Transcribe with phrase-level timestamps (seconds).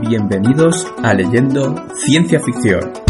[0.00, 1.74] Bienvenidos a Leyendo
[2.06, 3.03] Ciencia Ficción.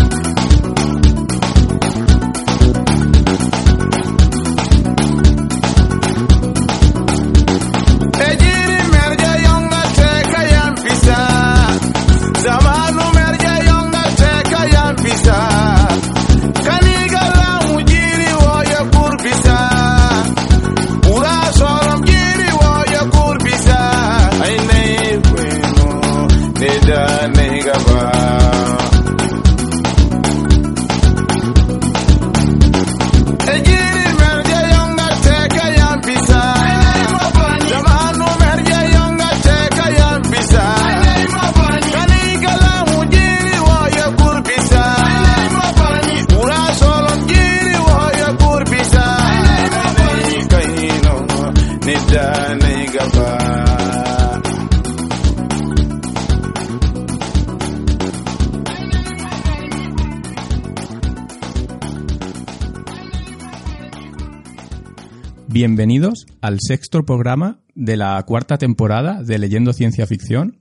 [65.86, 70.56] Bienvenidos al sexto programa de la cuarta temporada de Leyendo Ciencia Ficción.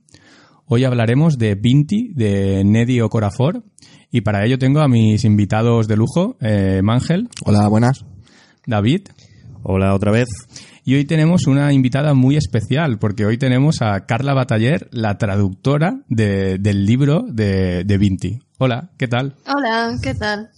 [0.66, 3.64] Hoy hablaremos de Vinti, de Nedi Okorafor,
[4.10, 8.04] y para ello tengo a mis invitados de lujo, eh, Mangel, Hola, buenas.
[8.66, 9.06] David,
[9.62, 10.28] Hola otra vez.
[10.84, 16.02] y hoy tenemos una invitada muy especial, porque hoy tenemos a Carla Bataller, la traductora
[16.10, 18.40] de- del libro de, de Vinti.
[18.58, 19.36] Hola, ¿qué tal?
[19.46, 20.50] Hola, ¿qué tal?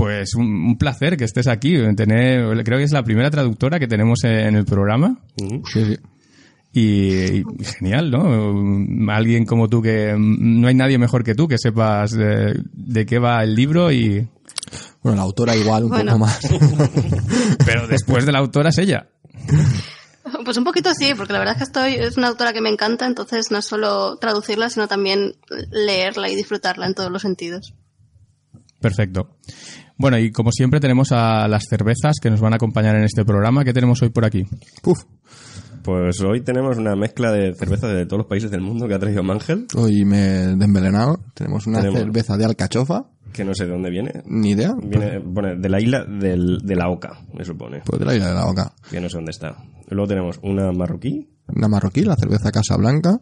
[0.00, 1.76] Pues un, un placer que estés aquí.
[1.94, 5.18] Tener, creo que es la primera traductora que tenemos en el programa.
[5.36, 5.98] Sí, sí.
[6.72, 7.44] Y, y
[7.78, 9.12] genial, ¿no?
[9.12, 13.06] Alguien como tú que mm, no hay nadie mejor que tú que sepas de, de
[13.06, 14.26] qué va el libro y
[15.02, 16.12] Bueno, la autora igual un Bueno.
[16.12, 16.40] poco más.
[17.66, 19.08] pero después de la autora es ella.
[20.44, 22.68] Pues un poquito sí, porque la verdad es que estoy, es una autora que me
[22.68, 25.34] encanta, entonces no es solo traducirla, sino también
[25.72, 27.74] leerla y disfrutarla en todos los sentidos.
[28.80, 29.36] Perfecto.
[30.00, 33.22] Bueno, y como siempre tenemos a las cervezas que nos van a acompañar en este
[33.24, 33.64] programa.
[33.64, 34.44] ¿Qué tenemos hoy por aquí?
[34.82, 35.04] Puf,
[35.84, 38.98] Pues hoy tenemos una mezcla de cerveza de todos los países del mundo que ha
[38.98, 41.20] traído Mangel, hoy me he desmelenado.
[41.34, 42.00] Tenemos una Tenemos.
[42.00, 43.04] cerveza de alcachofa.
[43.32, 44.22] que no sé de dónde viene.
[44.26, 44.74] Ni idea.
[44.82, 47.80] Viene pone, de la isla del- de la Oca, me supone.
[47.84, 48.72] Pues de la isla de la boca.
[48.90, 49.56] Que no sé dónde está.
[49.90, 53.20] Luego tenemos una marroquí, Una marroquí, la cerveza Casa Blanca.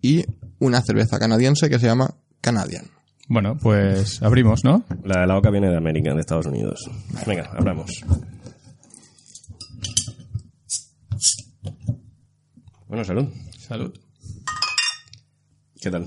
[0.00, 0.24] Y
[0.58, 2.84] una cerveza canadiense que se llama Canadian.
[3.28, 4.84] Bueno, pues abrimos, ¿no?
[5.02, 6.90] la de la Oca viene de América, de Estados Unidos.
[7.26, 7.90] Venga, abramos.
[12.86, 13.28] Bueno, salud.
[13.58, 13.92] Salud.
[15.80, 16.06] ¿Qué tal?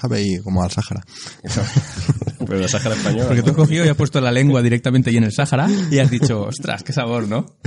[0.00, 1.04] Sabe ahí como al Sáhara.
[2.46, 3.26] Pero la Sáhara española.
[3.26, 5.98] Porque tú has cogido y has puesto la lengua directamente ahí en el Sáhara y
[5.98, 7.58] has dicho, ostras, qué sabor, ¿no?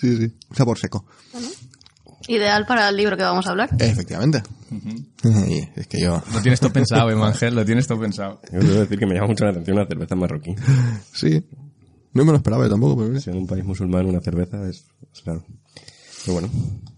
[0.00, 0.34] Sí, sí.
[0.52, 1.06] Sabor seco.
[2.28, 3.70] Ideal para el libro que vamos a hablar.
[3.78, 4.42] Efectivamente.
[5.76, 6.22] Es que yo...
[6.32, 8.40] Lo tienes todo pensado, Emangel, lo tienes todo pensado.
[8.52, 10.54] Yo debo decir que me llama mucho la atención una cerveza marroquí.
[11.12, 11.44] Sí.
[12.12, 13.20] No me lo esperaba yo tampoco, pero...
[13.20, 15.44] Si en un país musulmán una cerveza es, es claro.
[16.24, 16.48] Pero bueno,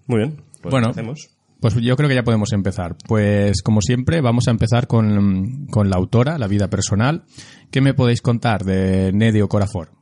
[0.07, 0.43] muy bien.
[0.63, 0.89] Pues Bueno.
[0.91, 1.31] hacemos.
[1.61, 2.97] Pues yo creo que ya podemos empezar.
[3.09, 7.25] Pues como siempre, vamos a empezar con, con la autora, la vida personal.
[7.71, 9.96] ¿Qué me podéis contar de Nedio Corafor?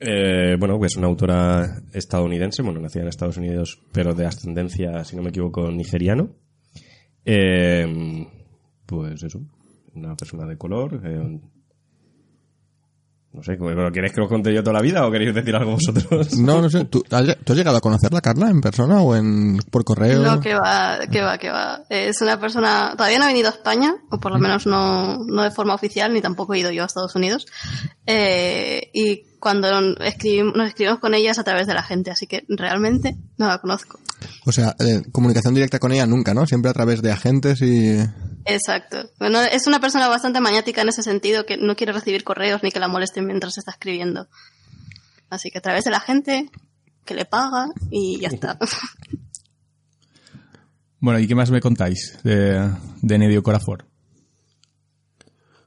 [0.00, 5.14] Eh, bueno, pues una autora estadounidense, bueno, nacida en Estados Unidos, pero de ascendencia, si
[5.14, 6.30] no me equivoco, nigeriano.
[7.24, 8.26] Eh,
[8.86, 9.40] pues eso,
[9.94, 11.00] una persona de color.
[11.04, 11.40] eh,
[13.32, 15.72] no sé, ¿lo ¿queréis que os conte yo toda la vida o queréis decir algo
[15.72, 16.34] vosotros?
[16.38, 16.86] No, no sé.
[16.86, 20.20] ¿Tú has, tú has llegado a conocerla, Carla, en persona o en por correo?
[20.20, 21.84] No, que va, que va, que va.
[21.88, 25.42] Es una persona, todavía no ha venido a España, o por lo menos no, no
[25.44, 27.46] de forma oficial, ni tampoco he ido yo a Estados Unidos.
[28.04, 32.26] Eh, y cuando escribimos, nos escribimos con ella es a través de la gente, así
[32.26, 33.98] que realmente no la conozco.
[34.44, 36.46] O sea, eh, comunicación directa con ella nunca, ¿no?
[36.46, 37.96] Siempre a través de agentes y...
[38.44, 39.10] Exacto.
[39.18, 42.70] Bueno, es una persona bastante maniática en ese sentido, que no quiere recibir correos ni
[42.70, 44.28] que la molesten mientras está escribiendo.
[45.30, 46.50] Así que a través de la gente
[47.04, 48.58] que le paga y ya está.
[51.02, 52.70] Bueno, ¿y qué más me contáis de,
[53.00, 53.86] de Nedio Corafor?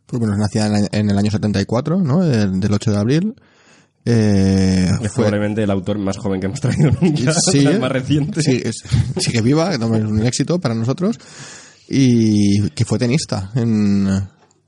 [0.05, 2.23] Pues bueno, es nacida en, el- en el año 74, ¿no?
[2.23, 3.35] El- del 8 de abril.
[4.05, 7.91] Eh, Es fue- probablemente el autor más joven que hemos traído nunca, Sí, el más
[7.91, 8.41] reciente.
[8.41, 8.83] Sí, es-
[9.17, 11.17] sigue viva, que también es un éxito para nosotros.
[11.89, 14.07] Y que fue tenista en,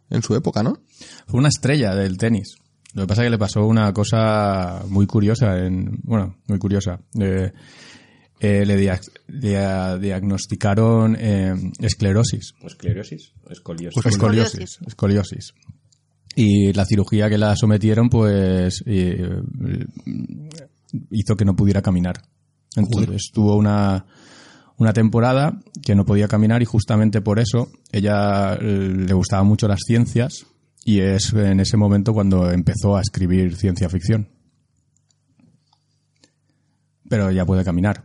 [0.10, 0.80] en su época, ¿no?
[1.28, 2.56] Fue una estrella del tenis.
[2.94, 7.00] Lo que pasa es que le pasó una cosa muy curiosa, en, bueno, muy curiosa.
[7.20, 7.52] Eh,
[8.40, 12.54] eh, le, dia- dia- diagnosticaron eh, esclerosis.
[12.62, 13.32] ¿O esclerosis?
[13.46, 13.94] ¿O escoliosis?
[14.02, 14.78] Pues Escoliosis.
[14.88, 15.54] Escoliosis.
[16.36, 19.42] Y la cirugía que la sometieron pues eh,
[21.12, 22.22] hizo que no pudiera caminar.
[22.76, 24.06] Entonces tuvo una,
[24.78, 29.68] una temporada que no podía caminar y justamente por eso ella eh, le gustaban mucho
[29.68, 30.46] las ciencias
[30.84, 34.30] y es en ese momento cuando empezó a escribir ciencia ficción.
[37.08, 38.04] Pero ya puede caminar.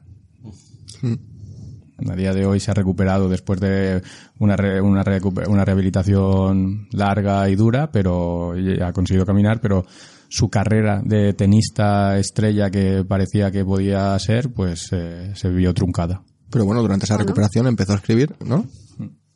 [2.09, 4.03] A día de hoy se ha recuperado después de
[4.39, 5.03] una, re- una,
[5.49, 8.53] una rehabilitación larga y dura, pero
[8.83, 9.85] ha conseguido caminar, pero
[10.29, 16.23] su carrera de tenista estrella que parecía que podía ser, pues eh, se vio truncada.
[16.51, 18.65] Pero bueno, durante esa recuperación empezó a escribir, ¿no?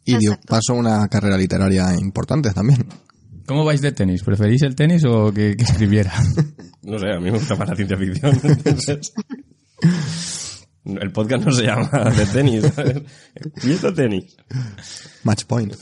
[0.05, 2.87] Y dio paso a una carrera literaria importante también.
[3.47, 4.23] ¿Cómo vais de tenis?
[4.23, 6.13] ¿Preferís el tenis o que, que escribiera?
[6.87, 8.39] No sé, a mí me gusta más la ciencia ficción.
[8.45, 9.15] entonces-
[10.85, 12.73] el podcast no se llama de tenis.
[12.75, 13.03] ¿sabes?
[13.35, 14.37] Empieza tenis.
[15.23, 15.75] Match point.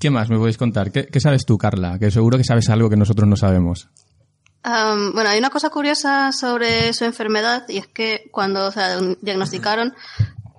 [0.00, 0.90] ¿Qué más me podéis contar?
[0.90, 1.98] ¿Qué, qué sabes tú, Carla?
[1.98, 3.88] Que seguro que sabes algo que nosotros no sabemos.
[4.62, 9.94] Bueno, hay una cosa curiosa sobre su enfermedad y es que cuando se diagnosticaron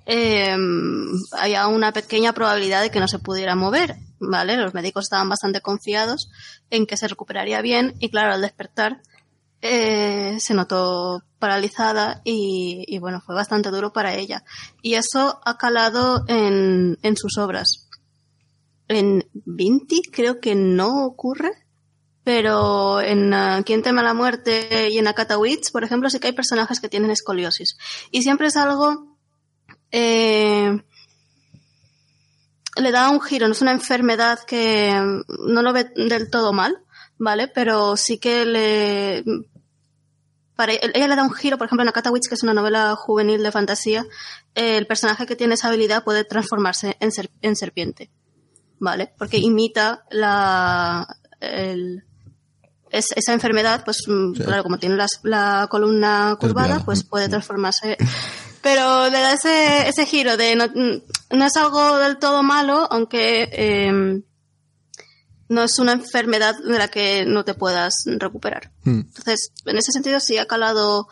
[0.06, 1.06] em,
[1.38, 4.56] había una pequeña probabilidad de que no se pudiera mover, ¿vale?
[4.56, 6.30] Los médicos estaban bastante confiados
[6.70, 9.02] en que se recuperaría bien y claro, al despertar
[9.60, 14.44] eh, se notó paralizada y, bueno, fue bastante duro para ella.
[14.80, 17.88] Y eso ha calado en, en sus obras.
[18.86, 21.50] En Vinti creo que no ocurre,
[22.22, 26.28] pero en uh, Quien teme a la muerte y en Akatawitz, por ejemplo, sí que
[26.28, 27.76] hay personajes que tienen escoliosis.
[28.12, 29.16] Y siempre es algo...
[29.90, 30.80] Eh,
[32.76, 36.84] le da un giro, no es una enfermedad que no lo ve del todo mal,
[37.18, 37.48] ¿vale?
[37.48, 39.24] Pero sí que le...
[40.56, 43.42] Para, ella le da un giro, por ejemplo, en Akatawitz, que es una novela juvenil
[43.42, 44.04] de fantasía,
[44.54, 48.10] eh, el personaje que tiene esa habilidad puede transformarse en, ser, en serpiente,
[48.78, 49.12] ¿vale?
[49.18, 51.06] Porque imita la...
[51.40, 52.04] El,
[52.90, 54.42] es, esa enfermedad, pues sí.
[54.44, 57.96] claro, como tiene las, la columna curvada, pues puede transformarse.
[58.62, 63.48] Pero le da ese, ese giro de no, no es algo del todo malo, aunque
[63.50, 64.22] eh,
[65.52, 68.72] no es una enfermedad de la que no te puedas recuperar.
[68.84, 69.00] Hmm.
[69.00, 71.08] Entonces, en ese sentido sí ha calado,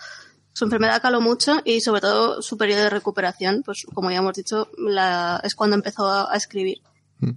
[0.52, 4.34] su enfermedad caló mucho y sobre todo su periodo de recuperación, pues como ya hemos
[4.34, 6.78] dicho, la, es cuando empezó a, a escribir.
[7.20, 7.32] Hmm.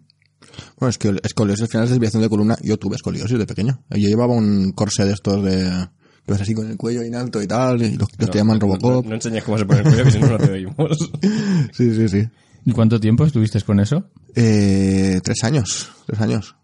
[0.77, 2.57] Bueno, es que escoliosis al final es desviación de columna.
[2.61, 3.83] Yo tuve escoliosis de pequeño.
[3.89, 5.87] Yo llevaba un corsé de estos de...
[6.25, 8.59] que vas así con el cuello en alto y tal, y los, los te llaman
[8.59, 9.03] Robocop.
[9.03, 11.11] No, no, enseñes cómo se pone el cuello, que si no, no te oímos.
[11.73, 12.27] sí, sí, sí.
[12.65, 14.05] ¿Y cuánto tiempo estuviste con eso?
[14.35, 16.55] Eh, tres años, tres años.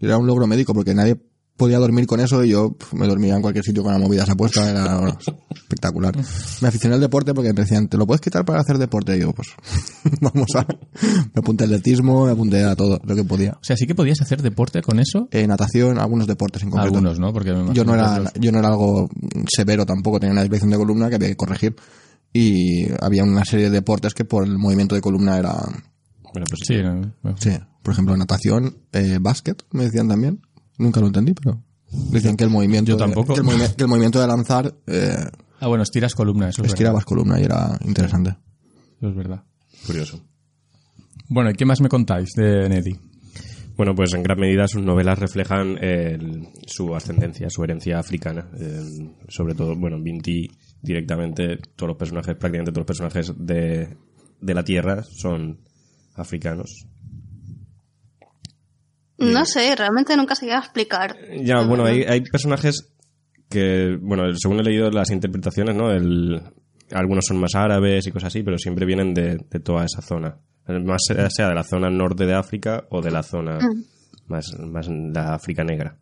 [0.00, 1.16] Era un logro médico porque nadie
[1.56, 4.34] podía dormir con eso y yo me dormía en cualquier sitio con la movida esa
[4.34, 5.18] puesta, era bueno,
[5.54, 6.14] espectacular.
[6.60, 9.16] Me aficioné al deporte porque me decían, ¿te lo puedes quitar para hacer deporte?
[9.16, 9.48] Y yo, pues,
[10.20, 10.66] vamos a...
[10.66, 13.52] Me apunté al atletismo, me apunté a todo lo que podía.
[13.52, 15.28] O sea, sí que podías hacer deporte con eso.
[15.30, 16.96] Eh, natación, algunos deportes en concreto.
[16.96, 17.32] Algunos, ¿no?
[17.32, 18.32] Porque yo no era, los...
[18.34, 19.08] yo no era algo
[19.48, 21.76] severo tampoco, tenía una desviación de columna que había que corregir.
[22.32, 25.54] Y había una serie de deportes que por el movimiento de columna era...
[26.36, 27.36] Bueno, pues sí, no, no.
[27.38, 27.50] sí.
[27.82, 30.42] Por ejemplo, natación, eh, básquet, me decían también.
[30.76, 31.62] Nunca lo entendí, pero
[32.12, 33.32] decían que el movimiento, Yo tampoco.
[33.32, 35.16] De, que, el movi que, el movimiento de lanzar eh,
[35.60, 38.36] ah, bueno, estiras columna, eso es estirabas columna y era interesante.
[38.98, 39.44] Eso es verdad.
[39.86, 40.20] Curioso.
[41.30, 43.00] Bueno, ¿y qué más me contáis de Neddy?
[43.74, 48.46] Bueno, pues en gran medida sus novelas reflejan el, su ascendencia, su herencia africana.
[48.60, 50.50] Eh, sobre todo, bueno, Vinti
[50.82, 53.96] directamente, todos los personajes, prácticamente todos los personajes de,
[54.38, 55.60] de la Tierra son
[56.18, 56.86] africanos.
[59.18, 61.16] No sé, realmente nunca se llega a explicar.
[61.42, 62.92] Ya, bueno, hay, hay personajes
[63.48, 65.90] que, bueno, según he leído las interpretaciones, ¿no?
[65.90, 66.42] El,
[66.92, 70.36] algunos son más árabes y cosas así, pero siempre vienen de, de toda esa zona.
[70.68, 73.84] Más sea, sea de la zona norte de África o de la zona Mm.
[74.26, 75.96] más, más la África negra.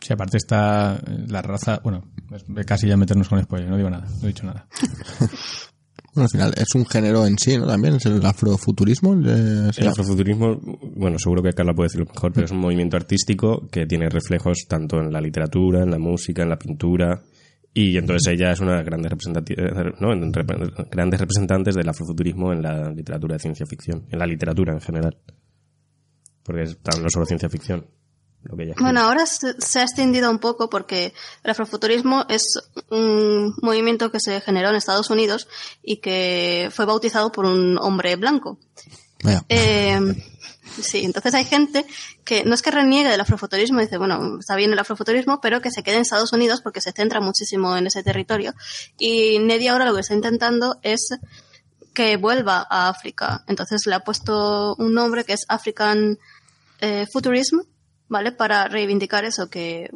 [0.00, 2.04] Sí, aparte está la raza, bueno,
[2.66, 4.68] casi ya meternos con spoiler, no digo nada, no he dicho nada.
[6.14, 7.66] Bueno, al final es un género en sí, ¿no?
[7.66, 9.14] También es el afrofuturismo.
[9.14, 10.60] El, el afrofuturismo,
[10.94, 14.66] bueno, seguro que Carla puede decirlo mejor, pero es un movimiento artístico que tiene reflejos
[14.68, 17.22] tanto en la literatura, en la música, en la pintura.
[17.72, 19.12] Y entonces ella es una de grandes,
[20.00, 20.08] ¿no?
[20.90, 25.16] grandes representantes del afrofuturismo en la literatura de ciencia ficción, en la literatura en general.
[26.42, 27.86] Porque es no solo ciencia ficción.
[28.44, 32.42] Lo que ella bueno, ahora se, se, ha extendido un poco porque el afrofuturismo es
[32.90, 35.48] un movimiento que se generó en Estados Unidos
[35.82, 38.58] y que fue bautizado por un hombre blanco.
[39.22, 39.44] Vaya.
[39.48, 40.00] Eh,
[40.80, 41.86] sí, entonces hay gente
[42.24, 45.70] que no es que reniegue del afrofuturismo, dice, bueno, está bien el afrofuturismo, pero que
[45.70, 48.54] se quede en Estados Unidos porque se centra muchísimo en ese territorio.
[48.98, 51.10] Y Neddy ahora lo que está intentando es
[51.94, 53.44] que vuelva a África.
[53.46, 56.18] Entonces le ha puesto un nombre que es African
[56.80, 57.60] eh, Futurism
[58.12, 58.30] ¿vale?
[58.30, 59.90] Para reivindicar eso, que,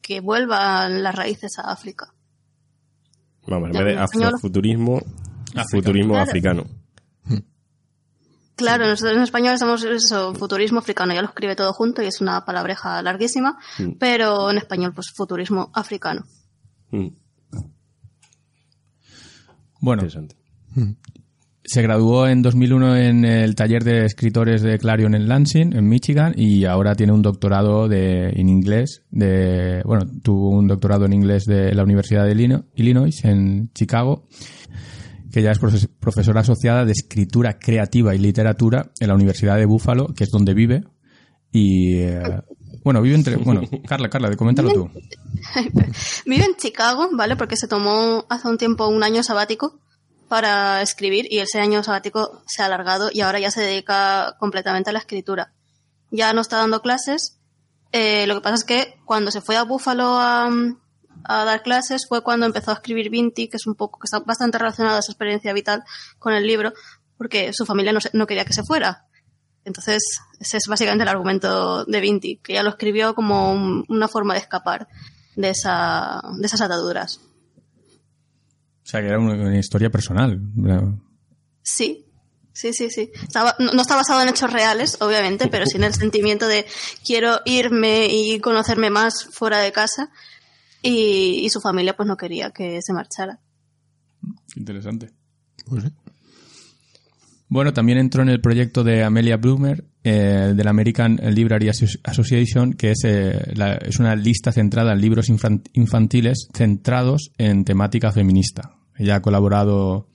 [0.00, 2.14] que vuelvan las raíces a África.
[3.46, 5.02] Vamos, en vez de afrofuturismo,
[5.70, 6.30] futurismo Claro.
[6.30, 6.64] africano.
[8.54, 12.20] Claro, nosotros en español somos eso, futurismo africano, ya lo escribe todo junto y es
[12.20, 13.92] una palabreja larguísima, Mm.
[13.98, 16.24] pero en español pues futurismo africano.
[16.90, 17.08] Mm,
[19.80, 20.36] Bueno, Interesante.
[21.72, 26.34] Se graduó en 2001 en el taller de escritores de Clarion en Lansing, en Michigan,
[26.36, 29.02] y ahora tiene un doctorado de, en inglés.
[29.10, 34.26] De, bueno, tuvo un doctorado en inglés de la Universidad de Illino- Illinois, en Chicago,
[35.32, 39.64] que ya es profes- profesora asociada de escritura creativa y literatura en la Universidad de
[39.66, 40.84] Buffalo, que es donde vive.
[41.52, 42.22] Y, eh,
[42.84, 43.36] bueno, vive entre...
[43.36, 44.90] Bueno, Carla, Carla, coméntalo tú.
[46.26, 47.36] Vive en Chicago, ¿vale?
[47.36, 49.80] Porque se tomó hace un tiempo un año sabático
[50.32, 54.88] para escribir y ese año sabático se ha alargado y ahora ya se dedica completamente
[54.88, 55.52] a la escritura.
[56.10, 57.36] Ya no está dando clases.
[57.92, 60.48] eh, lo que pasa es que cuando se fue a Buffalo a,
[61.28, 64.56] dar clases fue cuando empezó a escribir Vinti, que es un poco, que está bastante
[64.56, 65.84] relacionada a su experiencia vital
[66.18, 66.72] con el libro,
[67.18, 69.04] porque su familia no, quería que se fuera.
[69.66, 70.02] Entonces,
[70.40, 74.32] ese es básicamente el argumento de Vinti, que ella lo escribió como un- una forma
[74.32, 74.88] de escapar
[75.36, 77.20] de, esa, de esas ataduras.
[78.82, 80.40] O sea, que era una, una historia personal.
[81.62, 82.06] Sí,
[82.52, 83.10] sí, sí, sí.
[83.22, 86.66] Estaba- no, no está basado en hechos reales, obviamente, pero sí en el sentimiento de
[87.06, 90.10] quiero irme y conocerme más fuera de casa.
[90.82, 93.38] Y, y su familia pues no quería que se marchara.
[94.56, 95.12] Interesante.
[95.64, 95.84] Pues.
[97.48, 101.98] Bueno, también entró en el proyecto de Amelia Bloomer, eh, de la American Library Asso-
[102.04, 107.64] Association, que es, eh, la- es una lista centrada en libros infan- infantiles centrados en
[107.64, 108.76] temática feminista.
[108.98, 110.08] Ella ha colaborado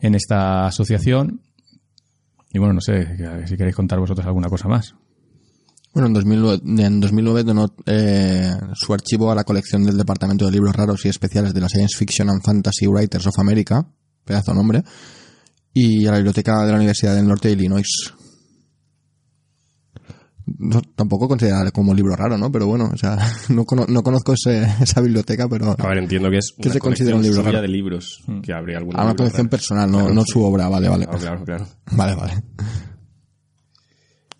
[0.00, 1.40] en esta asociación.
[2.52, 3.06] Y bueno, no sé
[3.46, 4.94] si queréis contar vosotros alguna cosa más.
[5.94, 10.52] Bueno, en 2009, en 2009 donó eh, su archivo a la colección del Departamento de
[10.52, 13.86] Libros Raros y Especiales de la Science Fiction and Fantasy Writers of America,
[14.24, 14.82] pedazo de nombre,
[15.74, 17.86] y a la Biblioteca de la Universidad del Norte de Illinois.
[20.58, 22.50] No, tampoco considerarle como libro raro, ¿no?
[22.52, 23.16] Pero bueno, o sea,
[23.48, 26.72] no, cono- no conozco ese- esa biblioteca, pero A ver, entiendo que es ¿Qué una
[26.74, 27.62] se considera un libro suya raro?
[27.62, 28.22] de libros.
[28.42, 29.50] Que habría algún a una colección raro.
[29.50, 30.32] personal, no, Claro, no sí.
[30.32, 31.06] su obra, vale, vale.
[31.06, 31.66] Claro, claro, claro.
[31.92, 32.32] Vale, vale.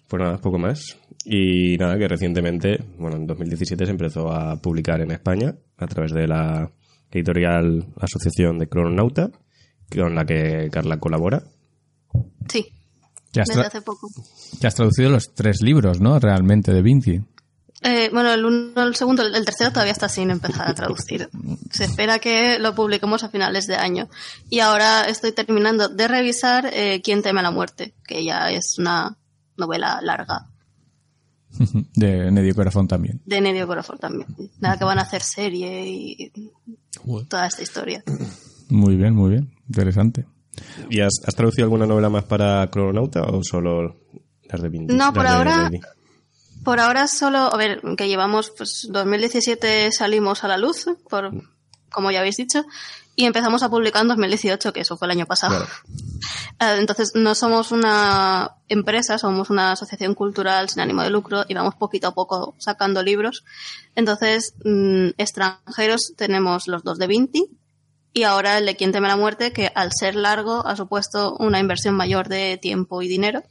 [0.09, 0.99] Pues nada, poco más.
[1.25, 6.13] Y nada, que recientemente, bueno, en 2017 se empezó a publicar en España a través
[6.13, 6.71] de la
[7.11, 9.31] editorial Asociación de Crononauta,
[9.95, 11.43] con la que Carla colabora.
[12.49, 12.67] Sí,
[13.33, 14.09] Ya has, desde tra- hace poco.
[14.61, 16.19] ya has traducido los tres libros, ¿no?
[16.19, 17.21] Realmente, de Vinci.
[17.85, 21.29] Eh, bueno, el, uno, el segundo, el tercero todavía está sin empezar a traducir.
[21.71, 24.09] Se espera que lo publiquemos a finales de año.
[24.49, 28.77] Y ahora estoy terminando de revisar eh, Quién teme a la muerte, que ya es
[28.79, 29.17] una
[29.57, 30.47] novela larga
[31.95, 33.21] de Nedio Corazón también.
[33.27, 34.29] de Nedio Corazón también.
[34.61, 36.33] Nada que van a hacer serie y
[37.29, 38.05] toda esta historia.
[38.69, 39.53] Muy bien, muy bien.
[39.67, 40.25] Interesante.
[40.91, 43.97] ¿Y has, has traducido alguna novela más para Crononauta o solo
[44.45, 44.95] las de Vinti?
[44.95, 45.71] No, por ahora-?
[46.65, 51.33] Por ahora solo, a ver, que llevamos, pues 2017 salimos a la luz, por,
[51.91, 52.65] como ya habéis dicho,
[53.17, 55.57] y empezamos a publicar en 2018, que eso fue el año pasado.
[55.57, 55.73] Claro.
[56.61, 61.55] Eh, Entonces, no somos una empresa, somos una asociación cultural sin ánimo de lucro y
[61.55, 63.43] vamos poquito a poco sacando libros.
[63.97, 67.51] Entonces, mm, extranjeros tenemos los dos de Vinti
[68.13, 71.59] y ahora el de Quien teme la muerte, que al ser largo ha supuesto una
[71.61, 73.43] inversión mayor de tiempo y dinero.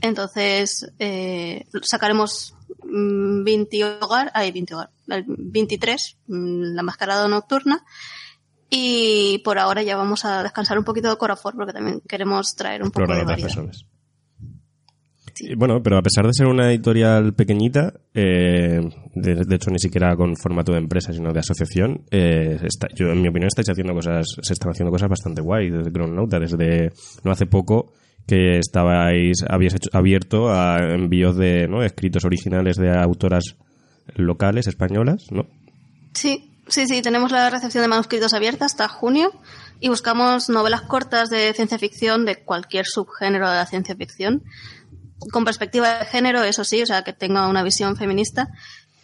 [0.00, 7.84] Entonces, eh, sacaremos mm, 20 hogar, hay 20 hogar, el 23, mm, la mascarada nocturna.
[8.70, 12.82] Y por ahora ya vamos a descansar un poquito de Corafor porque también queremos traer
[12.82, 13.72] un poco de variedad.
[15.56, 18.80] Bueno, pero a pesar de ser una editorial pequeñita, eh,
[19.14, 23.06] de, de hecho ni siquiera con formato de empresa, sino de asociación, eh, está- yo
[23.10, 26.90] en mi opinión estáis haciendo cosas, se están haciendo cosas bastante guay desde Crononauta, desde
[27.24, 27.92] no hace poco
[28.26, 31.82] que estabais, habíais hecho, abierto a envíos de ¿no?
[31.82, 33.56] escritos originales de autoras
[34.16, 35.46] locales españolas, ¿no?
[36.14, 39.30] Sí, sí, sí, tenemos la recepción de manuscritos abierta hasta junio
[39.80, 44.42] y buscamos novelas cortas de ciencia ficción de cualquier subgénero de la ciencia ficción,
[45.30, 48.48] con perspectiva de género, eso sí, o sea, que tenga una visión feminista.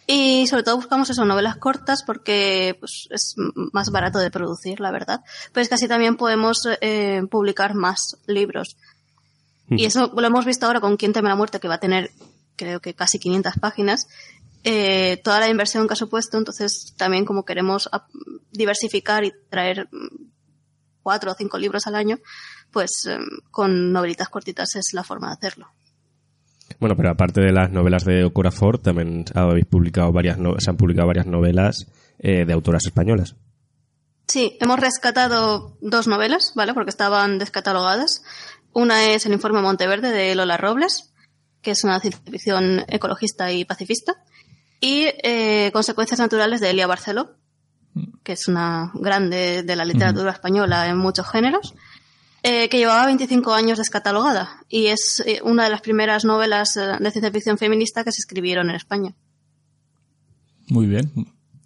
[0.07, 3.33] Y sobre todo buscamos eso, novelas cortas porque pues, es
[3.73, 5.21] más barato de producir, la verdad.
[5.51, 8.77] Pero es que así también podemos eh, publicar más libros.
[9.67, 12.11] Y eso lo hemos visto ahora con Quién teme la muerte, que va a tener,
[12.55, 14.07] creo que casi 500 páginas.
[14.63, 17.89] Eh, toda la inversión que ha supuesto, entonces también como queremos
[18.51, 20.29] diversificar y traer mm,
[21.01, 22.19] cuatro o cinco libros al año,
[22.71, 25.69] pues em, con novelitas cortitas es la forma de hacerlo.
[26.79, 30.77] Bueno, pero aparte de las novelas de Ocorafor, también habéis publicado varias no- se han
[30.77, 31.87] publicado varias novelas
[32.19, 33.35] eh, de autoras españolas.
[34.27, 36.73] Sí, hemos rescatado dos novelas, ¿vale?
[36.73, 38.23] Porque estaban descatalogadas.
[38.73, 41.13] Una es El informe Monteverde de Lola Robles,
[41.61, 44.13] que es una ciencia ficción ecologista y pacifista.
[44.81, 47.35] Y eh, Consecuencias naturales de Elia Barceló,
[48.23, 51.75] que es una grande de la literatura española en muchos géneros,
[52.47, 54.63] eh, que llevaba 25 años descatalogada.
[54.69, 58.19] Y es eh, una de las primeras novelas eh, de ciencia ficción feminista que se
[58.19, 59.15] escribieron en España.
[60.69, 61.11] Muy bien.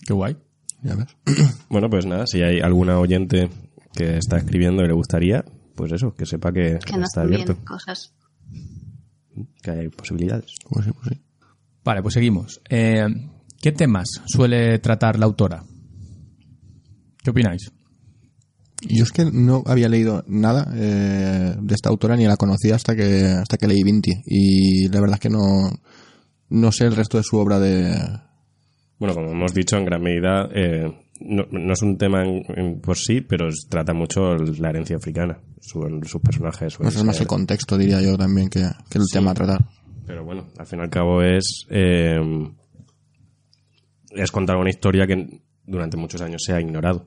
[0.07, 0.37] Qué guay.
[0.81, 1.07] Ya ves.
[1.69, 3.49] Bueno, pues nada, si hay alguna oyente
[3.93, 5.43] que está escribiendo y le gustaría,
[5.75, 8.13] pues eso, que sepa que, Que no está abierto, cosas.
[9.61, 10.55] que hay posibilidades.
[10.69, 11.21] Pues sí, pues sí.
[11.83, 12.61] Vale, pues seguimos.
[12.69, 13.05] Eh,
[13.61, 15.63] ¿Qué temas suele tratar la autora?
[17.21, 17.69] ¿Qué opináis?
[18.87, 22.95] Yo es que no había leído nada eh, de esta autora ni la conocía hasta
[22.95, 25.69] que hasta que leí Vinti y la verdad es que no
[26.49, 27.93] no sé el resto de su obra de
[28.97, 32.79] Bueno, como hemos dicho, en gran medida eh, no, no es un tema en- en
[32.79, 35.37] por sí, pero trata mucho la herencia africana.
[35.59, 36.73] Su- sus personajes.
[36.79, 39.33] no suelen sé, es más el contexto diría yo también que, que el tema a
[39.33, 39.65] tratar.
[40.07, 41.65] Pero bueno, al fin y al cabo es.
[41.69, 42.17] eh,
[44.11, 47.05] es contar una historia que durante muchos años se ha ignorado.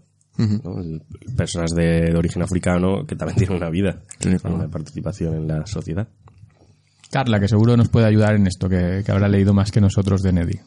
[1.37, 4.57] Personas de, de origen africano que también tienen una vida, Sí, claro.
[4.57, 6.09] una participación en la sociedad.
[7.11, 10.23] Carla, que seguro nos puede ayudar en esto, que, que habrá leído más que nosotros
[10.23, 10.61] de Neddy.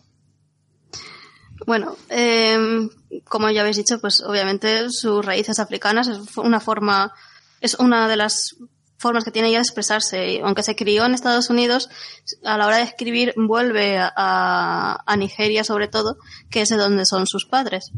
[1.65, 2.87] Bueno, eh,
[3.23, 7.11] como ya habéis dicho, pues obviamente sus raíces africanas es una forma,
[7.61, 8.55] es una de las
[8.97, 10.33] formas que tiene ella de expresarse.
[10.33, 11.89] Y Aunque se crió en Estados Unidos,
[12.43, 16.17] a la hora de escribir vuelve a, a Nigeria sobre todo,
[16.51, 17.91] que es de donde son sus padres.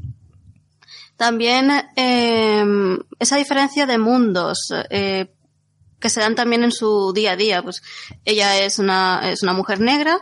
[1.18, 2.64] También eh,
[3.20, 5.28] esa diferencia de mundos eh,
[6.00, 7.62] que se dan también en su día a día.
[7.64, 7.82] Pues
[8.26, 10.20] ella es una, es una mujer negra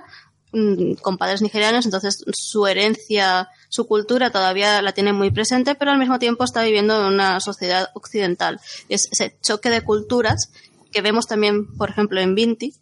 [0.53, 5.91] mm, con padres nigerianos, entonces su herencia, su cultura todavía la tiene muy presente, pero
[5.91, 8.59] al mismo tiempo está viviendo en una sociedad occidental.
[8.89, 10.51] Es ese choque de culturas
[10.91, 12.73] que vemos también, por ejemplo, en Vinti,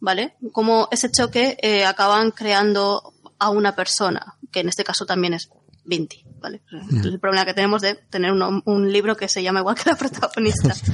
[0.00, 0.34] ¿vale?
[0.50, 5.50] Como ese choque eh, acaban creando a una persona, que en este caso también es
[5.84, 6.62] Vinti, ¿vale?
[7.04, 9.96] El problema que tenemos de tener un, un libro que se llama igual que la
[9.96, 10.74] protagonista.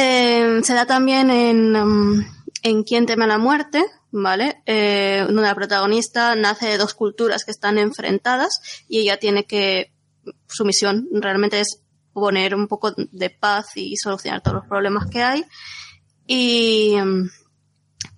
[0.00, 2.24] Eh, se da también en, um,
[2.62, 4.62] en Quién teme a la muerte, ¿vale?
[4.64, 9.92] Eh, donde la protagonista nace de dos culturas que están enfrentadas y ella tiene que,
[10.46, 15.22] su misión realmente es poner un poco de paz y solucionar todos los problemas que
[15.24, 15.44] hay.
[16.28, 17.28] Y, um,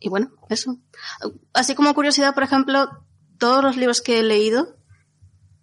[0.00, 0.76] y bueno, eso.
[1.54, 2.90] Así como curiosidad, por ejemplo,
[3.38, 4.76] todos los libros que he leído,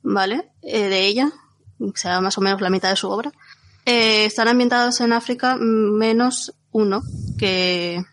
[0.08, 0.52] ¿vale?
[0.62, 1.32] Eh, de ella,
[1.80, 3.32] o sea, más o menos la mitad de su obra,
[3.86, 7.04] eh, están ambientados en África menos uno,
[7.38, 8.04] que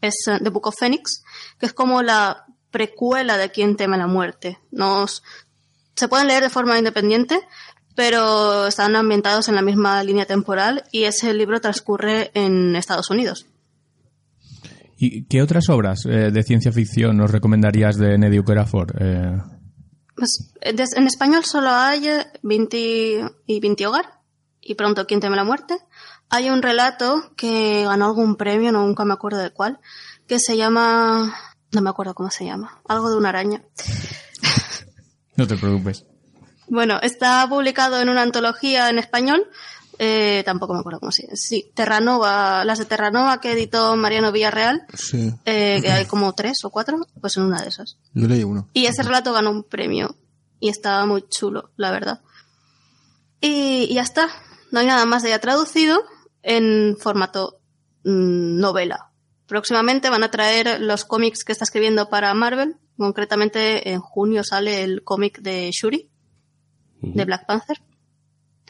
[0.00, 1.24] es eh, The Book of Phoenix,
[1.58, 4.58] que es como la precuela de Quien teme la muerte.
[4.70, 5.22] Nos,
[5.94, 7.40] se pueden leer de forma independiente,
[7.94, 13.46] pero están ambientados en la misma línea temporal y ese libro transcurre en Estados Unidos.
[14.96, 18.38] ¿Y qué otras obras eh, de ciencia ficción nos recomendarías de Neddy
[20.14, 24.20] Pues, eh, en español solo hay eh, Vinti y Vinti Hogar
[24.60, 25.78] y pronto Quien teme la muerte.
[26.28, 29.80] Hay un relato que ganó algún premio, no, nunca me acuerdo de cuál,
[30.26, 31.34] que se llama,
[31.72, 33.62] no me acuerdo cómo se llama, algo de una araña.
[35.36, 36.06] no te preocupes.
[36.68, 39.46] Bueno, está publicado en una antología en español,
[39.98, 41.36] eh, tampoco me acuerdo cómo se llama.
[41.36, 46.64] Sí, Terranova, las de Terranova que editó Mariano Villarreal, Sí, eh, que hay como tres
[46.64, 47.98] o cuatro, pues en una de esas.
[48.14, 48.68] yo leí uno.
[48.72, 50.16] Y ese relato ganó un premio.
[50.60, 52.20] Y estaba muy chulo, la verdad.
[53.40, 54.28] Y, y ya está.
[54.70, 56.02] No hay nada más de ella traducido
[56.42, 57.60] en formato
[58.04, 59.10] mm, novela.
[59.46, 62.76] Próximamente van a traer los cómics que está escribiendo para Marvel.
[62.96, 66.08] Concretamente en junio sale el cómic de Shuri,
[67.00, 67.82] de Black Panther.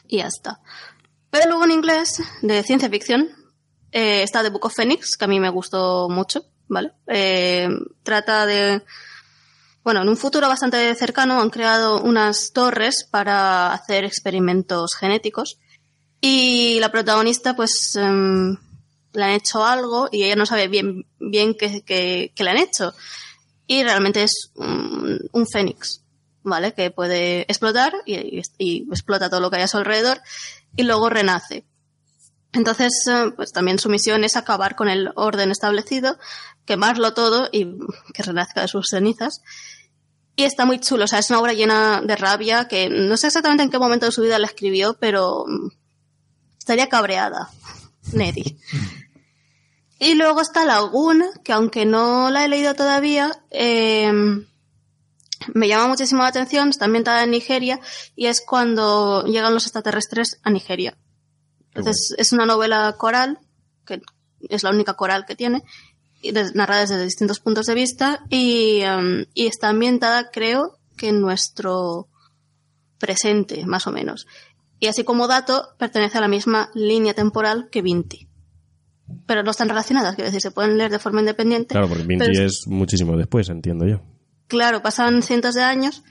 [0.08, 0.60] Y ya está.
[1.32, 3.28] Pero luego en inglés, de ciencia ficción,
[3.90, 6.92] eh, está The Book of Phoenix, que a mí me gustó mucho, ¿vale?
[7.08, 7.68] Eh,
[8.04, 8.82] trata de
[9.84, 15.58] bueno, en un futuro bastante cercano han creado unas torres para hacer experimentos genéticos
[16.20, 18.56] y la protagonista pues em,
[19.12, 22.58] le han hecho algo y ella no sabe bien bien qué, qué- qué le han
[22.58, 22.94] hecho
[23.66, 26.02] y realmente es un, un fénix,
[26.44, 26.74] ¿vale?
[26.74, 30.20] Que puede explotar y, y explota todo lo que hay a su alrededor
[30.76, 31.64] y luego renace.
[32.52, 36.18] Entonces, eh, pues también su misión es acabar con el orden establecido,
[36.66, 37.78] quemarlo todo y
[38.12, 39.40] que renazca de sus cenizas.
[40.36, 43.26] Y está muy chulo, o sea, es una obra llena de rabia que no sé
[43.28, 45.68] exactamente en qué momento de su vida la escribió, pero mm,
[46.58, 47.50] estaría cabreada,
[48.12, 48.58] Neddy.
[49.98, 54.10] Y luego está Lagoon, que aunque no la he leído todavía, eh,
[55.54, 57.80] me llama muchísimo la atención, está ambientada en Nigeria
[58.16, 60.96] y es cuando llegan los extraterrestres a Nigeria.
[61.74, 63.38] Entonces es una novela coral,
[63.86, 64.00] que
[64.48, 65.62] es la única coral que tiene,
[66.20, 71.08] y des- narrada desde distintos puntos de vista y, em, y está ambientada, creo, que
[71.08, 72.08] en nuestro
[72.98, 74.26] presente, más o menos.
[74.78, 78.28] Y así como dato, pertenece a la misma línea temporal que Vinti.
[79.26, 81.72] Pero no están relacionadas, quiero decir, se pueden leer de forma independiente.
[81.74, 84.00] Claro, porque Vinti es muchísimo después, entiendo yo.
[84.52, 86.04] Claro, pasan cientos de años,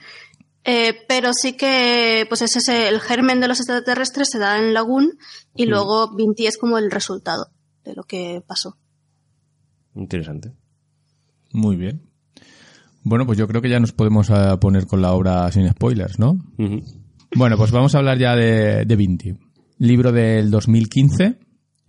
[0.63, 4.73] eh, pero sí que, pues es ese, el germen de los extraterrestres se da en
[4.73, 5.11] Lagoon
[5.53, 7.51] y luego Vinti es como el resultado
[7.83, 8.79] de lo que pasó.
[9.93, 10.53] Interesante.
[11.53, 12.09] Muy bien.
[13.03, 16.17] Bueno, pues yo creo que ya nos podemos eh, poner con la obra sin spoilers,
[16.17, 16.39] ¿no?
[17.35, 19.35] Bueno, pues vamos a hablar ya de, de Vinti.
[19.77, 21.37] Libro del 2015,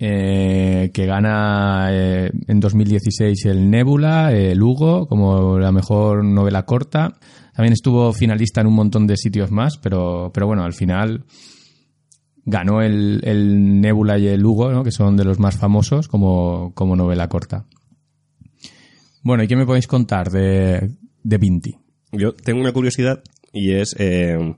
[0.04, 7.20] eh, que gana eh, en 2016 el Nebula, el Hugo, como la mejor novela corta.
[7.54, 11.24] También estuvo finalista en un montón de sitios más, pero, pero bueno, al final
[12.44, 14.82] ganó el, el Nebula y el Hugo, ¿no?
[14.82, 17.66] que son de los más famosos como, como novela corta.
[19.22, 20.90] Bueno, ¿y qué me podéis contar de,
[21.22, 21.76] de Vinti?
[22.10, 24.56] Yo tengo una curiosidad y es eh,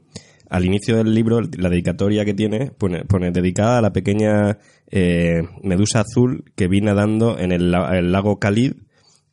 [0.50, 4.58] al inicio del libro, la dedicatoria que tiene, pone, pone dedicada a la pequeña
[4.90, 8.72] eh, medusa azul que vi nadando en el, la- el lago Khalid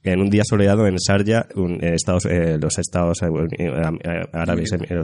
[0.04, 3.28] en un día soleado en Sharjah, un- eh, Estados, eh, los Estados eh,
[3.60, 5.04] eh, Árabes, eh, eh,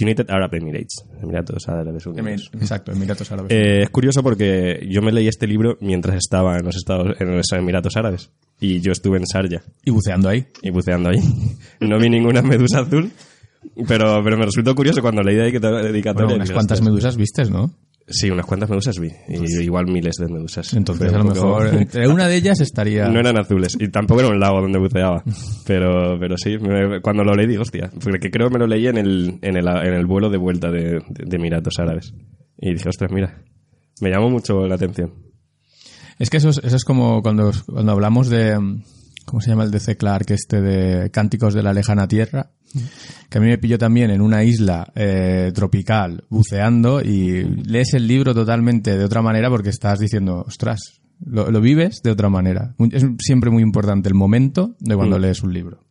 [0.00, 2.50] United Arab Emirates, Emiratos Árabes Unidos.
[2.54, 3.50] Exacto, Emiratos Árabes.
[3.52, 7.36] Eh, es curioso porque yo me leí este libro mientras estaba en los Estados, en
[7.36, 10.46] los Emiratos Árabes y yo estuve en Sharjah y buceando ahí.
[10.62, 11.18] y buceando ahí.
[11.80, 13.10] No vi ninguna medusa azul,
[13.86, 16.24] pero, pero me resultó curioso cuando leí de dedicatoria.
[16.26, 17.70] Bueno, unas cuantas medusas vistes, ¿no?
[18.10, 19.10] Sí, unas cuantas medusas vi.
[19.28, 20.72] Y igual miles de medusas.
[20.72, 23.06] Entonces, a lo mejor, entre una de ellas estaría...
[23.08, 23.76] No eran azules.
[23.78, 25.22] Y tampoco era un lago donde buceaba.
[25.66, 27.90] Pero, pero sí, me- cuando lo leí, digo, hostia.
[28.02, 30.70] Porque creo que me lo leí en el, en el, en el vuelo de vuelta
[30.70, 32.14] de, de, de Emiratos Árabes.
[32.56, 33.42] Y dije, ostras, mira.
[34.00, 35.12] Me llamó mucho la atención.
[36.18, 38.58] Es que eso es, eso es como cuando, cuando hablamos de...
[39.28, 39.96] ¿Cómo se llama el de C.
[39.96, 42.50] Clarke este de Cánticos de la Lejana Tierra?
[43.28, 48.06] Que a mí me pilló también en una isla eh, tropical buceando y lees el
[48.06, 52.74] libro totalmente de otra manera porque estás diciendo, ostras, lo, lo vives de otra manera.
[52.90, 55.20] Es siempre muy importante el momento de cuando Mm.
[55.20, 55.84] lees un libro.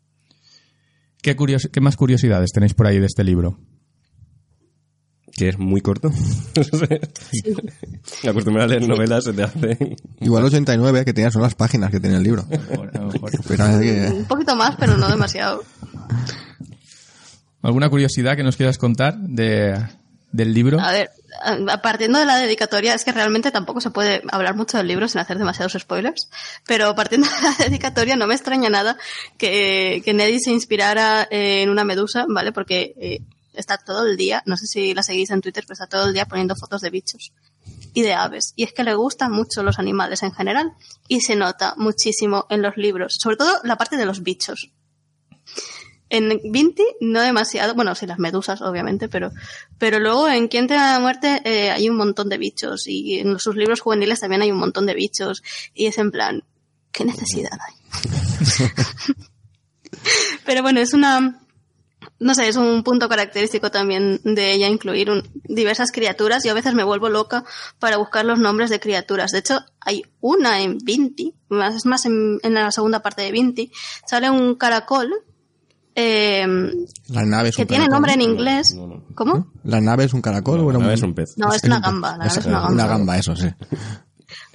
[1.21, 3.59] ¿Qué, curios- ¿Qué más curiosidades tenéis por ahí de este libro?
[5.37, 6.11] Que es muy corto.
[8.27, 9.95] Acostumbrado a leer novelas se te hace...
[10.19, 12.43] Igual 89 que tenía son las páginas que tiene el libro.
[13.47, 15.63] Que- Un poquito más, pero no demasiado.
[17.61, 19.79] ¿Alguna curiosidad que nos quieras contar de,
[20.31, 20.79] del libro?
[20.79, 21.09] A ver,
[21.83, 25.19] partiendo de la dedicatoria, es que realmente tampoco se puede hablar mucho del libro sin
[25.21, 26.29] hacer demasiados spoilers,
[26.65, 28.97] pero partiendo de la dedicatoria no me extraña nada
[29.37, 32.51] que, que Neddy se inspirara en una medusa, ¿vale?
[32.51, 33.21] Porque eh,
[33.57, 36.13] está todo el día, no sé si la seguís en Twitter, pero está todo el
[36.13, 37.33] día poniendo fotos de bichos
[37.93, 38.53] y de aves.
[38.55, 40.73] Y es que le gustan mucho los animales en general
[41.07, 44.71] y se nota muchísimo en los libros, sobre todo la parte de los bichos.
[46.09, 49.31] En Vinti no demasiado, bueno, sí las medusas obviamente, pero
[49.77, 53.19] pero luego en Quien te da la muerte eh, hay un montón de bichos y
[53.19, 55.43] en sus libros juveniles también hay un montón de bichos
[55.73, 56.43] y es en plan,
[56.91, 58.67] ¿qué necesidad hay?
[60.45, 61.41] pero bueno, es una
[62.19, 66.43] no sé, es un punto característico también de ella incluir un- diversas criaturas.
[66.43, 67.43] Yo a veces me vuelvo loca
[67.79, 69.31] para buscar los nombres de criaturas.
[69.31, 73.31] De hecho, hay una en Vinti, más, es más en, en la segunda parte de
[73.31, 73.71] Vinti,
[74.05, 75.13] sale un caracol
[75.99, 76.45] eh,
[77.09, 77.93] La nave es que un tiene caracol.
[77.95, 78.73] nombre en inglés.
[78.75, 79.03] no, no.
[79.15, 79.47] ¿Cómo?
[79.63, 80.59] La nave es un caracol.
[80.59, 81.33] o era La nave es un pez.
[81.37, 82.11] No, es, una gamba.
[82.11, 82.73] La nave es una gamba.
[82.73, 83.47] Una gamba, eso sí.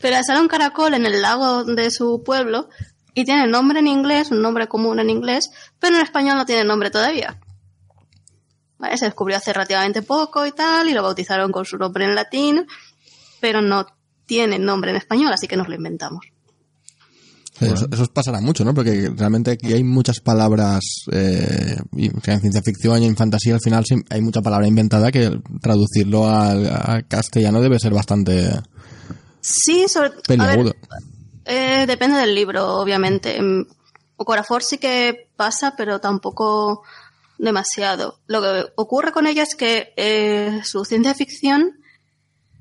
[0.00, 2.68] Pero sale un caracol en el lago de su pueblo
[3.14, 6.64] y tiene nombre en inglés, un nombre común en inglés, pero en español no tiene
[6.64, 7.38] nombre todavía.
[8.82, 12.14] Vale, se descubrió hace relativamente poco y tal, y lo bautizaron con su nombre en
[12.14, 12.66] latín,
[13.40, 13.86] pero no
[14.26, 16.26] tiene nombre en español, así que nos lo inventamos.
[17.60, 18.74] Eso, eso os pasará mucho, ¿no?
[18.74, 23.84] Porque realmente aquí hay muchas palabras, eh, en ciencia ficción y en fantasía al final
[24.10, 28.50] hay mucha palabra inventada que traducirlo al, al castellano debe ser bastante
[29.42, 30.72] Sí, sobre peliagudo.
[31.44, 33.36] Eh, depende del libro, obviamente.
[33.36, 33.66] En
[34.16, 36.82] Ocorafor sí que pasa, pero tampoco
[37.42, 38.20] demasiado.
[38.26, 41.78] Lo que ocurre con ella es que eh, su ciencia ficción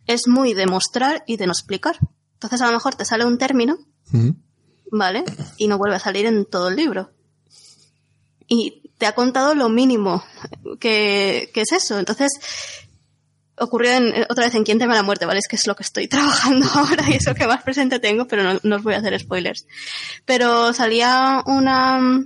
[0.08, 1.98] es muy de mostrar y de no explicar.
[2.34, 3.78] Entonces a lo mejor te sale un término.
[4.92, 5.24] ¿vale?
[5.58, 7.12] Y no vuelve a salir en todo el libro.
[8.48, 10.24] Y te ha contado lo mínimo
[10.80, 11.98] que, que es eso.
[11.98, 12.32] Entonces,
[13.58, 15.40] ocurrió en- eh, otra vez en Quién teme la muerte, ¿vale?
[15.40, 18.28] Es que es lo que estoy trabajando ahora y es lo que más presente tengo,
[18.28, 19.66] pero no, no os voy a hacer spoilers.
[20.26, 22.26] Pero salía una,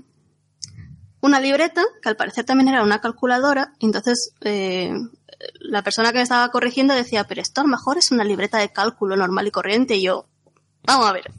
[1.25, 4.93] una libreta, que al parecer también era una calculadora, entonces eh,
[5.59, 8.57] la persona que me estaba corrigiendo decía, pero esto a lo mejor es una libreta
[8.59, 10.27] de cálculo normal y corriente, y yo,
[10.83, 11.31] vamos a ver,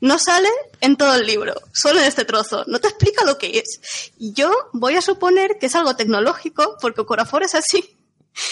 [0.00, 0.48] no sale
[0.80, 4.12] en todo el libro, solo en este trozo, no te explica lo que es.
[4.18, 7.98] Y yo voy a suponer que es algo tecnológico, porque Corafor es así.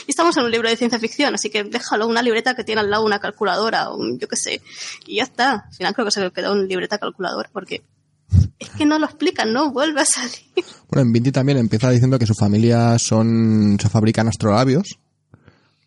[0.07, 2.83] Y estamos en un libro de ciencia ficción, así que déjalo, una libreta que tiene
[2.83, 4.63] al lado una calculadora, o un, yo qué sé,
[5.07, 5.65] y ya está.
[5.69, 7.83] Al final creo que se quedó una libreta calculadora, porque
[8.59, 10.41] es que no lo explican, no vuelve a salir.
[10.91, 14.99] Bueno, en Vinti también empieza diciendo que su familia son, se fabrican astrolabios.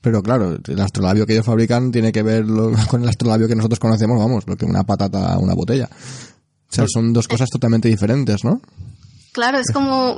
[0.02, 3.56] Pero claro, el astrolabio que ellos fabrican tiene que ver lo- con el astrolabio que
[3.56, 5.88] nosotros conocemos, vamos, lo que una patata una botella.
[6.70, 8.60] O sea, son dos cosas totalmente diferentes, ¿no?
[9.32, 10.16] Claro, es como,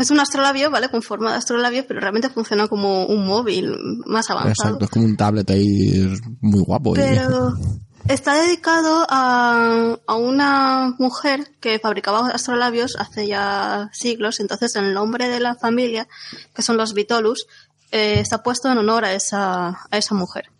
[0.00, 0.88] es un astrolabio, ¿vale?
[0.88, 3.72] Con forma de astrolabio, pero realmente funciona como un móvil
[4.06, 4.50] más avanzado.
[4.70, 6.92] Exacto, es como un tablet ahí muy guapo.
[6.94, 7.52] y- Pero
[8.08, 15.28] está dedicado a, a una mujer que fabricaba astrolabios hace ya siglos, entonces el nombre
[15.28, 16.08] de la familia,
[16.54, 17.46] que son los Vitolus,
[17.90, 20.50] eh, está puesto en honor a esa, a esa mujer.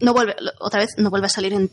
[0.00, 1.70] No vuelve, otra vez, no vuelve a salir en,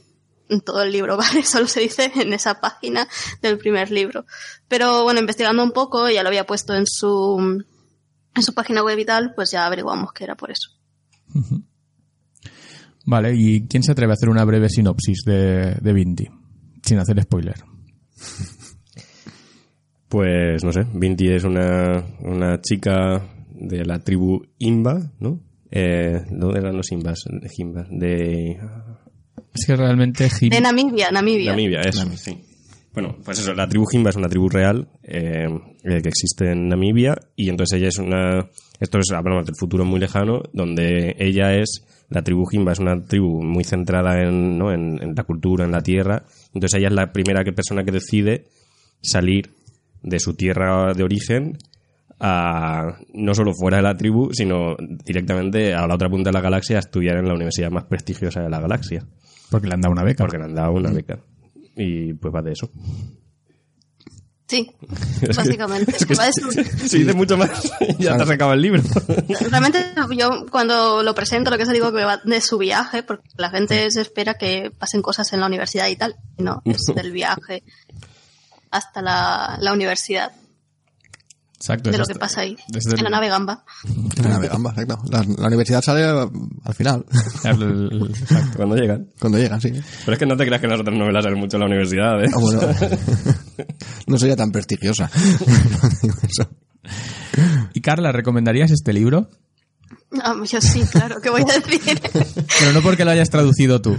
[0.49, 1.43] en todo el libro, ¿vale?
[1.43, 3.07] Solo se dice en esa página
[3.41, 4.25] del primer libro.
[4.67, 7.63] Pero bueno, investigando un poco, ya lo había puesto en su,
[8.35, 10.69] en su página web y tal, pues ya averiguamos que era por eso.
[13.05, 16.25] Vale, ¿y quién se atreve a hacer una breve sinopsis de, de Vinti?
[16.83, 17.55] Sin hacer spoiler.
[20.07, 25.41] Pues no sé, Vinti es una, una chica de la tribu Imba, ¿no?
[25.71, 27.23] Eh, ¿Dónde eran los Imbas?
[27.55, 28.57] Jimbas, de
[29.53, 31.51] Es que realmente Jim- De Namibia, Namibia.
[31.51, 32.37] Namibia, eso, sí.
[32.93, 35.47] Bueno, pues eso, la tribu Jimba es una tribu real eh,
[35.83, 38.47] eh, que existe en Namibia y entonces ella es una...
[38.79, 41.83] Esto es, hablamos del futuro muy lejano, donde ella es...
[42.09, 44.71] La tribu Jimba es una tribu muy centrada en, ¿no?
[44.71, 46.23] en, en la cultura, en la tierra.
[46.53, 48.45] Entonces ella es la primera que, persona que decide
[49.01, 49.51] salir
[50.03, 51.57] de su tierra de origen
[52.19, 56.41] a no solo fuera de la tribu, sino directamente a la otra punta de la
[56.41, 59.05] galaxia a estudiar en la universidad más prestigiosa de la galaxia.
[59.49, 60.23] porque le han dado una beca.
[60.23, 61.19] Porque le han dado una beca.
[61.75, 62.69] Y pues va de eso.
[64.47, 64.71] Sí,
[65.35, 65.97] básicamente.
[65.97, 66.51] Su-
[66.87, 67.49] Si dices mucho más,
[67.99, 68.83] ya te has acabado el libro.
[69.49, 69.83] Realmente
[70.15, 73.49] yo cuando lo presento lo que se digo que va de su viaje, porque la
[73.49, 76.15] gente se espera que pasen cosas en la universidad y tal.
[76.37, 77.63] y No, es del viaje
[78.69, 80.31] hasta la, la universidad,
[81.55, 81.89] Exacto.
[81.89, 83.63] de es lo hasta- que pasa ahí, desde en la nave Gamba.
[84.17, 85.01] En la nave Gamba, exacto.
[85.09, 87.03] La, la universidad sale al final,
[87.43, 88.57] exacto.
[88.57, 89.07] Cuando llegan.
[89.19, 89.71] cuando llegan, sí.
[90.05, 91.65] Pero es que no te creas que en las otras novelas salen mucho en la
[91.67, 92.29] universidad, ¿eh?
[92.31, 92.61] Ah, bueno.
[94.07, 95.09] no sería tan prestigiosa.
[97.73, 99.29] ¿Y Carla, recomendarías este libro?
[100.21, 101.99] Ah, yo sí, claro, ¿qué voy a decir?
[102.59, 103.97] Pero no porque lo hayas traducido tú.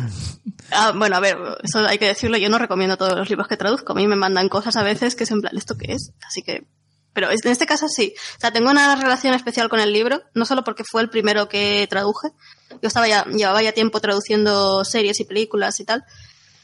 [0.71, 3.57] Ah, bueno, a ver, eso hay que decirlo, yo no recomiendo todos los libros que
[3.57, 6.13] traduzco, a mí me mandan cosas a veces que es en plan, ¿esto qué es?
[6.27, 6.67] Así que...
[7.13, 8.13] Pero en este caso sí.
[8.37, 11.49] O sea, tengo una relación especial con el libro, no solo porque fue el primero
[11.49, 12.29] que traduje.
[12.83, 16.05] Yo estaba ya, llevaba ya tiempo traduciendo series y películas y tal.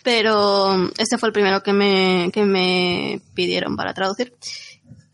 [0.03, 4.35] Pero este fue el primero que me, que me pidieron para traducir.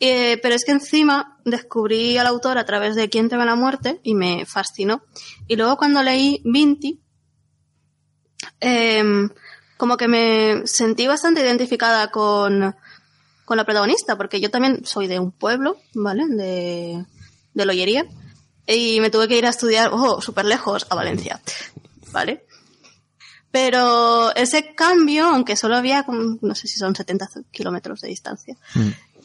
[0.00, 4.00] Eh, pero es que encima descubrí al autor a través de Quién teme la muerte
[4.02, 5.02] y me fascinó.
[5.46, 7.00] Y luego cuando leí Vinti,
[8.60, 9.28] em,
[9.76, 12.74] como que me sentí bastante identificada con,
[13.44, 16.26] con la protagonista, porque yo también soy de un pueblo, ¿vale?
[16.28, 17.04] De,
[17.54, 18.06] de Loyería.
[18.66, 21.40] Y me tuve que ir a estudiar, oh, súper lejos, a Valencia,
[22.12, 22.44] ¿vale?
[23.50, 28.56] Pero ese cambio, aunque solo había, como, no sé si son 70 kilómetros de distancia,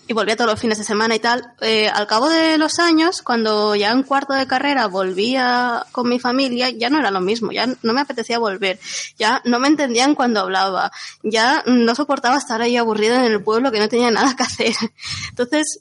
[0.08, 3.22] y volvía todos los fines de semana y tal, eh, al cabo de los años,
[3.22, 7.52] cuando ya en cuarto de carrera volvía con mi familia, ya no era lo mismo,
[7.52, 8.80] ya no me apetecía volver,
[9.18, 13.72] ya no me entendían cuando hablaba, ya no soportaba estar ahí aburrida en el pueblo
[13.72, 14.74] que no tenía nada que hacer.
[15.30, 15.80] Entonces,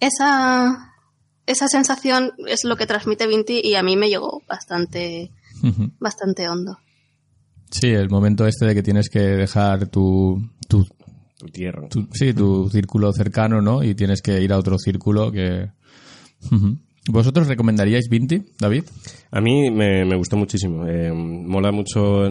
[0.00, 0.94] esa,
[1.46, 5.30] esa sensación es lo que transmite Vinti y a mí me llegó bastante,
[6.00, 6.78] bastante hondo.
[7.80, 10.86] Sí, el momento este de que tienes que dejar tu, tu,
[11.38, 11.88] Tu tierra.
[11.88, 13.82] tu- sí, tu círculo cercano, ¿no?
[13.82, 15.70] Y tienes que ir a otro círculo que...
[17.10, 18.84] ¿Vosotros recomendaríais Vinti, David?
[19.30, 20.86] A mí me, me gustó muchísimo.
[20.86, 22.24] Eh, mola mucho.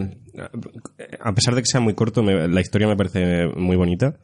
[1.20, 4.16] A pesar de que sea muy corto, me- la historia me parece muy bonita.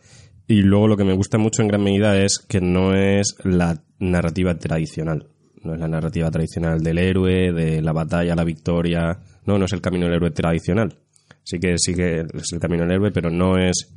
[0.48, 3.82] Y luego lo que me gusta mucho en gran medida es que no es la
[3.98, 5.28] narrativa tradicional.
[5.62, 9.18] No es la narrativa tradicional del héroe, de la batalla, la victoria.
[9.46, 10.96] No, no es el camino del héroe tradicional.
[11.42, 13.92] Sí que sí que es el camino del héroe, pero no es.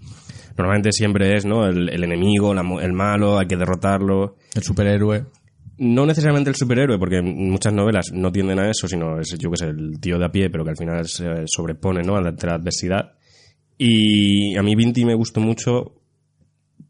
[0.57, 1.67] Normalmente siempre es, ¿no?
[1.67, 4.37] El, el enemigo, la el malo, hay que derrotarlo.
[4.53, 5.25] El superhéroe.
[5.77, 9.57] no necesariamente el superhéroe, porque muchas novelas no tienden a eso, sino es, yo que
[9.57, 12.15] sé, el tío de a pie, pero que al final se sobrepone, ¿no?
[12.15, 13.13] Ante la adversidad.
[13.77, 15.95] Y a mí Vinti me gustó mucho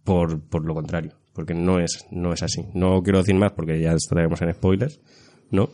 [0.04, 2.66] por, por lo contrario, porque no es, no es así.
[2.74, 5.00] No quiero decir más porque ya estaremos en spoilers,
[5.50, 5.70] ¿no?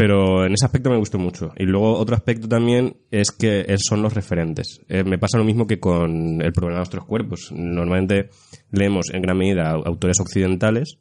[0.00, 1.52] Pero en ese aspecto me gustó mucho.
[1.58, 4.80] Y luego otro aspecto también es que son los referentes.
[4.88, 7.52] Eh, me pasa lo mismo que con el problema de los tres cuerpos.
[7.54, 8.30] Normalmente
[8.70, 10.96] leemos en gran medida au- autores occidentales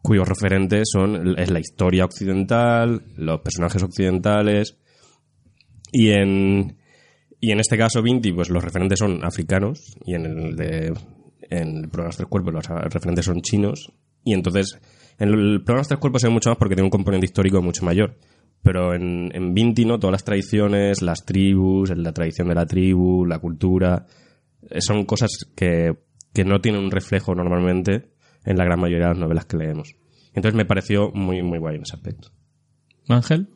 [0.00, 4.78] cuyos referentes son es la historia occidental, los personajes occidentales
[5.92, 6.78] y en
[7.40, 10.94] y en este caso Vinti pues los referentes son africanos y en el de
[11.50, 13.92] en el programa de tres cuerpos los referentes son chinos
[14.24, 14.78] y entonces
[15.18, 17.60] en el programa de tres cuerpos se ve mucho más porque tiene un componente histórico
[17.60, 18.16] mucho mayor
[18.62, 23.24] pero en, en Vinti no todas las tradiciones las tribus la tradición de la tribu
[23.24, 24.06] la cultura
[24.70, 25.96] eh, son cosas que,
[26.32, 28.10] que no tienen un reflejo normalmente
[28.44, 29.94] en la gran mayoría de las novelas que leemos.
[30.34, 32.28] Entonces me pareció muy, muy guay en ese aspecto.
[33.08, 33.48] Ángel.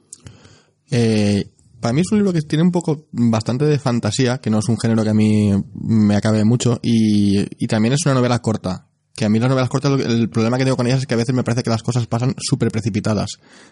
[0.90, 4.58] Eh, para mí es un libro que tiene un poco bastante de fantasía, que no
[4.58, 8.38] es un género que a mí me acabe mucho, y, y también es una novela
[8.40, 8.86] corta.
[9.14, 11.06] Que a mí las novelas cortas, lo que- el problema que tengo con ellas es
[11.06, 13.30] que a veces me parece que las cosas pasan súper precipitadas.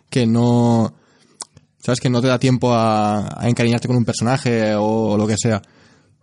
[0.09, 0.95] Que no...
[1.81, 2.01] ¿Sabes?
[2.01, 5.63] Que no te da tiempo a, a encariñarte con un personaje o, lo que sea.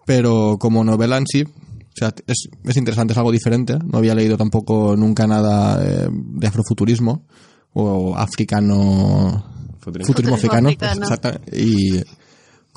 [0.05, 3.77] Pero como novela en sí, o sea, es, es interesante, es algo diferente.
[3.83, 7.25] No había leído tampoco nunca nada eh, de afrofuturismo
[7.73, 9.43] o africano...
[9.79, 10.07] Futurismo.
[10.07, 10.69] Futurismo africano.
[10.69, 11.39] africano.
[11.51, 12.01] Y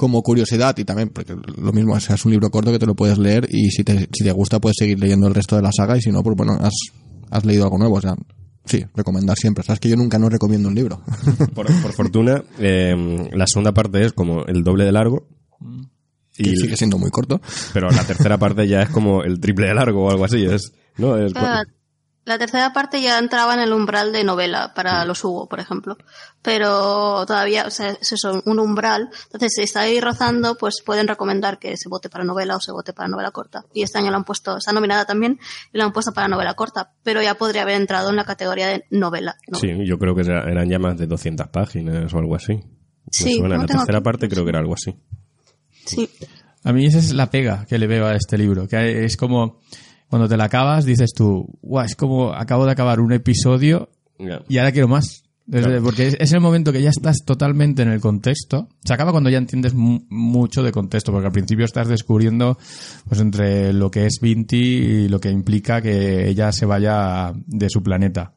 [0.01, 2.87] como curiosidad y también, porque lo mismo, o sea, es un libro corto que te
[2.87, 5.63] lo puedes leer y si te, si te gusta puedes seguir leyendo el resto de
[5.63, 6.73] la saga y si no, pues bueno, has,
[7.31, 7.97] has leído algo nuevo.
[7.97, 8.15] O sea,
[8.65, 9.65] sí, recomendar siempre.
[9.65, 11.03] Sabes que yo nunca no recomiendo un libro.
[11.55, 15.27] Por, por fortuna, eh, la segunda parte es como el doble de largo.
[16.39, 17.41] y sigue siendo muy corto.
[17.73, 20.45] pero la tercera parte ya es como el triple de largo o algo así.
[20.45, 21.17] Es, ¿no?
[21.19, 21.33] Es-
[22.31, 25.97] la tercera parte ya entraba en el umbral de novela para los Hugo, por ejemplo.
[26.43, 29.11] Pero todavía, o sea, es eso, un umbral.
[29.27, 32.73] Entonces, si está ahí rozando, pues pueden recomendar que se vote para novela o se
[32.73, 33.65] vote para novela corta.
[33.75, 35.39] Y este año la han puesto, está nominada también,
[35.73, 36.93] y la han puesto para novela corta.
[37.03, 39.37] Pero ya podría haber entrado en la categoría de novela.
[39.49, 39.59] ¿no?
[39.59, 42.55] Sí, yo creo que era- eran ya más de 200 páginas o algo así.
[42.55, 42.63] Me
[43.13, 43.57] Sí, suena.
[43.57, 44.95] no La tercera parte creo que era algo así.
[45.85, 46.09] Sí.
[46.65, 49.61] A mí esa es la pega que le veo a este libro, que es como
[50.11, 53.89] cuando te la acabas dices tú, guau, es como acabo de acabar un episodio
[54.49, 55.23] y ahora quiero más.
[55.47, 55.83] Desde- Claro.
[55.83, 58.69] Porque es, es el momento que ya estás totalmente en el contexto.
[58.85, 62.57] Se acaba cuando ya entiendes mu- mucho de contexto, porque al principio estás descubriendo
[63.09, 67.69] pues entre lo que es Vinti y lo que implica que ella se vaya de
[67.71, 68.35] su planeta.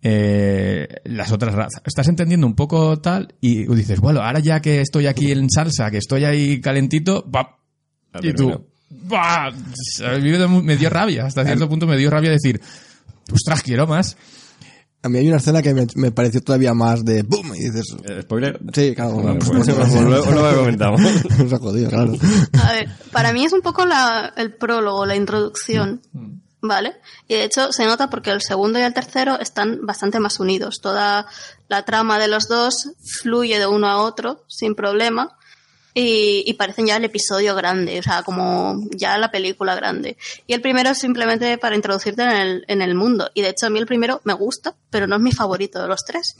[0.00, 1.82] Eh, las otras razas.
[1.84, 5.90] Estás entendiendo un poco tal y dices, bueno, ahora ya que estoy aquí en salsa,
[5.90, 7.58] que estoy ahí calentito, ¡pap!
[8.22, 8.67] Y tú.
[8.90, 9.48] ¡Bah!
[9.48, 10.30] A mí
[10.62, 12.60] me- dio rabia, hasta cierto punto me dio rabia decir,
[13.32, 14.16] ostras, quiero más.
[15.00, 17.84] A mí hay una escena que me, me pareció todavía más de boom y dices,
[18.04, 18.58] Eh, ¿Spoiler?
[18.74, 21.00] sí, claro, Vale, pues, pues, pues, luego, luego lo comentamos.
[21.38, 22.14] nos ha jodido, claro.
[22.64, 26.02] A ver, para mí es un poco la, el prólogo, la introducción,
[26.60, 26.96] ¿vale?
[27.28, 30.80] Y de hecho se nota porque el segundo y el tercero están bastante más unidos.
[30.82, 31.26] Toda
[31.68, 32.90] la trama de los dos
[33.22, 35.37] fluye de uno a otro sin problema
[35.98, 40.16] y, y parecen ya el episodio grande, o sea, como ya la película grande.
[40.46, 43.30] Y el primero es simplemente para introducirte en el, en el mundo.
[43.34, 45.88] Y de hecho a mí el primero me gusta, pero no es mi favorito de
[45.88, 46.36] los tres.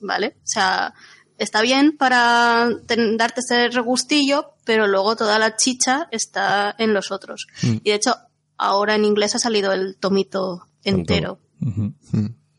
[0.00, 0.36] ¿Vale?
[0.38, 0.94] O sea,
[1.38, 7.10] está bien para ten- darte ese regustillo, pero luego toda la chicha está en los
[7.12, 7.46] otros.
[7.62, 8.16] Y de hecho,
[8.56, 11.38] ahora en inglés ha salido el tomito entero.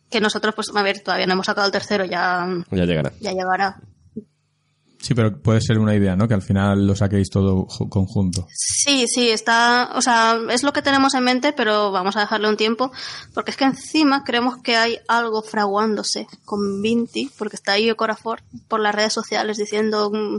[0.10, 3.12] Que nosotros, pues, a ver, todavía no hemos sacado el tercero, ya, Ya llegará.
[3.19, 3.78] ya llegará.
[5.05, 6.27] Sí, pero puede ser una idea, ¿no?
[6.27, 8.47] Que al final lo saquéis todo ju- conjunto.
[8.51, 12.49] Sí, sí, está, o sea, es lo que tenemos en mente, pero vamos a dejarle
[12.49, 12.91] un tiempo,
[13.35, 18.41] porque es que encima creemos que hay algo fraguándose con Vinti, porque está ahí Corafor
[18.67, 20.37] por las redes sociales diciendo, mm,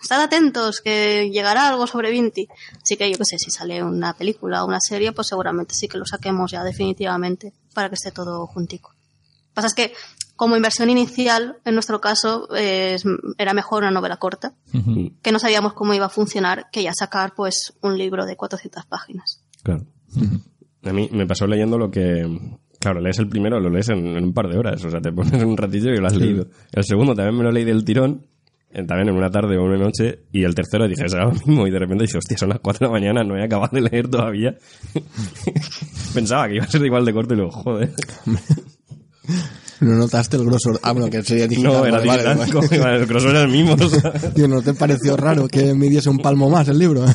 [0.00, 2.48] estad atentos, que llegará algo sobre Vinti.
[2.82, 5.86] Así que yo qué sé, si sale una película o una serie, pues seguramente sí
[5.86, 8.90] que lo saquemos ya definitivamente, para que esté todo juntico.
[8.90, 9.92] Lo que pasa es que,
[10.38, 13.04] como inversión inicial, en nuestro caso, eh, es-
[13.38, 14.54] era mejor una novela corta,
[15.20, 18.86] que no sabíamos cómo iba a funcionar, que ya sacar pues un libro de 400
[18.86, 19.42] páginas.
[19.64, 19.84] Claro.
[20.84, 22.24] A mí me pasó leyendo lo que...
[22.78, 24.82] Claro, lees el primero, lo lees en, en un par de horas.
[24.84, 26.46] O sea, te pones un ratillo y lo has leído.
[26.72, 28.28] El segundo también me lo leí del tirón,
[28.70, 30.20] eh, también en una tarde o una noche.
[30.30, 31.66] Y el tercero dije, será lo mismo.
[31.66, 33.80] Y de repente dije, hostia, son las 4 de la mañana, no he acabado de
[33.80, 34.56] leer todavía.
[36.14, 37.92] Pensaba que iba a ser igual de corto y luego, joder.
[39.80, 40.80] ¿No notaste el grosor?
[40.82, 41.72] Ah, bueno, que sería digital.
[41.72, 42.52] No, era vale, vale, digital, vale.
[42.52, 43.74] como- el grosor era el mismo.
[43.74, 44.12] o sea.
[44.34, 47.04] Tío, ¿no te pareció raro que midiese un palmo más el libro?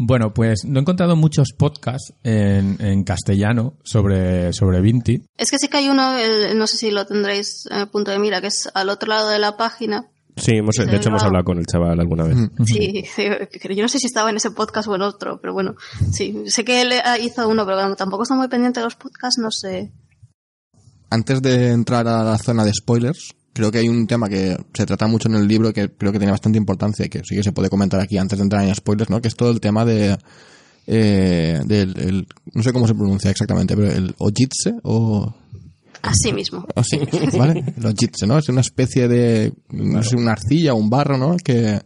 [0.00, 5.24] Bueno, pues no he encontrado muchos podcasts en, en castellano sobre, sobre Vinti.
[5.36, 6.12] Es que sí que hay uno,
[6.54, 9.28] no sé si lo tendréis en el punto de mira, que es al otro lado
[9.28, 10.06] de la página.
[10.40, 12.36] Sí, hemos, de hecho hemos hablado con el chaval alguna vez.
[12.64, 13.24] Sí, sí,
[13.74, 15.74] yo no sé si estaba en ese podcast o en otro, pero bueno,
[16.12, 19.38] sí, sé que él eh, hizo uno, pero tampoco está muy pendiente de los podcasts,
[19.40, 19.92] no sé.
[21.10, 24.86] Antes de entrar a la zona de spoilers, creo que hay un tema que se
[24.86, 27.42] trata mucho en el libro que creo que tiene bastante importancia y que sí que
[27.42, 29.20] se puede comentar aquí antes de entrar en spoilers, ¿no?
[29.22, 30.18] Que es todo el tema de
[30.86, 35.34] eh, del el- no sé cómo se pronuncia exactamente, pero el ojitse o
[36.10, 36.66] Así mismo.
[36.74, 36.98] así,
[37.38, 37.64] ¿vale?
[37.76, 38.38] El ojitse, ¿no?
[38.38, 41.36] Es una especie de no sé, una arcilla, un barro, ¿no?
[41.36, 41.80] Que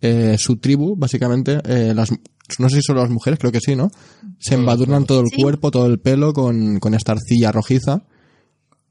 [0.00, 2.10] eh, su tribu, básicamente, eh, las
[2.58, 3.90] no sé si son las mujeres, creo que sí, ¿no?
[4.38, 5.42] Se embadurnan todo el Sí.
[5.42, 8.04] cuerpo, todo el pelo con, con esta arcilla rojiza.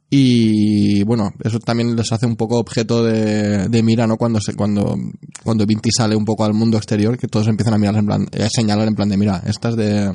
[0.09, 4.15] Y bueno, eso también les hace un poco objeto de, de mira, ¿no?
[4.17, 4.95] Cuando se, cuando,
[5.43, 8.25] cuando Vinti sale un poco al mundo exterior, que todos empiezan a mirar en plan,
[8.31, 10.13] a señalar en plan de mira, estas de,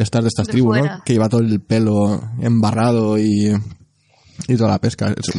[0.00, 1.02] de estas de estas De tribus, ¿no?
[1.04, 3.52] Que lleva todo el pelo embarrado y,
[4.48, 5.10] y toda la pesca.
[5.16, 5.30] Es-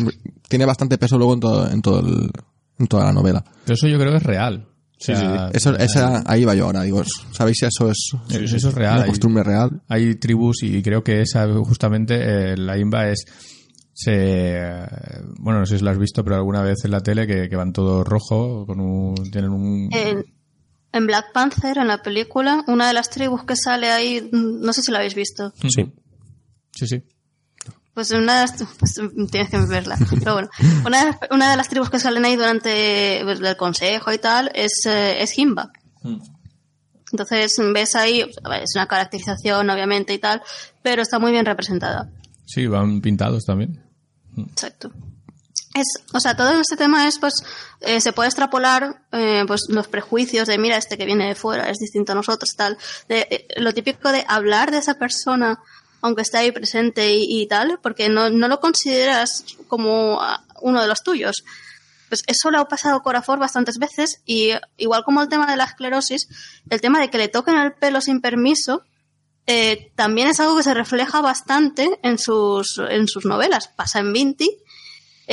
[0.47, 2.29] tiene bastante peso luego en todo, en todo el,
[2.77, 3.43] en toda la novela.
[3.65, 4.67] Pero eso yo creo que es real.
[4.67, 7.01] O Sí, sea, Eso, esa, ahí va yo ahora, digo,
[7.31, 8.93] ¿sabéis si eso es, Eso eso es real.
[8.97, 9.81] una Hay- costumbre real?
[9.87, 12.15] Hay tribus y creo que esa justamente
[12.53, 13.25] eh, la imba es
[13.93, 14.85] se eh,
[15.39, 17.55] bueno no sé si lo has visto pero alguna vez en la tele que, que
[17.55, 20.23] van todos rojo con un tienen un En,
[20.93, 24.73] en Black Panther, en la película, una de las tribus que sale ahí, mm, no
[24.73, 25.53] sé si la habéis visto.
[25.61, 25.91] Sí.
[26.73, 27.03] sí sí
[27.93, 28.99] Pues una de las, pues,
[29.31, 29.97] tienes que verla.
[30.19, 30.49] Pero bueno,
[30.85, 34.17] una de, las, una de las tribus que salen ahí durante pues, el consejo y
[34.17, 35.71] tal es, eh, es Himba.
[37.11, 40.41] Entonces ves ahí, ver, es una caracterización obviamente y tal,
[40.81, 42.09] pero está muy bien representada.
[42.45, 43.83] sí van pintados también
[44.37, 44.91] Exacto.
[45.73, 47.33] Es, o sea, todo este tema es, pues,
[47.79, 51.69] eh, se puede extrapolar, eh, pues, los prejuicios de, mira, este que viene de fuera
[51.69, 52.77] es distinto a nosotros, tal.
[53.07, 55.59] De, eh, lo típico de hablar de esa persona,
[56.01, 60.87] aunque esté ahí presente y, tal, porque no, no lo consideras como ah, uno de
[60.87, 61.43] los tuyos.
[62.09, 65.55] Pues eso le ha pasado a Corafor bastantes veces y igual como el tema de
[65.55, 66.27] la esclerosis,
[66.69, 68.83] el tema de que le toquen el pelo sin permiso,
[69.47, 73.69] eh, también es algo que se refleja bastante en sus, en sus novelas.
[73.69, 74.49] Pasa en Vinti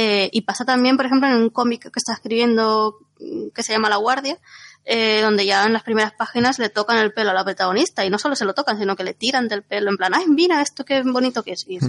[0.00, 3.72] eh, y pasa también, por ejemplo, en un cómic que está escribiendo mm, que se
[3.72, 4.36] llama La Guardia,
[4.84, 8.10] eh, donde ya en las primeras páginas le tocan el pelo a la protagonista y
[8.10, 10.62] no solo se lo tocan, sino que le tiran del pelo en plan, ay, mira
[10.62, 11.64] esto qué bonito que es.
[11.68, 11.84] Y es-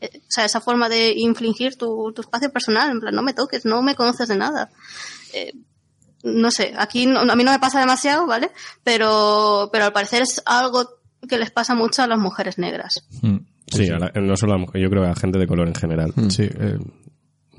[0.00, 3.34] eh, o sea, esa forma de infligir tu, tu espacio personal, en plan, no me
[3.34, 4.70] toques, no me conoces de nada.
[5.34, 5.52] Eh,
[6.24, 8.50] no sé, aquí no- a mí no me pasa demasiado, ¿vale?
[8.84, 10.88] Pero, pero al parecer es algo
[11.28, 13.04] que les pasa mucho a las mujeres negras.
[13.22, 13.36] Mm.
[13.68, 15.68] Sí, a la- no solo a la mujer, yo creo que a gente de color
[15.68, 16.12] en general.
[16.30, 16.78] sí eh,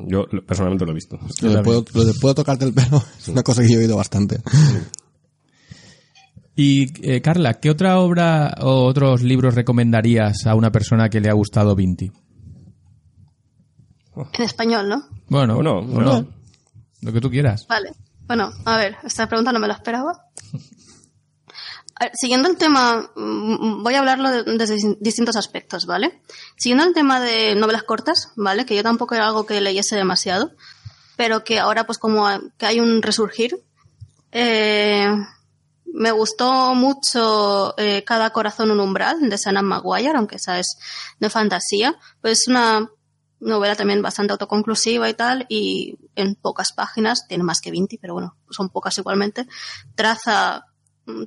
[0.08, 1.18] Yo personalmente lo he visto.
[1.41, 3.84] Lo de, puedo, lo de puedo tocarte el pelo es una cosa que yo he
[3.84, 4.41] oído bastante.
[6.56, 11.30] y eh, Carla qué otra obra o otros libros recomendarías a una persona que le
[11.30, 12.12] ha gustado Vinti
[14.38, 15.04] En español, ¿no?
[15.28, 16.22] bueno O no, o o no.
[16.22, 16.28] no.
[17.01, 17.91] lo que tú quieras Vale.
[18.28, 20.28] Bueno, a ver, esta pregunta no me la esperaba.
[21.95, 26.21] A ver, siguiendo el tema, mm, voy a hablarlo de- desde dis- distintos aspectos, ¿vale?
[26.57, 28.65] Siguiendo el tema de novelas cortas, ¿vale?
[28.65, 30.51] Que yo tampoco era algo que leyese demasiado,
[31.15, 32.27] pero que ahora pues como
[32.57, 33.59] que hay un resurgir,
[34.31, 35.07] eh,
[35.85, 40.77] me gustó mucho eh, Cada corazón un umbral de Sana Maguire, aunque esa es
[41.19, 42.89] de fantasía, pues es una
[43.39, 48.13] novela también bastante autoconclusiva y tal, y en pocas páginas, tiene más que 20, pero
[48.13, 49.45] bueno, son pocas igualmente,
[49.95, 50.65] traza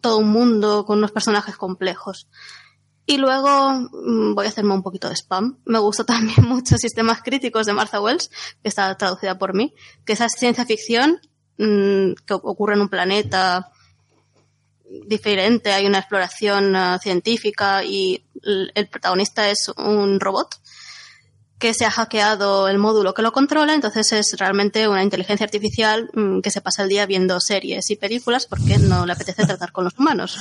[0.01, 2.29] todo un mundo con unos personajes complejos.
[3.07, 5.59] Y luego mm, voy a hacerme un poquito de spam.
[5.65, 8.31] Me gustó también mucho Sistemas Críticos de Martha Wells,
[8.63, 9.75] que está traducida por mí,
[10.05, 11.21] que esa es ciencia ficción
[11.59, 13.71] mm, que ocurre en un planeta
[15.07, 20.55] diferente, hay una exploración ah, científica y el protagonista es un robot
[21.59, 26.11] que se ha hackeado el módulo que lo controla, entonces es realmente una inteligencia artificial
[26.13, 29.73] mm, que se pasa el día viendo series y películas porque no le apetece tratar
[29.73, 30.37] con los humanos.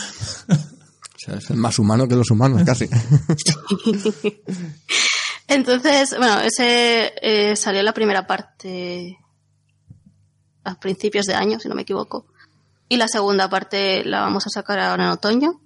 [1.16, 2.88] O sea, es el más humano que los humanos, casi.
[5.47, 9.18] Entonces, bueno, ese eh, salió la primera parte
[10.63, 12.28] a principios de año, si no me equivoco.
[12.89, 15.61] Y la segunda parte la vamos a sacar ahora en otoño.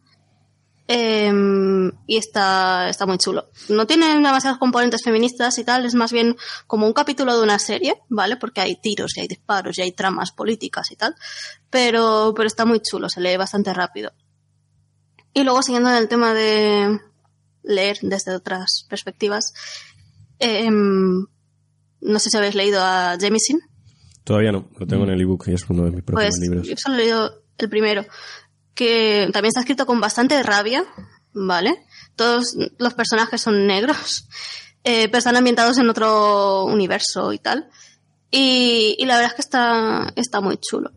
[0.91, 3.51] Em, y está, está muy chulo.
[3.69, 6.35] No tiene demasiados componentes feministas y tal, es más bien
[6.65, 8.37] como un capítulo de una serie, ¿vale?
[8.37, 11.13] Porque hay tiros y hay disparos y hay tramas políticas y tal.
[11.69, 14.13] Pero, pero está muy chulo, se lee bastante rápido.
[15.31, 16.99] Y luego siguiendo en el tema de
[17.61, 19.53] leer desde otras perspectivas,
[20.39, 21.27] em,
[22.01, 23.59] no sé si habéis leído a Jemisin.
[24.23, 26.67] Todavía no, lo tengo en el ebook y es uno de mis próximos Pues libros.
[26.67, 28.05] yo solo he leído el primero,
[28.79, 30.85] que también está escrito con bastante rabia,
[31.33, 31.83] ¿vale?
[32.15, 34.27] Todos los personajes son negros,
[34.85, 37.69] eh, pero están ambientados en otro universo y tal.
[38.31, 40.91] Y, y la verdad es que está, está muy chulo.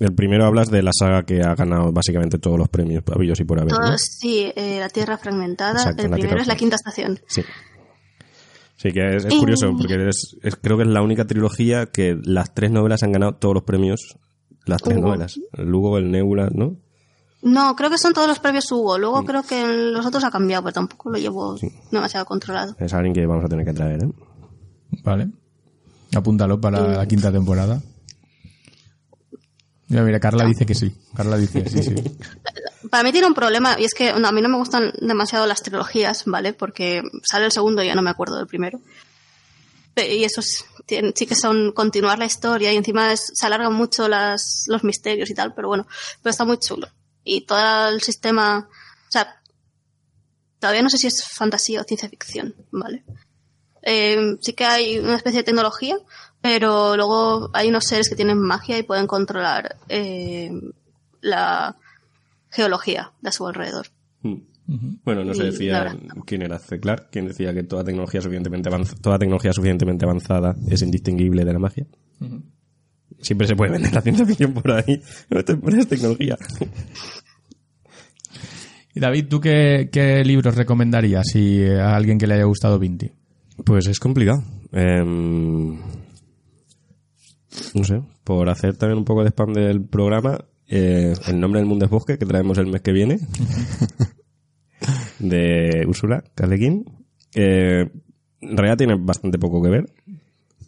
[0.00, 3.44] El primero hablas de la saga que ha ganado básicamente todos los premios habidos y
[3.44, 3.72] por haber.
[3.72, 3.78] ¿no?
[3.78, 5.72] Todos, sí, eh, La Tierra Fragmentada.
[5.80, 7.18] Exacto, el primero es La Quinta Estación.
[7.26, 7.42] Sí.
[8.76, 11.86] Sí, que es, es Y- curioso, porque es, es- creo que es la única trilogía
[11.86, 14.16] que las tres novelas han ganado todos los premios.
[14.66, 15.06] Las tres Hugo.
[15.08, 15.40] novelas.
[15.54, 16.76] El Lugo, el Nebula, ¿no?
[17.42, 18.98] No, creo que son todos los premios Hugo.
[18.98, 21.56] Luego creo que en los otros ha cambiado, pero tampoco lo llevo
[21.90, 22.74] demasiado controlado.
[22.80, 24.10] Es alguien que vamos a tener que traer, ¿eh?
[25.04, 25.28] Vale.
[26.16, 27.80] Apúntalo para la quinta temporada.
[29.88, 30.94] Mira, mira, Carla dice que sí.
[31.14, 31.94] Carla dice sí, sí.
[32.90, 35.46] Para mí tiene un problema, y es que no, a mí no me gustan demasiado
[35.46, 36.52] las trilogías, ¿vale?
[36.52, 38.80] Porque sale el segundo y ya no me acuerdo del primero.
[39.96, 44.08] Y esos tienen- sí que son continuar la historia y encima es- se alargan mucho
[44.08, 45.86] las, los misterios y tal, pero bueno,
[46.22, 46.86] pero está muy chulo.
[47.30, 49.42] Y todo el sistema, o sea,
[50.58, 53.04] todavía no sé si es fantasía o ciencia ficción, ¿vale?
[53.82, 55.98] Eh, sí que hay una especie de tecnología,
[56.40, 60.50] pero luego hay unos seres que tienen magia y pueden controlar eh,
[61.20, 61.76] la
[62.48, 63.88] geología de a su alrededor.
[65.04, 66.80] Bueno, no se decía quién era C.
[66.80, 71.52] Clarke, quien decía que toda tecnología suficientemente avanzada, toda tecnología suficientemente avanzada es indistinguible de
[71.52, 71.86] la magia.
[73.20, 75.02] Siempre se puede vender la ciencia ficción por ahí.
[75.30, 76.36] No te pones tecnología.
[78.94, 83.10] Y David, ¿tú qué, qué libros recomendarías si a alguien que le haya gustado Vinti?
[83.64, 84.42] Pues es complicado.
[84.72, 85.78] Em,
[87.74, 91.68] no sé, por hacer también un poco de spam del programa, eh, El nombre del
[91.68, 93.18] mundo es bosque, que traemos el mes que viene,
[95.18, 96.84] de Úrsula Caleguín.
[97.34, 97.88] Eh,
[98.40, 99.86] en realidad tiene bastante poco que ver,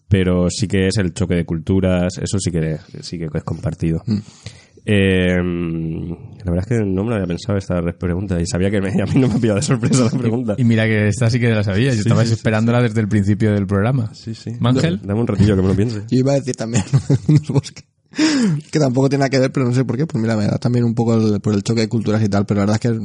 [0.08, 4.02] pero sí que es el choque de culturas, eso sí que, sí que es compartido.
[4.84, 8.80] Eh, la verdad es que no me lo había pensado esta pregunta y sabía que
[8.80, 10.54] me- a mí no me ha pillado de sorpresa la pregunta.
[10.58, 11.94] Y mira que esta sí que la sabías.
[11.96, 14.10] Yo estabas esperándola desde el principio del programa.
[14.14, 14.52] Sí, sí.
[14.60, 15.00] Mangel.
[15.02, 16.00] Dame un ratillo que me lo piense.
[16.10, 16.82] Yo iba a decir también
[17.28, 17.84] unos bosques.
[18.72, 20.06] Que tampoco tiene nada que ver, pero no sé por qué.
[20.06, 22.46] Pues mira, me da también un poco el- por el choque de culturas y tal,
[22.46, 22.98] pero la verdad es que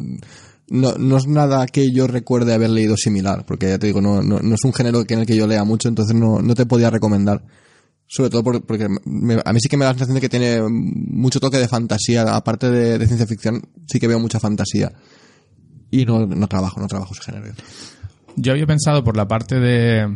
[0.72, 4.24] no, no es nada que yo recuerde haber leído similar, porque ya te digo, no,
[4.24, 6.56] no, no es un género que en el que yo lea mucho, entonces no, no
[6.56, 7.44] te podía recomendar.
[8.08, 10.30] Sobre todo por- porque me- a mí sí que me da la sensación de que
[10.30, 14.91] tiene mucho toque de fantasía, aparte de, de ciencia ficción, sí que veo mucha fantasía.
[15.91, 17.53] Y no, no trabajo, no trabajo ese género.
[18.36, 20.08] Yo había pensado por la parte de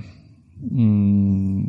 [0.62, 1.64] mm,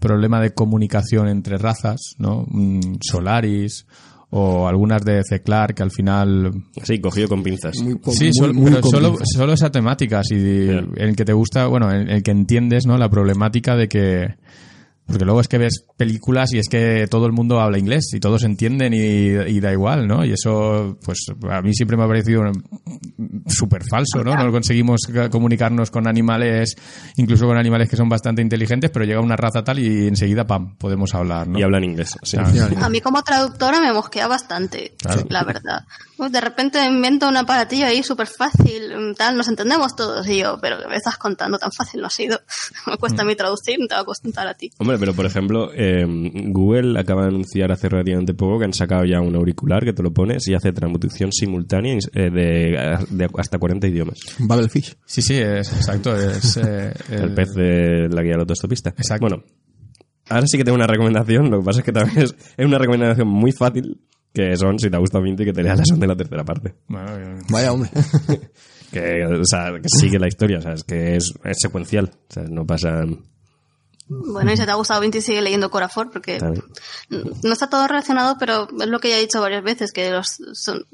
[0.00, 2.44] problema de comunicación entre razas, ¿no?
[2.48, 3.86] Mm, Solaris
[4.30, 6.52] o algunas de Ceclar que al final
[6.82, 7.78] Sí, cogido con pinzas.
[7.80, 11.32] Muy, con- sí, muy- solo, muy pero solo, esa temática, si en el que te
[11.32, 12.98] gusta, bueno, en el que entiendes, ¿no?
[12.98, 14.34] La problemática de que
[15.06, 18.20] porque luego es que ves películas y es que todo el mundo habla inglés y
[18.20, 20.24] todos entienden y, y da igual, ¿no?
[20.24, 22.42] Y eso, pues a mí siempre me ha parecido
[23.46, 24.34] súper falso, ¿no?
[24.36, 25.00] No conseguimos
[25.30, 26.76] comunicarnos con animales,
[27.16, 30.76] incluso con animales que son bastante inteligentes, pero llega una raza tal y enseguida, pam,
[30.76, 31.58] podemos hablar, ¿no?
[31.58, 32.16] Y hablan inglés.
[32.22, 32.36] Sí.
[32.36, 32.76] Claro.
[32.84, 35.26] A mí como traductora me mosquea bastante, Claro.
[35.28, 35.84] la verdad.
[36.16, 40.26] Pues de repente invento un aparatillo ahí súper fácil, mm, tal, nos entendemos todos.
[40.28, 41.58] Y yo, pero ¿qué me estás contando?
[41.58, 42.40] Tan fácil no ha sido.
[42.86, 44.70] me cuesta a mí traducir, no te va a costar a ti.
[44.78, 49.04] Hombre, pero por ejemplo, eh, Google acaba de anunciar hace relativamente poco que han sacado
[49.04, 53.58] ya un auricular que te lo pones y hace traducción simultánea eh, de, de hasta
[53.58, 54.18] 40 idiomas.
[54.38, 54.96] Babelfish.
[55.04, 56.16] Sí, sí, es exacto.
[56.16, 58.90] Es, eh, El pez de la guía del autostopista.
[58.90, 59.26] Exacto.
[59.28, 59.44] Bueno,
[60.28, 61.50] ahora sí que tengo una recomendación.
[61.50, 64.00] Lo que pasa es que también es, es una recomendación muy fácil.
[64.32, 66.74] Que son, si te gusta Vinti, que te leas la segunda y la tercera parte.
[66.88, 67.90] Bueno, Vaya hombre.
[68.94, 70.58] Que, o sea, que sigue la historia.
[70.58, 72.12] O sea, es que es, es secuencial.
[72.30, 73.02] O sea, no pasa.
[74.26, 76.38] Bueno, y si te ha gustado Vinti, sigue leyendo Corafor, porque
[77.42, 80.38] no está todo relacionado, pero es lo que ya he dicho varias veces, que los
[80.54, 80.86] son-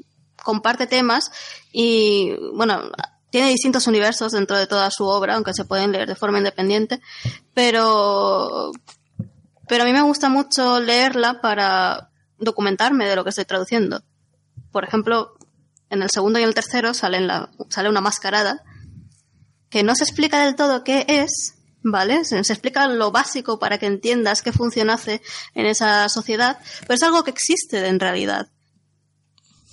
[0.43, 1.31] comparte temas
[1.71, 2.81] y, bueno,
[3.29, 6.99] tiene distintos universos dentro de toda su obra, aunque se pueden leer de forma independiente,
[7.53, 8.71] pero,
[9.67, 12.09] pero a mí me gusta mucho leerla para
[12.39, 14.01] documentarme de lo que estoy traduciendo.
[14.71, 15.33] Por ejemplo,
[15.89, 18.63] en el segundo y el tercero salen la, sale una mascarada
[19.69, 22.25] que no se explica del todo qué es, ¿vale?
[22.25, 25.21] Se, se explica lo básico para que entiendas qué función hace
[25.55, 28.47] en esa sociedad, pero es algo que existe en realidad.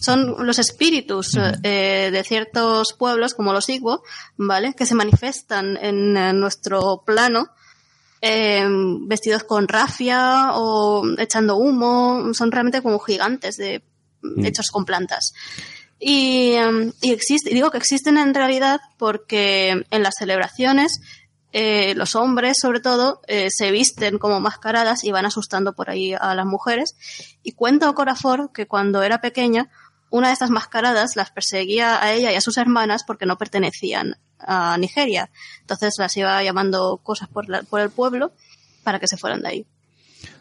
[0.00, 4.04] Son los espíritus eh, de ciertos pueblos, como los Igbo,
[4.36, 4.74] ¿vale?
[4.74, 7.48] Que se manifiestan en, nuestro plano,
[8.20, 8.64] eh,
[9.00, 13.82] vestidos con rafia o echando humo, son realmente como gigantes de,
[14.44, 15.32] hechos con plantas.
[15.98, 21.00] Y, em, y existe, y digo que existen en realidad porque en las celebraciones
[21.52, 26.12] eh, los hombres, sobre todo, eh, se visten como mascaradas y van asustando por ahí
[26.18, 26.94] a las mujeres.
[27.42, 29.70] Y cuenta Corafor que cuando era pequeña,
[30.10, 34.16] una de estas mascaradas las perseguía a ella y a sus hermanas porque no pertenecían
[34.38, 35.30] a Nigeria.
[35.60, 38.32] Entonces las iba llamando cosas por, la- por el pueblo
[38.84, 39.66] para que se fueran de ahí.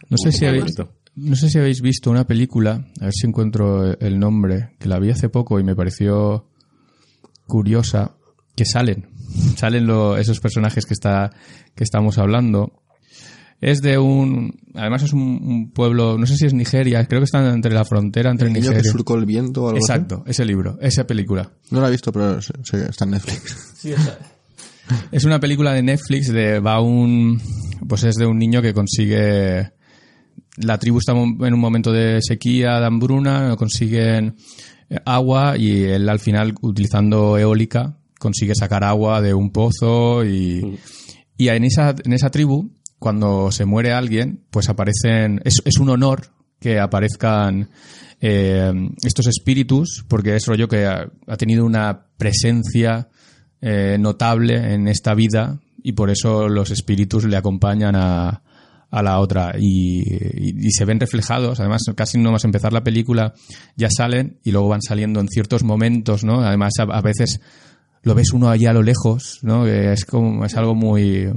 [0.10, 0.76] No sé, si habéis,
[1.16, 5.00] no sé si habéis visto una película, a ver si encuentro el nombre, que la
[5.00, 6.46] vi hace poco y me pareció
[7.46, 8.12] curiosa,
[8.56, 9.08] que salen,
[9.56, 11.32] salen lo- esos personajes que, está,
[11.76, 12.72] que estamos hablando.
[13.60, 17.26] Es de un, además es un, un pueblo, no sé si es Nigeria, creo que
[17.26, 18.92] está entre la frontera entre El niño que Nigeria.
[18.92, 19.92] surcó el viento o algo así.
[19.92, 21.50] Exacto, ese libro, esa película.
[21.72, 23.84] No lo he visto, pero que está en Netflix.
[25.12, 27.42] Es una película de Netflix de va un
[27.90, 29.72] pues es de un niño que consigue
[30.58, 34.36] la tribu está en un momento de sequía, de hambruna, consiguen
[35.06, 40.80] agua y él al final utilizando eólica consigue sacar agua de un pozo y,
[41.38, 45.90] y en esa en esa tribu cuando se muere alguien pues aparecen es, es un
[45.90, 47.70] honor que aparezcan
[48.20, 48.72] eh,
[49.04, 51.08] estos espíritus porque es rollo que ha,
[51.38, 53.10] tenido una presencia
[53.62, 58.42] eh, notable en esta vida y por eso los espíritus le acompañan a,
[58.90, 59.54] a la otra.
[59.60, 61.60] Y, y- se ven reflejados.
[61.60, 63.34] Además casi no más empezar la película
[63.76, 67.40] ya salen y luego van saliendo en ciertos momentos no además a veces
[68.04, 71.30] lo ves uno allá a lo lejos no es como es algo muy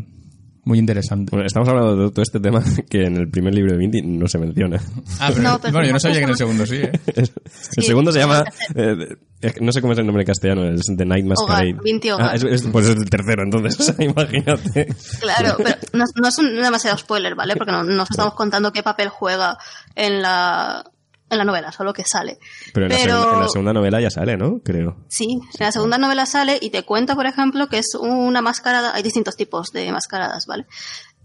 [0.63, 3.79] muy interesante Bueno, estamos hablando de todo este tema que en el primer libro de
[3.79, 4.79] Vinti no se menciona.
[5.19, 6.93] Ah, pero- No, pero bueno yo no sabía que en el segundo sí ¿eh?
[7.17, 8.45] el segundo se llama.
[8.75, 11.71] eh, eh, no sé cómo es el nombre en castellano, es The Night Masquerade.
[11.73, 12.29] Hogar, Vinti Hogar.
[12.29, 14.95] Ah, es- es- pues es el tercero, entonces, o sea, imagínate.
[15.21, 17.57] Claro, pero no, no es un demasiado spoiler, ¿vale?
[17.57, 19.57] Porque no nos estamos contando qué papel juega
[19.97, 20.85] en la,
[21.31, 22.39] en la novela, solo que sale.
[22.75, 24.61] Pero en, la segunda, en la segunda novela ya sale, ¿no?
[24.65, 24.97] Creo.
[25.09, 25.27] Sí,
[25.59, 29.03] en la segunda novela sale y te cuenta, por ejemplo, que es una mascarada, hay
[29.03, 30.67] distintos tipos de mascaradas, ¿vale?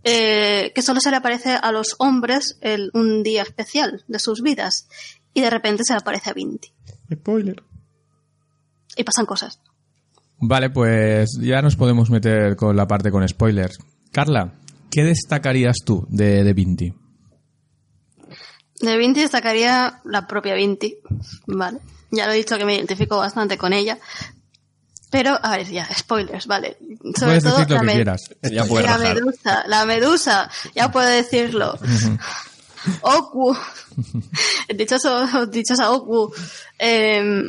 [0.03, 4.41] Eh, que solo se le aparece a los hombres el- un día especial de sus
[4.41, 4.87] vidas
[5.33, 6.71] y de repente se le aparece a Vinti.
[7.11, 7.63] Spoiler.
[8.95, 9.59] Y pasan cosas.
[10.37, 13.77] Vale, pues ya nos podemos meter con la parte con spoilers.
[14.11, 14.53] Carla,
[14.91, 16.93] ¿qué destacarías tú de, de Vinti?
[18.85, 20.97] De Vinti destacaría la propia Vinti,
[21.47, 21.79] ¿vale?
[22.11, 23.97] Ya lo he dicho que me identifico bastante con ella.
[25.11, 26.77] Pero, a ver, ya, spoilers, ¿vale?
[27.17, 28.29] Sobre Puedes todo decir lo la que me- quieras.
[28.51, 29.15] Ya puedes la rajar.
[29.15, 31.77] medusa, la medusa, ya puedo decirlo.
[33.01, 33.55] Oku,
[34.75, 36.33] dichoso, dichosa Oku,
[36.79, 37.43] eh,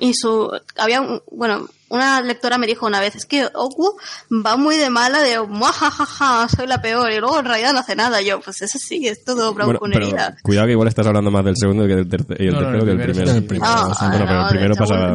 [0.00, 3.96] y su, había, un- bueno, una lectora me dijo una vez, es que Oku
[4.44, 7.96] va muy de mala de, muajajaja, soy la peor, y luego en realidad no hace
[7.96, 10.36] nada, yo, pues eso sí, es todo Bueno, bravuconería.
[10.42, 12.66] cuidado que igual estás hablando más del segundo que del tercero, y el No, no,
[12.66, 13.32] tercero que el del primero primero.
[13.32, 13.38] sí.
[13.38, 14.04] El primero, No, sí.
[14.08, 14.48] Bueno, pero el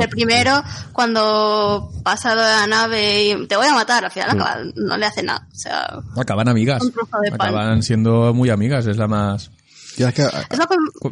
[0.10, 4.30] primero pasa- cuando pasa lo de la nave y te voy a matar, al final
[4.32, 5.48] acaba- no le hace nada.
[5.52, 6.82] O sea, Acaban amigas.
[7.32, 9.52] Acaban siendo muy amigas, es la más...
[9.96, 10.14] Que, es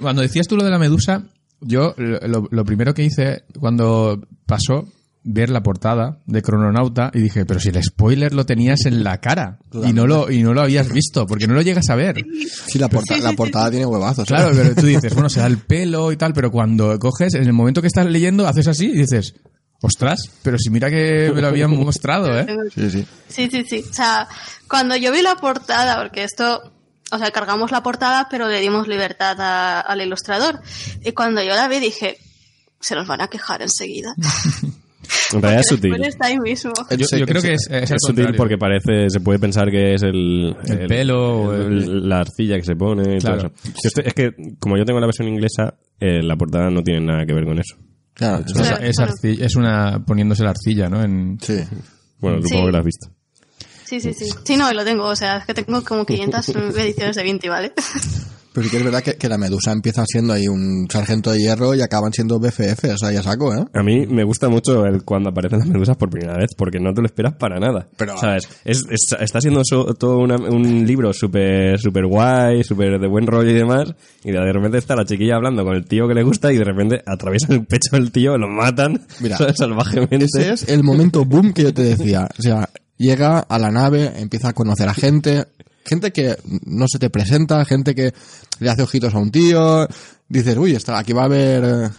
[0.01, 1.21] Cuando decías tú lo de la medusa,
[1.59, 4.87] yo lo, lo primero que hice cuando pasó
[5.23, 9.19] ver la portada de Crononauta y dije, pero si el spoiler lo tenías en la
[9.19, 12.15] cara y no lo y no lo habías visto, porque no lo llegas a ver.
[12.67, 14.23] sí, la, porta- la portada tiene huevazos.
[14.23, 14.33] ¿eh?
[14.33, 17.53] Claro, pero tú dices, bueno, será el pelo y tal, pero cuando coges, en el
[17.53, 19.35] momento que estás leyendo, haces así y dices,
[19.83, 22.47] ostras, pero si mira que me lo habían mostrado, ¿eh?
[22.73, 23.05] Sí, sí.
[23.29, 23.85] sí, sí, sí.
[23.89, 24.27] O sea,
[24.67, 26.61] cuando yo vi la portada, porque esto,
[27.11, 30.61] o sea, cargamos la portada, pero le dimos libertad a- al ilustrador.
[31.05, 32.17] Y cuando yo la vi dije,
[32.79, 34.15] se nos van a quejar enseguida.
[35.33, 36.03] En realidad es sutil.
[36.03, 36.71] está ahí mismo.
[36.89, 37.47] Yo, Sí, yo creo sí.
[37.49, 41.41] que es, es, Es sutil porque parece, se puede pensar que es el, El pelo
[41.43, 43.17] o el- la arcilla que se pone.
[43.17, 43.51] y todo Claro.
[43.63, 43.71] eso.
[43.83, 47.05] Yo estoy- es que, como yo tengo la versión inglesa, eh, la portada no tiene
[47.05, 47.75] nada que ver con eso.
[48.13, 49.13] Claro, Es, Claro, es claro.
[49.13, 51.01] arci- es una poniéndose la arcilla, ¿no?
[51.01, 51.59] En, sí.
[52.19, 52.49] Bueno, Sí.
[52.49, 53.07] supongo que lo has visto.
[53.85, 54.25] Sí, sí, sí.
[54.43, 55.05] Sí, no, lo tengo.
[55.05, 57.73] O sea, es que tengo como 500 ediciones de Vinti, ¿vale?
[58.53, 61.39] Pero sí que es verdad que, que la medusa empieza siendo ahí un sargento de
[61.39, 63.63] hierro y acaban siendo BFF, o sea, ya saco, ¿eh?
[63.73, 66.93] A mí me gusta mucho el cuando aparecen las medusas por primera vez, porque no
[66.93, 67.87] te lo esperas para nada.
[67.97, 68.49] Pero- ¿Sabes?
[68.65, 73.25] Es, es- está siendo so- todo una- un libro súper super guay, súper de buen
[73.25, 73.93] rollo y demás,
[74.23, 76.63] y de repente está la chiquilla hablando con el tío que le gusta y de
[76.65, 80.25] repente atraviesan el pecho del tío, lo matan Mira, salvajemente.
[80.25, 82.27] Ese es el momento boom que yo te decía.
[82.37, 85.45] O sea, llega a la nave, empieza a conocer a gente,
[85.85, 88.13] gente que no se te presenta, gente que
[88.59, 89.87] le hace ojitos a un tío,
[90.29, 91.89] dices, uy, está, aquí va a haber, eh,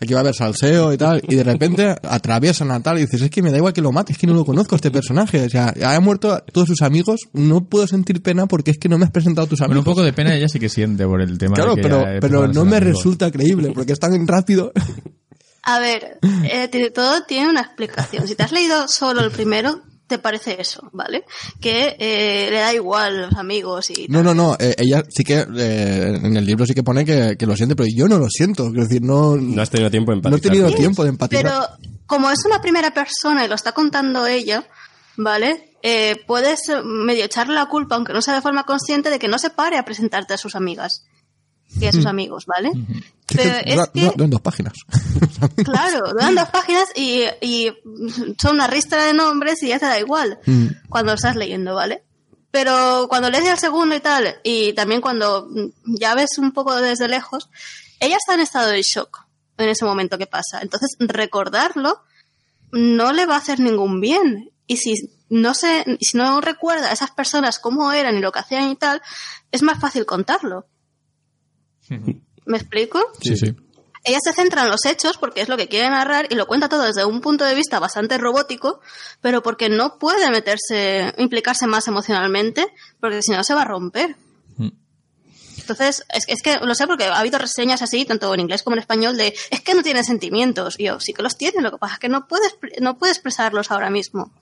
[0.00, 3.22] aquí va a haber salseo y tal, y de repente atraviesan a tal y dices,
[3.22, 5.42] es que me da igual que lo mate, es que no lo conozco este personaje,
[5.44, 8.88] o sea, ha muerto a todos sus amigos, no puedo sentir pena porque es que
[8.88, 9.86] no me has presentado a tus Bueno, amigos.
[9.86, 12.04] un poco de pena ella sí que siente por el tema Claro, de que pero,
[12.20, 12.96] pero no me amigos.
[12.96, 14.72] resulta creíble porque es tan rápido.
[15.62, 16.18] A ver,
[16.50, 18.26] eh, tiene- todo tiene una explicación.
[18.26, 21.24] Si te has leído solo el primero, te parece eso, ¿vale?
[21.60, 24.56] Que eh, le da igual los amigos y No, no, no.
[24.58, 27.74] eh, ella sí que eh, en el libro sí que pone que, que lo siente,
[27.74, 28.66] pero yo no lo siento.
[28.68, 30.52] Quiero decir, no, No has tenido tiempo de no he empatizar.
[30.52, 31.42] tenido tiempo de empatizar.
[31.44, 34.66] Pero como es una primera persona y lo está contando ella,
[35.16, 35.76] ¿vale?
[35.82, 39.38] Eh, puedes medio echarle la culpa, aunque no sea de forma consciente, de que no
[39.38, 41.06] se pare a presentarte a sus amigas
[41.80, 42.72] y a sus amigos, ¿vale?
[43.36, 44.72] Pero que es que, dura- duran dos páginas.
[45.64, 47.72] claro, duran dos páginas y, y
[48.40, 50.66] son una ristra de nombres y ya te da igual Mm.
[50.88, 52.02] cuando lo estás leyendo, ¿vale?
[52.50, 55.48] Pero cuando lees el segundo y tal, y también cuando
[55.84, 57.48] ya ves un poco desde lejos,
[58.00, 59.24] ella está en estado de shock
[59.56, 60.60] en ese momento que pasa.
[60.62, 62.02] Entonces, recordarlo
[62.72, 64.50] no le va a hacer ningún bien.
[64.66, 64.94] Y si
[65.28, 68.76] no se, si no recuerda a esas personas cómo eran y lo que hacían y
[68.76, 69.00] tal,
[69.52, 70.66] es más fácil contarlo.
[72.50, 73.00] ¿Me explico?
[73.22, 73.54] Sí, sí.
[74.02, 76.68] ella se centra en los hechos porque es lo que quiere narrar y lo cuenta
[76.68, 78.80] todo desde un punto de vista bastante robótico,
[79.20, 82.66] pero porque no puede meterse, implicarse más emocionalmente,
[82.98, 84.16] porque si no se va a romper.
[85.60, 88.74] Entonces, es, es que lo sé porque ha habido reseñas así, tanto en inglés como
[88.74, 90.74] en español, de es que no tiene sentimientos.
[90.78, 92.48] Y yo, sí que los tiene, lo que pasa es que no puede,
[92.80, 94.32] no puede expresarlos ahora mismo,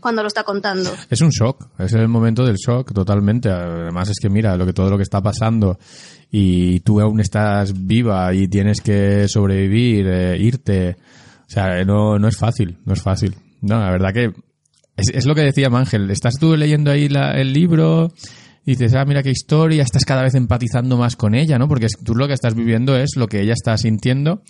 [0.00, 0.92] cuando lo está contando.
[1.10, 3.50] Es un shock, es el momento del shock totalmente.
[3.50, 5.78] Además es que mira, lo que todo lo que está pasando
[6.36, 10.96] y tú aún estás viva y tienes que sobrevivir, eh, irte,
[11.46, 13.36] o sea, no, no es fácil, no es fácil.
[13.60, 14.32] No, la verdad que
[14.96, 18.12] es, es lo que decía Ángel, estás tú leyendo ahí la- el libro
[18.66, 21.68] y dices, ah, mira qué historia, estás cada vez empatizando más con ella, ¿no?
[21.68, 24.42] Porque es- tú lo que estás viviendo es lo que ella está sintiendo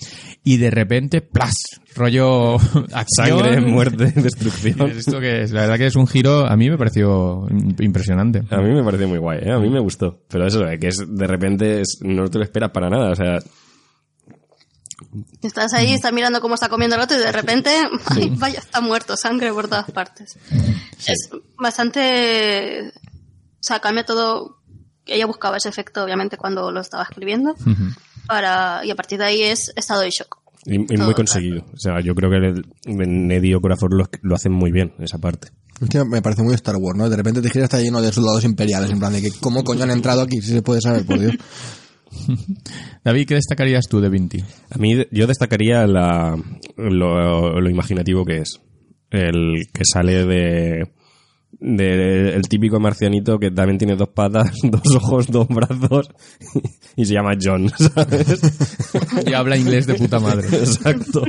[0.44, 1.54] y de repente, ¡plas!
[1.96, 2.54] Rollo
[2.92, 3.38] acción.
[3.40, 4.90] Sangre, muerte, ¿Y destrucción.
[4.90, 5.50] ¿Esto que es?
[5.52, 8.42] La verdad que es un giro, a mí me pareció im- impresionante.
[8.50, 9.52] A mí me pareció muy guay, ¿eh?
[9.52, 10.20] a mí me gustó.
[10.28, 13.10] Pero eso, eh, que es de repente es- no te lo esperas para nada.
[13.10, 13.38] O sea,
[15.42, 17.70] Estás ahí, estás mirando cómo está comiendo el otro y de repente,
[18.06, 20.38] ay, vaya, está muerto, sangre por todas partes.
[21.06, 22.92] Es bastante...
[23.64, 24.58] O sea, cambia todo.
[25.06, 27.54] Ella buscaba ese efecto, obviamente, cuando lo estaba escribiendo.
[28.26, 30.36] para Y a partir de ahí es estado de shock.
[30.66, 31.64] y, muy conseguido.
[31.72, 34.92] O sea, yo creo que el, el Ned y Okorafor lo, lo hacen muy bien,
[34.98, 35.48] esa parte.
[35.80, 37.08] Es que me parece muy Star Wars, ¿no?
[37.08, 39.84] De repente te giras está lleno de soldados imperiales, en plan de que cómo coño
[39.84, 41.32] han entrado aquí, si se puede saber, por Dios.
[43.02, 44.44] David, ¿qué destacarías tú de Vinti?
[44.70, 46.36] A mí, yo destacaría la,
[46.76, 48.60] lo, lo imaginativo que es.
[49.10, 50.92] El que sale de,
[51.66, 56.08] de el típico marcianito que también tiene dos patas, dos ojos, dos brazos
[56.94, 58.40] y se llama John, ¿sabes?
[59.26, 60.46] Y habla inglés de puta madre.
[60.52, 61.22] Exacto.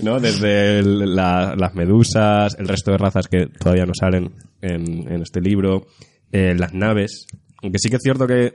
[0.00, 0.18] ¿No?
[0.18, 4.32] Desde el- la- las medusas, el resto de razas que todavía no salen
[4.62, 5.86] en, en este libro,
[6.32, 7.26] eh, las naves.
[7.62, 8.54] Aunque sí que es cierto que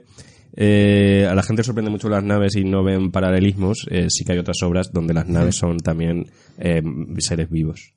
[0.56, 4.32] eh, a la gente sorprende mucho las naves y no ven paralelismos, eh, sí que
[4.32, 6.26] hay otras obras donde las naves son también
[6.58, 6.82] eh,
[7.18, 7.92] seres vivos.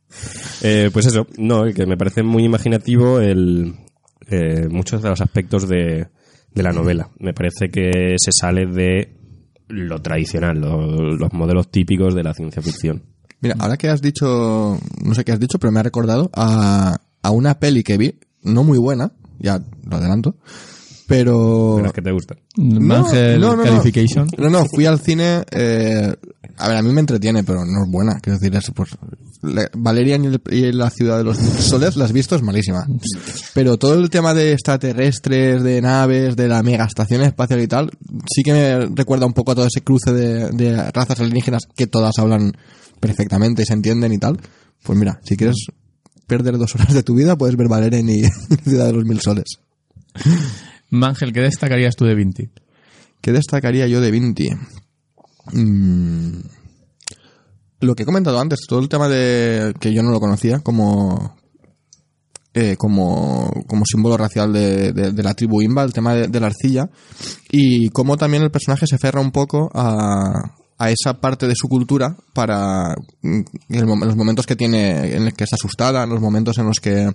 [0.62, 3.74] Eh, pues eso, no, que me parece muy imaginativo el,
[4.30, 6.08] eh, muchos de los aspectos de,
[6.54, 7.10] de la novela.
[7.20, 9.16] Me parece que se sale de
[9.70, 13.04] lo tradicional, lo- los modelos típicos de la ciencia ficción.
[13.42, 16.98] Mira, ahora que has dicho, no sé qué has dicho, pero me ha recordado a,
[17.22, 20.36] a una peli que vi, no muy buena, ya lo adelanto,
[21.10, 21.82] pero...
[21.82, 22.38] Las que te gustan.
[22.56, 23.64] Ángel no, no, no.
[23.64, 24.30] Calification.
[24.38, 25.44] No, no, fui al cine.
[25.52, 26.16] eh,
[26.58, 28.20] a ver, a mí me entretiene, pero no es buena.
[28.22, 28.90] Quiero decir, es, pues,
[29.42, 32.86] la- Valerian y, el- y la ciudad de los soles, la has visto, es malísima.
[33.54, 37.90] Pero todo el tema de extraterrestres, de naves, de la mega estación espacial y tal,
[38.34, 41.88] sí que me recuerda un poco a todo ese cruce de, de razas alienígenas que
[41.88, 42.54] todas hablan
[43.00, 44.40] perfectamente y se entienden y tal.
[44.84, 45.56] Pues mira, si quieres
[46.28, 48.24] perder dos horas de tu vida, puedes ver Valerian y
[48.66, 49.46] Ciudad de los Mil Soles.
[50.92, 52.50] Ángel, ¿qué destacarías tú de Vinti?
[53.22, 54.50] ¿Qué destacaría yo de Vinti?
[55.54, 56.40] Mm,
[57.82, 61.38] lo que he comentado antes, todo el tema de que yo no lo conocía como
[62.56, 66.90] eh, como, como símbolo racial de, la tribu Imba, el tema de, la arcilla,
[67.52, 71.68] y cómo también el personaje se aferra un poco a, a esa parte de su
[71.68, 76.58] cultura para mm, los momentos que tiene, en los que está asustada, en los momentos
[76.58, 77.12] en los que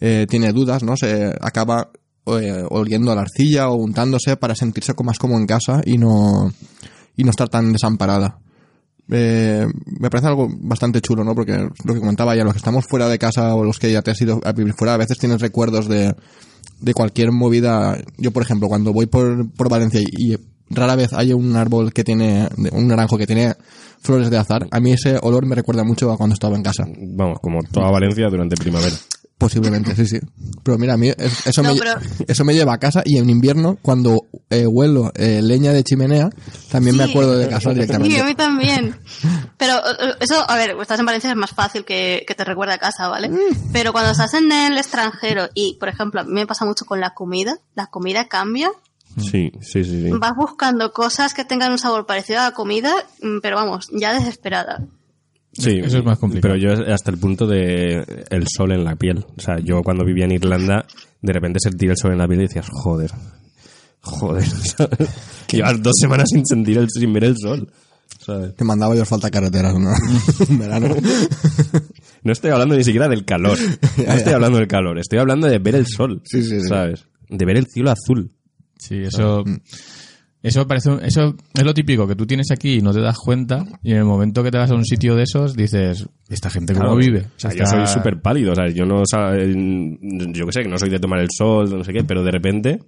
[0.00, 0.96] eh, tiene dudas, ¿no?
[0.96, 1.90] Se acaba
[2.26, 6.52] eh, oliendo a la arcilla o untándose para sentirse más como en casa y no,
[7.16, 8.38] y no estar tan desamparada.
[9.10, 9.66] Eh,
[10.00, 11.34] me parece algo bastante chulo, ¿no?
[11.34, 11.52] Porque
[11.84, 14.10] lo que comentaba ya, los que estamos fuera de casa o los que ya te
[14.10, 16.14] has ido a vivir fuera, a veces tienes recuerdos de,
[16.80, 17.98] de cualquier movida.
[18.16, 20.36] Yo, por ejemplo, cuando voy por, por Valencia y, y
[20.70, 23.54] rara vez hay un árbol que tiene, un naranjo que tiene
[24.00, 26.84] flores de azar, a mí ese olor me recuerda mucho a cuando estaba en casa.
[26.86, 28.96] Vamos, como toda Valencia durante primavera.
[29.42, 30.20] Posiblemente, sí, sí.
[30.62, 31.94] Pero mira, a mí es- eso, No, me, pero-
[32.28, 36.30] eso me lleva a casa y en invierno, cuando eh, huelo eh, leña de chimenea,
[36.70, 38.22] también me acuerdo de casa Sí, a directamente.
[38.24, 38.96] mí también.
[39.56, 39.74] Pero
[40.20, 43.08] eso, a ver, estás en Valencia es más fácil que, que te recuerde a casa,
[43.08, 43.28] ¿vale?
[43.30, 43.72] Mm.
[43.72, 47.00] Pero cuando estás en el extranjero y, por ejemplo, a mí me pasa mucho con
[47.00, 48.70] la comida, la comida cambia,
[49.18, 50.04] Sí, sí, sí.
[50.04, 50.10] sí.
[50.18, 54.14] vas buscando cosas que tengan un sabor parecido a la comida, mm, pero vamos, ya
[54.14, 54.84] desesperada.
[55.52, 56.54] Sí, Eso es más complicado.
[56.54, 59.24] Pero yo hasta el punto de el sol en la piel.
[59.36, 60.86] O sea, yo cuando vivía en Irlanda,
[61.20, 63.10] de repente sentir el sol en la piel y decías, joder,
[64.00, 64.46] joder.
[64.76, 65.08] ¿sabes?
[65.50, 67.68] Llevas dos semanas sin sentir el, sin ver el sol.
[68.18, 68.54] ¿sabes?
[68.54, 69.90] Te mandaba yo falta carreteras ¿no?
[70.58, 70.94] verano.
[72.24, 73.58] No estoy hablando ni siquiera del calor.
[73.58, 74.96] No estoy hablando del calor.
[74.96, 76.22] Estoy hablando de ver el sol.
[76.24, 76.68] Sí, sí, sí.
[76.68, 77.04] ¿Sabes?
[77.28, 78.30] De ver el cielo azul.
[78.78, 79.42] Sí, eso,
[80.42, 83.16] eso parece, un- eso es lo típico que tú tienes aquí y no te das
[83.18, 86.50] cuenta y en el momento que te vas a un sitio de esos dices, esta
[86.50, 86.98] gente cómo Claro.
[87.00, 87.20] vive.
[87.20, 88.52] O sea, yo soy súper pálido.
[88.52, 91.28] O sea, yo no, o sea, yo que sé, que no soy de tomar el
[91.30, 92.78] sol, no sé qué, pero de repente,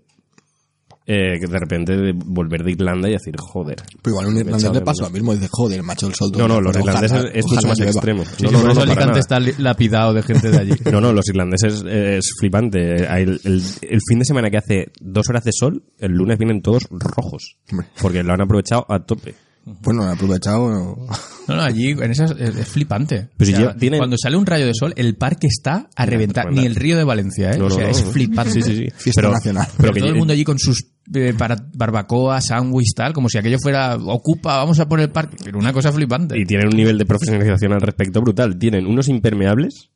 [1.06, 3.76] eh, que de repente de volver de Irlanda y decir, joder.
[4.02, 5.34] Pero igual a un irlandés le pasa lo mismo.
[5.34, 6.30] Dice, joder, macho, el sol.
[6.36, 8.24] No, no, los irlandeses ojalá- es mucho más extremo.
[8.24, 10.72] Sí, no, no, no, Alicante está lapidado de gente de allí.
[10.90, 13.06] No, no, los irlandeses eh, es flipante.
[13.08, 16.38] Hay El, el- el fin de semana que hace dos horas de sol, el lunes
[16.38, 17.56] vienen todos rojos.
[18.00, 19.34] Porque lo han aprovechado a tope.
[19.82, 20.68] Bueno, he aprovechado.
[20.70, 21.06] no.
[21.48, 23.28] No, no, allí en esas es, es flipante.
[23.36, 25.88] Pero si O sea, lleva- tienen- Cuando sale un rayo de sol, el parque está
[25.96, 26.52] a reventar.
[26.52, 27.58] Ni el río de Valencia, ¿eh?
[27.58, 28.50] No, o sea, no, es flipante.
[28.52, 28.88] Sí, sí, sí.
[28.96, 29.66] Fiesta Pero- nacional.
[29.78, 33.38] Pero todo que el mundo allí con sus eh, para- barbacoa, sándwich, tal, como si
[33.38, 35.36] aquello fuera ocupa, vamos a por el parque.
[35.42, 36.38] Pero una cosa flipante.
[36.38, 38.58] Y tienen un nivel de profesionalización al respecto brutal.
[38.58, 39.90] Tienen unos impermeables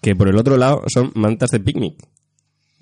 [0.00, 1.94] que por el otro lado son mantas de picnic.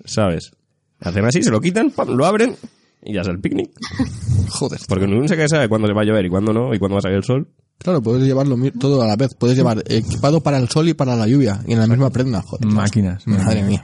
[0.05, 0.51] ¿Sabes?
[0.99, 2.55] Hacen así, se lo quitan, pam, lo abren
[3.03, 3.71] y ya es el picnic.
[4.49, 4.79] Joder.
[4.87, 6.99] Porque nunca se sabe cuándo le va a llover y cuándo no, y cuándo va
[6.99, 7.47] a salir el sol.
[7.77, 9.33] Claro, puedes llevarlo todo a la vez.
[9.39, 11.61] Puedes llevar equipado para el sol y para la lluvia.
[11.67, 12.41] Y en la misma prenda.
[12.43, 12.67] Joder.
[12.67, 13.25] Máquinas.
[13.25, 13.83] Madre mía.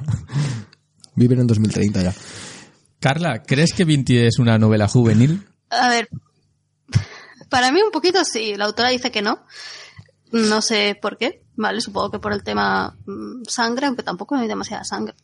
[1.15, 2.13] Viven en 2030 ya.
[2.99, 5.47] Carla, ¿crees que Vinti es una novela juvenil?
[5.69, 6.09] A ver,
[7.49, 9.43] para mí un poquito sí, la autora dice que no.
[10.31, 11.79] No sé por qué, ¿vale?
[11.79, 15.15] Supongo que por el tema mm, sangre, aunque tampoco hay demasiada sangre.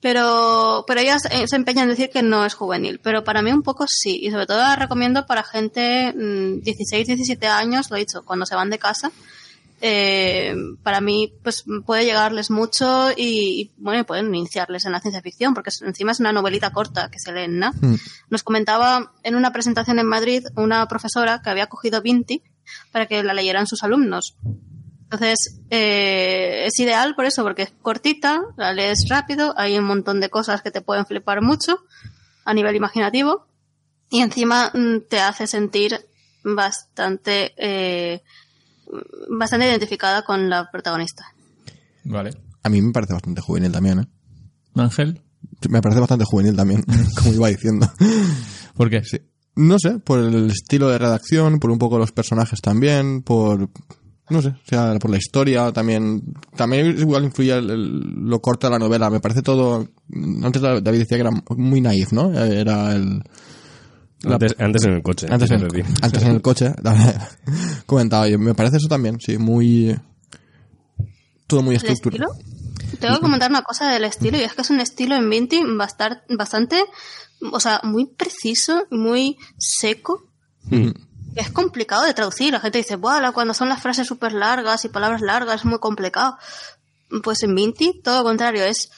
[0.00, 2.98] Pero, pero ella se, se empeña en decir que no es juvenil.
[3.00, 4.18] Pero para mí un poco sí.
[4.22, 8.46] Y sobre todo la recomiendo para gente mm, 16, 17 años, lo he dicho, cuando
[8.46, 9.12] se van de casa.
[9.84, 10.54] Eh,
[10.84, 15.54] para mí, pues puede llegarles mucho y, y, bueno, pueden iniciarles en la ciencia ficción,
[15.54, 17.74] porque encima es una novelita corta que se lee en nada.
[18.30, 22.42] Nos comentaba en una presentación en Madrid una profesora que había cogido Vinti
[22.92, 24.36] para que la leyeran sus alumnos.
[25.12, 30.20] Entonces, eh, es ideal por eso, porque es cortita, la lees rápido, hay un montón
[30.20, 31.84] de cosas que te pueden flipar mucho
[32.44, 33.46] a nivel imaginativo
[34.10, 36.06] y encima mm, te hace sentir
[36.44, 38.22] bastante, eh,
[39.30, 41.24] bastante identificada con la protagonista.
[42.04, 42.30] Vale.
[42.62, 44.06] A mí me parece bastante juvenil también, ¿eh?
[44.74, 45.20] Ángel,
[45.68, 46.84] Me parece bastante juvenil también,
[47.18, 47.90] como iba diciendo.
[48.76, 49.02] ¿por qué?
[49.04, 49.18] Sí.
[49.54, 53.68] No sé, por el estilo de redacción, por un poco los personajes también, por...
[54.30, 56.22] No sé, o sea, por la historia también.
[56.56, 59.10] También igual influye el- el- lo corto de la novela.
[59.10, 59.86] Me parece todo...
[60.42, 62.32] Antes David decía que era muy naif, ¿no?
[62.32, 63.22] Era el...
[64.22, 65.26] La- Antes, antes en el coche.
[65.30, 65.84] Antes en, decir.
[66.02, 66.72] antes en el coche,
[67.86, 69.98] comentaba yo, me parece eso también, sí, muy...
[71.46, 72.32] Todo muy ¿El estructurado.
[72.34, 72.98] estilo?
[73.00, 75.60] Tengo que comentar una cosa del estilo, y es que es un estilo en Vinti
[76.28, 76.82] bastante,
[77.52, 80.24] o sea, muy preciso, muy seco.
[81.34, 82.52] Es complicado de traducir.
[82.52, 85.78] La gente dice, bueno, cuando son las frases súper largas y palabras largas es muy
[85.78, 86.36] complicado.
[87.22, 88.90] Pues en Vinti, todo lo contrario, es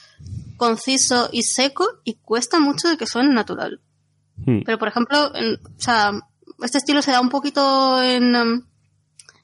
[0.57, 3.81] conciso y seco y cuesta mucho de que suene natural.
[4.37, 4.61] Hmm.
[4.65, 6.13] Pero, por ejemplo, en- o sea,
[6.63, 8.63] este estilo se da un poquito en, em,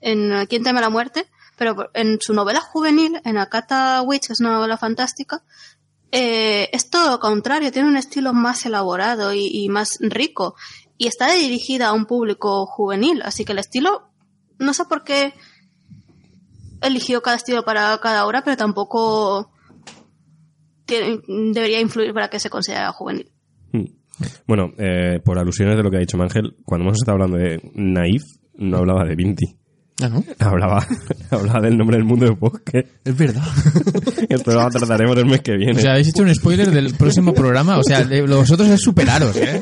[0.01, 1.27] en ¿Quién teme la muerte?
[1.57, 5.43] Pero en su novela juvenil, en Akata Witch, es una novela fantástica,
[6.13, 10.57] eh, es todo lo contrario, tiene un estilo más elaborado y, más rico.
[10.99, 14.09] Y está dirigida a un público juvenil, así que el estilo,
[14.59, 15.35] no sé por qué
[16.81, 19.53] eligió cada estilo para cada obra, pero tampoco
[20.87, 23.30] debería influir para que se considere juvenil.
[24.47, 27.61] Bueno, eh, por alusiones de lo que ha dicho Mangel, cuando hemos estado hablando de
[27.75, 28.23] Naif,
[28.59, 29.47] no hablaba de Vinti.
[30.03, 30.25] Ah, ¿no?
[30.39, 30.87] Hablaba,
[31.31, 32.87] hablaba del nombre del mundo de bosque.
[33.05, 33.43] Es verdad.
[34.31, 35.75] Esto lo trataremos el mes que O viene.
[35.81, 37.79] sea, habéis hecho un spoiler del próximo programa.
[37.79, 39.61] O sea, de- vosotros es superaros, ¿eh?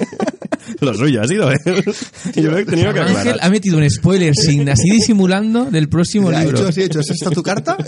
[0.80, 1.58] Lo suyo ha sido él.
[2.34, 5.88] Y yo lo he tenido que Ángel ha metido un spoiler sin así disimulando del
[5.88, 6.58] próximo Ha libro.
[6.58, 7.76] hecho así, ha hecho, ¿es esta tu carta?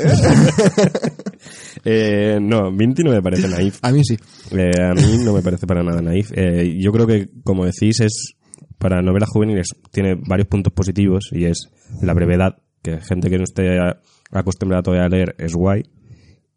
[1.85, 3.79] Eh, no, Vinti no me parece naif.
[3.83, 4.17] A mí sí.
[4.53, 6.31] Eh, a mí no me parece para nada naif.
[6.35, 8.35] Eh, yo creo que, como decís, es
[8.79, 11.69] para novelas juveniles tiene varios puntos positivos y es
[12.03, 13.99] la brevedad, que gente que no esté a-
[14.31, 15.83] acostumbrada todavía a leer es guay.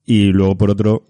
[0.05, 1.07] Y luego, por otro,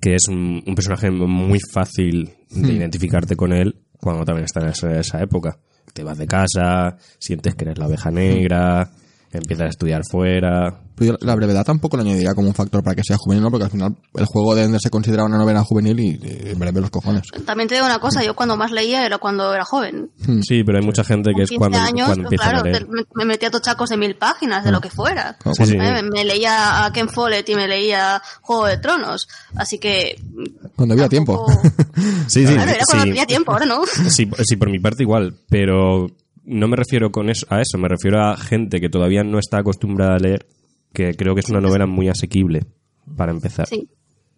[0.00, 2.76] que es un, un personaje muy fácil de Hmm.
[2.76, 5.58] identificarte con él cuando también está en esa, esa época.
[5.92, 8.90] Te vas de casa, sientes que eres la oveja negra,
[9.38, 10.80] empiezas a estudiar fuera.
[10.96, 13.50] Pero yo la brevedad tampoco lo añadiría como un factor para que sea juvenil, ¿no?
[13.50, 16.10] Porque al final el juego de Ender se considera una novela juvenil y,
[16.50, 17.22] y breve los cojones.
[17.44, 20.10] También te digo una cosa, yo cuando más leía era cuando era joven.
[20.46, 22.62] Sí, pero hay mucha gente que Con es 15 cuando, años, cuando empieza claro, a
[22.62, 22.78] leer.
[22.84, 25.36] te- me, me metía tochacos de mil páginas, de lo que fuera.
[25.44, 25.76] No, Sí, sí.
[25.80, 29.26] Eh, Me leía a Ken Follett y me leía Juego de Tronos.
[29.56, 30.16] Así que...
[30.76, 31.44] Cuando había tiempo.
[32.26, 33.10] Sí, sí, Claro, era cuando sí.
[33.10, 33.82] tenía tiempo, ahora no.
[34.08, 36.06] Sí, sí, por mi parte igual, pero
[36.44, 39.58] no me refiero con eso, a eso, me refiero a gente que todavía no está
[39.58, 40.46] acostumbrada a leer,
[40.92, 42.64] que creo que es una novela muy asequible
[43.16, 43.66] para empezar.
[43.66, 43.88] Sí.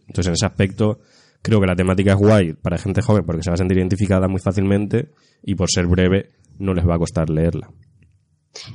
[0.07, 1.01] Entonces, en ese aspecto,
[1.43, 4.29] creo que la temática es guay para gente joven porque se va a sentir identificada
[4.29, 7.71] muy fácilmente y por ser breve no les va a costar leerla.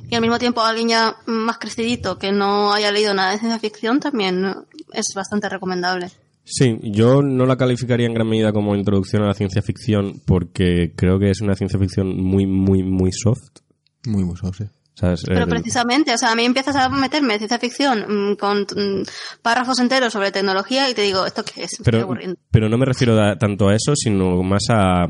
[0.08, 3.58] Y al mismo tiempo alguien ya más crecidito que no haya leído nada de ciencia
[3.58, 4.46] ficción también
[4.92, 6.10] es bastante recomendable.
[6.44, 10.92] Sí, yo no la calificaría en gran medida como introducción a la ciencia ficción porque
[10.96, 13.60] creo que es una ciencia ficción muy, muy, muy soft.
[14.06, 14.64] Muy buso, sí.
[14.94, 15.22] ¿sabes?
[15.26, 19.02] Pero precisamente, o sea, a mí empiezas a meterme en ciencia ficción mm, con mm,
[19.40, 21.78] párrafos enteros sobre tecnología y te digo, ¿esto qué es?
[21.80, 22.08] Me pero,
[22.50, 25.06] pero no me refiero a- tanto a eso, sino más a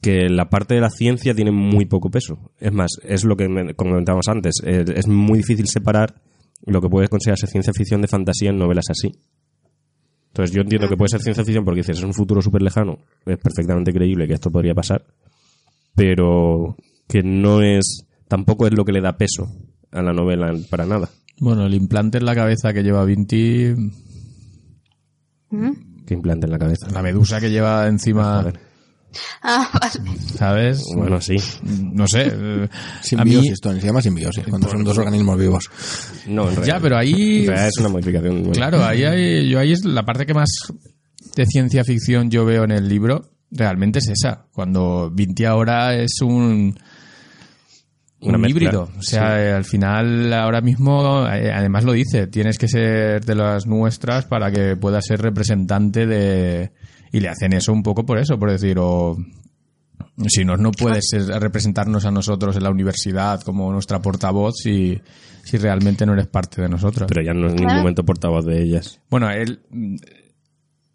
[0.00, 2.52] que la parte de la ciencia tiene muy poco peso.
[2.60, 4.54] Es más, es lo que me- comentábamos antes.
[4.64, 6.14] eh, Es muy difícil separar
[6.64, 9.12] lo que puede considerarse ciencia ficción de fantasía en novelas así.
[10.36, 12.98] Entonces yo entiendo que puede ser ciencia ficción porque dices es un futuro súper lejano,
[13.24, 15.02] es perfectamente creíble que esto podría pasar,
[15.94, 16.76] pero
[17.08, 19.50] que no es, tampoco es lo que le da peso
[19.90, 21.08] a la novela para nada.
[21.40, 23.72] Bueno, el implante en la cabeza que lleva Vinti,
[26.06, 26.90] Que implante en la cabeza.
[26.90, 28.52] la medusa que lleva encima.
[29.42, 30.18] Ah, vale.
[30.36, 30.82] ¿sabes?
[30.94, 31.36] Bueno, sí.
[31.64, 32.22] No sé.
[32.26, 32.68] eh, mí,
[33.02, 35.68] Simbiosis, Tony, se llama simbiosis, cuando son dos organismos vivos.
[36.26, 38.38] No, en ya, realidad- pero ahí, es una modificación.
[38.38, 38.52] bueno.
[38.52, 40.48] claro, ahí hay, yo ahí es la parte que más
[41.34, 44.46] de ciencia ficción yo veo en el libro, realmente es esa.
[44.52, 46.78] Cuando Vinti ahora es un
[48.20, 48.88] Una un mezcla, híbrido.
[48.98, 53.34] O sea, eh, al final, ahora mismo, eh, además lo dice, tienes que ser de
[53.34, 56.72] las nuestras para que puedas ser representante de...
[57.12, 59.16] Y le hacen eso un poco por eso, por decir, o...
[60.28, 64.98] Si no, no puedes ser- representarnos a nosotros en la universidad como nuestra portavoz si,
[65.44, 67.06] si realmente no eres parte de nosotros.
[67.08, 69.00] Pero ya no es en ningún momento portavoz de ellas.
[69.10, 69.60] bueno, él...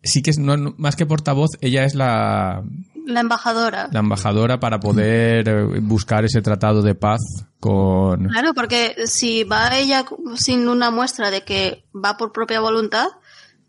[0.04, 2.64] Sí que es, no, no- más que portavoz, ella es la,
[3.06, 3.88] La embajadora.
[3.92, 7.20] la embajadora para poder eh, buscar ese tratado de paz
[7.60, 8.28] con...
[8.30, 10.04] Claro, porque si va ella
[10.38, 13.06] sin una muestra de que va por propia voluntad,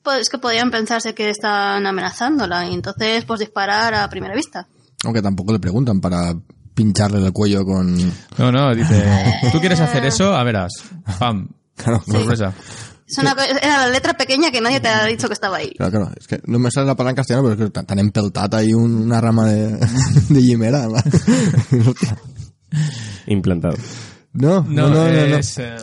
[0.02, 4.66] pues es que podrían pensarse que están amenazándola y entonces pues disparar a primera vista.
[5.04, 6.34] Aunque tampoco le preguntan para
[6.74, 7.96] pincharle el cuello con...
[8.38, 9.04] No, no, dice,
[9.52, 10.34] ¿tú quieres hacer eso?
[10.34, 10.72] A verás.
[11.18, 11.48] Pam.
[11.74, 12.52] Claro, Sorpresa.
[13.08, 15.70] Es una, co- era la letra pequeña que nadie te ha dicho que estaba ahí.
[15.76, 16.10] Claro, claro.
[16.18, 18.58] Es que no me sale la palabra en castellano, pero es que tan, tan empeltada
[18.58, 19.78] ahí un- una rama de,
[20.28, 20.86] de yimera.
[20.88, 22.16] Hostia.
[23.26, 23.74] Implantado.
[24.34, 25.36] No, no, no, no, no.
[25.36, 25.58] es...
[25.58, 25.76] eh,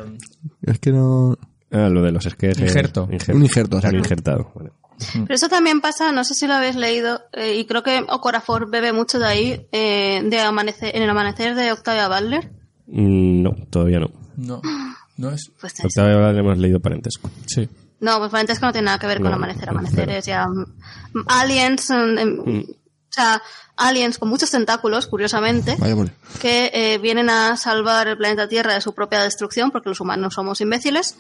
[0.62, 1.38] Es que no...
[1.72, 2.60] Ah, lo de los esquejes.
[2.60, 3.04] Injerto.
[3.06, 4.52] Un injerto, o sea, injertado.
[4.56, 4.72] vale.
[5.14, 8.70] Pero eso también pasa, no sé si lo habéis leído, eh, y creo que Ocorafor
[8.70, 12.52] bebe mucho de ahí, eh, de amanecer, en el amanecer de Octavia Butler.
[12.88, 14.10] Mm, No, todavía no.
[14.36, 14.62] No,
[15.18, 15.52] no es...
[15.62, 15.74] Pues.
[15.86, 17.30] Octavia Butler hemos leído parentesco.
[17.46, 17.70] Sí.
[18.02, 19.66] No, pues parentesco no tiene nada que ver con No, amanecer.
[19.66, 20.20] no, Amanecer claro.
[20.20, 20.66] es ya mm,
[21.28, 22.40] aliens, mm, em,
[22.70, 23.42] o sea,
[23.78, 26.10] aliens con muchos tentáculos, curiosamente, Vaya por...
[26.42, 30.34] que eh, vienen a salvar el planeta Tierra de su propia destrucción, porque los humanos
[30.36, 31.18] somos imbéciles,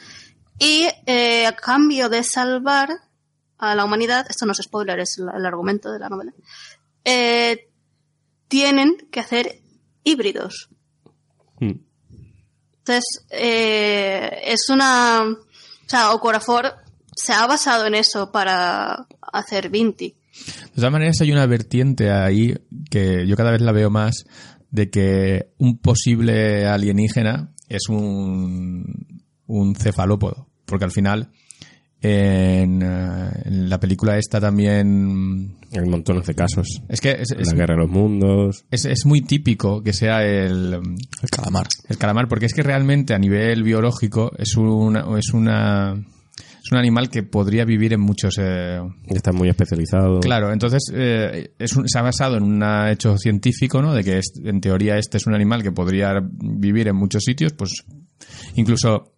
[0.59, 2.89] y eh, a cambio de salvar
[3.57, 6.33] a la humanidad, esto no es spoiler, es el argumento de la novela,
[7.05, 7.69] eh,
[8.47, 9.61] tienen que hacer
[10.03, 10.69] híbridos.
[11.59, 11.79] Mm.
[12.79, 15.21] Entonces, eh, es una...
[15.23, 16.75] O sea, Ocorafor
[17.15, 20.15] se ha basado en eso para hacer Vinti.
[20.65, 22.55] De todas maneras, hay una vertiente ahí
[22.89, 24.25] que yo cada vez la veo más
[24.71, 30.48] de que un posible alienígena es un, un cefalópodo.
[30.69, 31.29] Porque al final,
[32.01, 35.57] en, eh, en la película esta también...
[35.71, 36.81] Hay montones de casos.
[36.87, 38.65] Es que es, es- la guerra de los mundos.
[38.71, 40.73] es- es muy típico que sea el,
[41.21, 41.67] El calamar.
[41.89, 45.93] el calamar, porque es que realmente a nivel biológico es una, es una
[46.61, 50.19] es un animal que podría vivir en muchos eh, Está muy especializado.
[50.19, 53.93] Claro, entonces eh, es un- se ha basado en un hecho científico, ¿no?
[53.93, 57.53] De que es- en teoría este es un animal que podría vivir en muchos sitios,
[57.53, 57.71] pues
[58.55, 59.13] incluso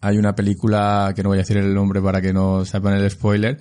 [0.00, 3.10] hay una película que no voy a decir el nombre para que no sepan el
[3.10, 3.58] spoiler,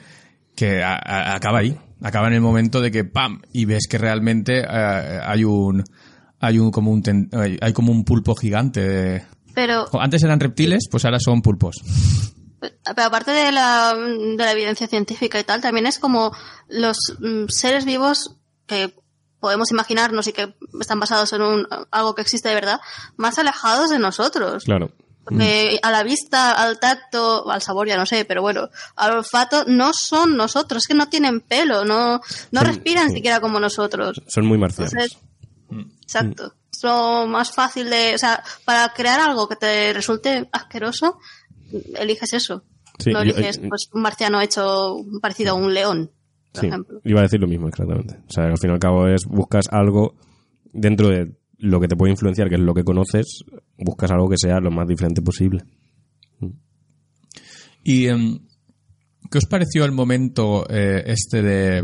[0.55, 3.41] que a- a- acaba ahí, acaba en el momento de que ¡pam!
[3.53, 5.83] y ves que realmente eh, hay un
[6.39, 8.81] hay un como un ten- hay hay como un pulpo gigante.
[8.81, 9.23] de-
[9.55, 11.77] Pero, Antes eran reptiles, pues ahora son pulpos.
[12.59, 16.31] Pero aparte de la, de la evidencia científica y tal, también es como
[16.69, 18.35] los mm, seres vivos
[18.65, 18.93] que
[19.39, 22.79] podemos imaginarnos y que están basados en un, algo que existe de verdad,
[23.15, 24.63] más alejados de nosotros.
[24.65, 24.91] Claro.
[25.29, 29.65] Porque a la vista, al tacto, al sabor ya no sé, pero bueno, al olfato
[29.67, 32.21] no son nosotros, es que no tienen pelo, no,
[32.51, 33.15] no Son- respiran sí.
[33.15, 34.21] siquiera como nosotros.
[34.27, 34.93] Son muy marcianos.
[34.93, 35.17] Entonces,
[36.01, 36.53] exacto.
[36.71, 41.17] Es lo más fácil de, o sea, para crear algo que te resulte asqueroso,
[41.95, 42.63] eliges eso.
[42.99, 46.11] Sí, no eliges eh, pues, un marciano hecho parecido a un león,
[46.51, 46.99] por Sí, ejemplo.
[47.03, 48.19] iba a decir lo mismo exactamente.
[48.27, 50.15] O sea, al fin y al cabo es buscas algo
[50.73, 53.43] dentro de lo que te puede influenciar, que es lo que conoces,
[53.77, 55.63] buscas algo que sea lo más diferente posible.
[57.83, 58.39] ¿Y em,
[59.31, 61.83] qué os pareció el momento eh, este de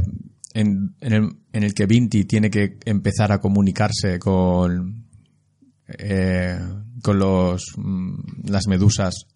[0.54, 5.08] en, el, en el que Vinti tiene que empezar a comunicarse con
[5.88, 6.60] eh,
[7.02, 9.28] con los mm, las medusas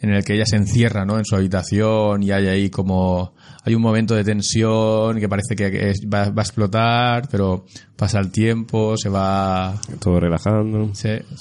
[0.00, 1.18] en el que ella se encierra ¿no?
[1.18, 3.34] en su habitación y hay ahí como
[3.68, 7.66] hay un momento de tensión que parece que es- va, va a explotar pero
[7.96, 10.90] pasa el tiempo se va Todo relajando.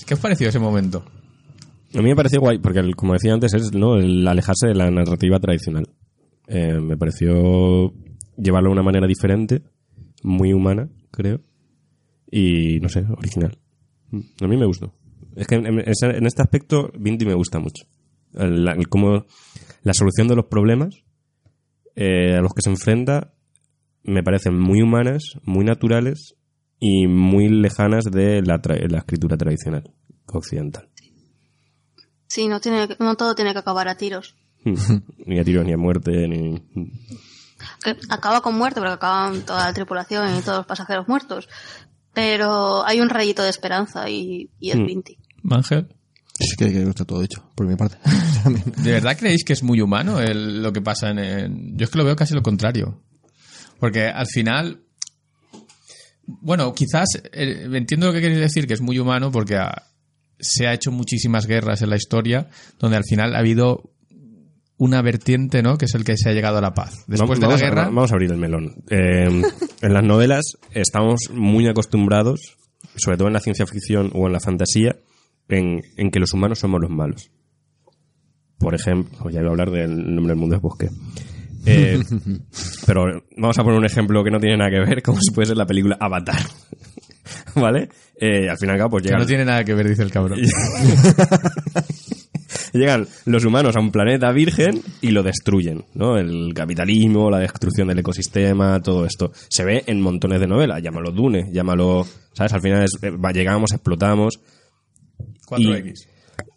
[0.05, 1.03] ¿qué os pareció ese momento?
[1.93, 3.95] A mí me pareció guay, porque el- como decía antes, es ¿no?
[3.95, 5.87] el alejarse de la narrativa tradicional.
[6.47, 7.93] Eh, me pareció
[8.37, 9.63] llevarlo de una manera diferente,
[10.23, 11.39] muy humana, creo,
[12.29, 13.57] y no sé, original.
[14.11, 14.93] Mm, A mí me gustó.
[15.35, 15.79] Es que en,
[16.27, 17.85] este aspecto, Vinti me gusta mucho.
[18.33, 18.67] El,
[19.83, 21.03] la solución de los problemas
[21.97, 23.33] eh, a los que se enfrenta
[24.03, 26.35] me parecen muy humanas, muy naturales
[26.79, 29.91] y muy lejanas de la, tra- la escritura tradicional
[30.27, 30.87] occidental.
[32.27, 34.35] Sí, no, tiene, no todo tiene que acabar a tiros.
[35.25, 36.61] ni a tiros, ni a muerte, ni...
[37.83, 41.49] Que acaba con muerte, porque acaban toda la tripulación y todos los pasajeros muertos.
[42.13, 44.85] Pero hay un rayito de esperanza y, y es Mm.
[44.85, 45.17] Vinti.
[45.49, 45.87] Ángel
[46.39, 47.97] Sí, que, que está todo dicho, por mi parte.
[48.83, 51.89] ¿De verdad creéis que es muy humano el- lo que pasa en, en- Yo es
[51.89, 53.01] que lo veo casi lo contrario.
[53.79, 54.81] Porque al final...
[56.25, 59.57] Bueno, quizás eh, entiendo lo que queréis decir, que es muy humano porque
[60.39, 63.91] se ha hecho muchísimas guerras en la historia donde al final ha habido
[64.77, 65.77] una vertiente, ¿no?
[65.77, 66.93] Que es el que se ha llegado a la paz.
[67.07, 67.85] Después vamos, de la a- guerra...
[67.85, 68.83] vamos a abrir el melón.
[68.89, 69.41] Eh,
[69.81, 72.41] en las novelas estamos muy acostumbrados,
[72.97, 74.97] sobre todo en la ciencia ficción o en la fantasía,
[75.49, 77.31] en, en que los humanos somos los malos.
[78.57, 80.89] Por ejemplo, ya iba a hablar del nombre del mundo es bosque.
[81.65, 81.99] Eh,
[82.85, 85.47] pero vamos a poner un ejemplo que no tiene nada que ver, como si puede
[85.47, 86.41] ser la película Avatar.
[87.55, 87.89] ¿Vale?
[88.19, 90.03] Eh, al fin y al cabo, pues que llegan, no tiene nada que ver, dice
[90.03, 90.39] el cabrón.
[92.73, 96.17] llegan los humanos a un planeta virgen y lo destruyen, ¿no?
[96.17, 99.31] El capitalismo, la destrucción del ecosistema, todo esto.
[99.49, 100.81] Se ve en montones de novelas.
[100.81, 102.07] Llámalo Dune, llámalo...
[102.33, 102.53] ¿Sabes?
[102.53, 104.39] Al final es, eh, llegamos, explotamos.
[105.47, 106.07] 4X.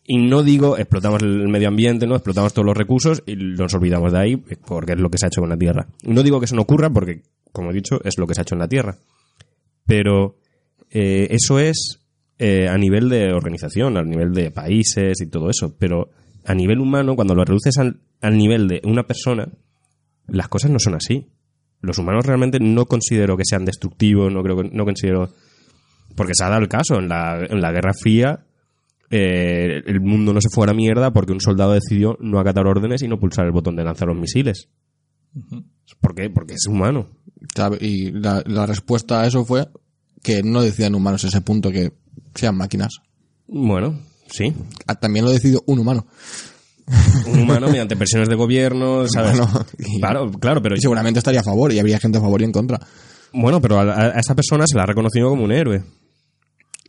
[0.05, 2.17] Y no digo explotamos el medio ambiente, ¿no?
[2.17, 5.29] Explotamos todos los recursos y nos olvidamos de ahí porque es lo que se ha
[5.29, 5.87] hecho con la Tierra.
[6.03, 7.23] No digo que eso no ocurra porque,
[7.53, 8.97] como he dicho, es lo que se ha hecho en la Tierra.
[9.87, 10.37] Pero
[10.91, 12.01] eh, eso es
[12.39, 15.77] eh, a nivel de organización, a nivel de países y todo eso.
[15.79, 16.11] Pero
[16.45, 19.49] a nivel humano, cuando lo reduces al, al nivel de una persona,
[20.27, 21.29] las cosas no son así.
[21.83, 25.31] Los humanos realmente no considero que sean destructivos, no creo no considero
[26.15, 28.41] porque se ha dado el caso en la, en la Guerra Fría
[29.11, 32.67] eh, el mundo no se fue a la mierda porque un soldado decidió no acatar
[32.67, 34.69] órdenes y no pulsar el botón de lanzar los misiles.
[36.01, 36.31] ¿Por qué?
[36.31, 37.07] Porque es humano.
[37.81, 39.69] Y la, la respuesta a eso fue
[40.23, 41.93] que no decían humanos ese punto, que
[42.35, 43.01] sean máquinas.
[43.47, 43.99] Bueno,
[44.29, 44.53] sí.
[44.87, 46.07] Ah, También lo decidió un humano.
[47.27, 49.39] Un humano mediante presiones de gobierno, ¿sabes?
[49.39, 52.41] Bueno, y- claro, claro, pero Y seguramente estaría a favor y habría gente a favor
[52.41, 52.79] y en contra.
[53.33, 53.83] bueno, pero a,
[54.17, 55.83] a esa persona se la ha reconocido como un héroe.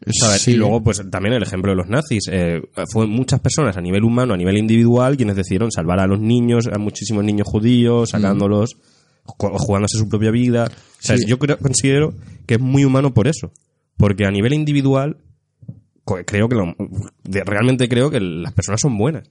[0.09, 0.41] ¿Sabes?
[0.41, 0.51] Sí.
[0.51, 2.23] Y luego, pues también el ejemplo de los nazis.
[2.31, 2.61] Eh,
[2.91, 6.67] fue muchas personas a nivel humano, a nivel individual, quienes decidieron salvar a los niños,
[6.67, 8.75] a muchísimos niños judíos, sacándolos,
[9.25, 10.71] ju- jugándose su propia vida.
[10.99, 11.13] Sí.
[11.27, 12.13] Yo creo, considero
[12.47, 13.51] que es muy humano por eso.
[13.97, 15.17] Porque a nivel individual,
[16.25, 16.75] creo que lo-
[17.45, 19.29] realmente creo que las personas son buenas.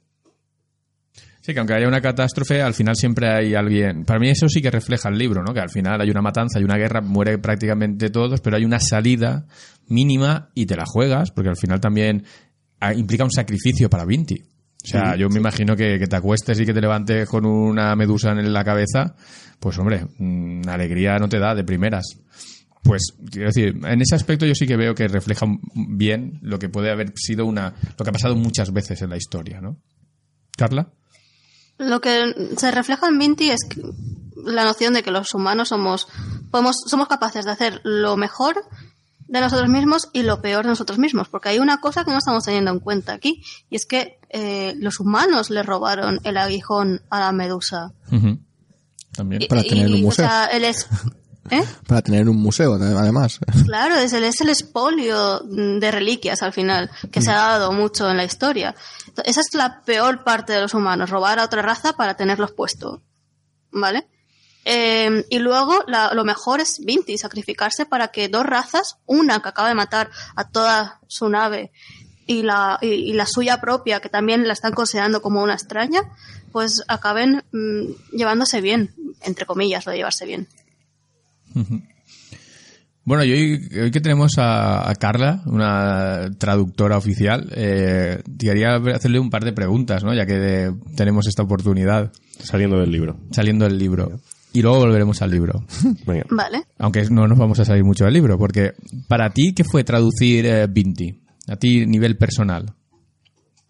[1.43, 4.05] Sí, que aunque haya una catástrofe, al final siempre hay alguien.
[4.05, 5.55] Para mí eso sí que refleja el libro, ¿no?
[5.55, 8.79] Que al final hay una matanza, hay una guerra, muere prácticamente todos, pero hay una
[8.79, 9.47] salida
[9.91, 12.25] mínima y te la juegas, porque al final también
[12.81, 14.43] ah, implica un sacrificio para Vinti.
[14.83, 17.95] O sea, yo me imagino que, que te acuestes y que te levantes con una
[17.97, 19.15] medusa en la cabeza,
[19.59, 22.17] pues hombre, mm, alegría no te da de primeras.
[22.83, 26.71] Pues, quiero decir, en ese aspecto yo sí que veo que refleja bien lo que
[26.71, 29.77] puede haber sido una, lo que ha pasado muchas veces en la historia, ¿no?
[30.57, 30.91] Carla.
[31.77, 33.61] Lo que se refleja en Vinti es
[34.45, 36.09] la noción de que los humanos somos,
[36.51, 38.65] podemos, somos capaces de hacer lo mejor
[39.31, 42.19] de nosotros mismos y lo peor de nosotros mismos, porque hay una cosa que no
[42.19, 47.03] estamos teniendo en cuenta aquí, y es que eh, los humanos le robaron el aguijón
[47.11, 47.93] a la medusa.
[49.13, 49.43] También.
[49.43, 50.27] Y- Para tener en un o museo.
[50.27, 50.87] sea, él es...
[51.51, 51.65] ¿Eh?
[51.89, 53.41] Para tener un museo, además.
[53.65, 57.73] Claro, es el, es el espolio mm, de reliquias al final, que se ha dado
[57.73, 58.75] mucho en la historia.
[59.25, 63.01] Esa es la peor parte de los humanos, robar a otra raza para tenerlos puestos.
[63.73, 64.07] ¿Vale?
[64.65, 69.49] Eh, y luego la- lo mejor es Vinti, sacrificarse para que dos razas, una que
[69.49, 71.73] acaba de matar a toda su nave
[72.27, 76.03] y la, y, y la suya propia, que también la están considerando como una extraña,
[76.53, 80.47] pues acaben mm, llevándose bien, entre comillas, lo de llevarse bien.
[83.05, 89.19] Bueno, y hoy, hoy que tenemos a, a Carla, una traductora oficial, eh, quería hacerle
[89.19, 90.15] un par de preguntas, ¿no?
[90.15, 92.13] Ya que de- tenemos esta oportunidad
[92.45, 93.19] Saliendo del libro.
[93.33, 94.21] saliendo del libro.
[94.53, 95.65] Y luego volveremos al libro.
[96.07, 96.25] Venga.
[96.31, 96.65] ¿Vale?
[96.79, 98.75] Aunque no nos vamos a salir mucho del libro, porque
[99.09, 101.23] para ti, ¿qué fue traducir eh, Vinti?
[101.49, 102.75] A ti, nivel personal.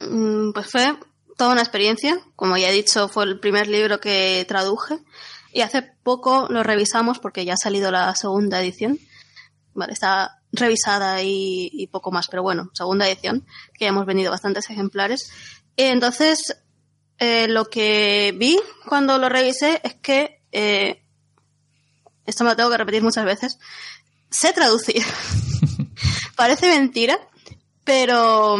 [0.00, 0.94] Mm, Pues fue
[1.36, 2.18] toda una experiencia.
[2.36, 4.98] Como ya he dicho, fue el primer libro que traduje.
[5.52, 8.98] Y hace poco lo revisamos porque ya ha salido la segunda edición.
[9.74, 13.44] Vale, está revisada y, y poco más, pero bueno, segunda edición,
[13.74, 15.30] que ya hemos vendido bastantes ejemplares.
[15.76, 16.56] Y entonces,
[17.18, 18.58] eh, lo que vi
[18.88, 21.02] cuando lo revisé es que, eh,
[22.26, 23.58] esto me lo tengo que repetir muchas veces,
[24.30, 25.02] sé traducir.
[26.36, 27.18] Parece mentira,
[27.84, 28.56] pero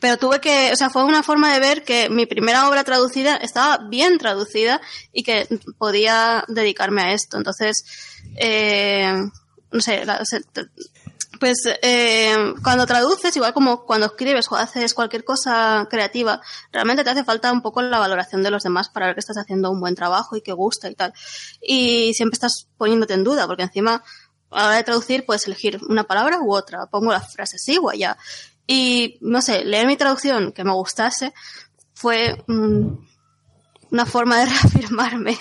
[0.00, 3.36] pero tuve que, o sea, fue una forma de ver que mi primera obra traducida
[3.36, 4.80] estaba bien traducida
[5.12, 7.36] y que podía dedicarme a esto.
[7.36, 7.84] Entonces,
[8.36, 9.12] eh,
[9.72, 10.22] no sé, la-
[11.38, 16.40] pues eh, cuando traduces, igual como cuando escribes o haces cualquier cosa creativa,
[16.72, 19.38] realmente te hace falta un poco la valoración de los demás para ver que estás
[19.38, 21.12] haciendo un buen trabajo y que gusta y tal.
[21.60, 24.02] Y siempre estás poniéndote en duda, porque encima
[24.50, 26.86] a la hora de traducir puedes elegir una palabra u otra.
[26.86, 28.16] Pongo la frase sí o allá.
[28.66, 31.32] Y, no sé, leer mi traducción que me gustase
[31.94, 32.86] fue mm,
[33.90, 35.38] una forma de reafirmarme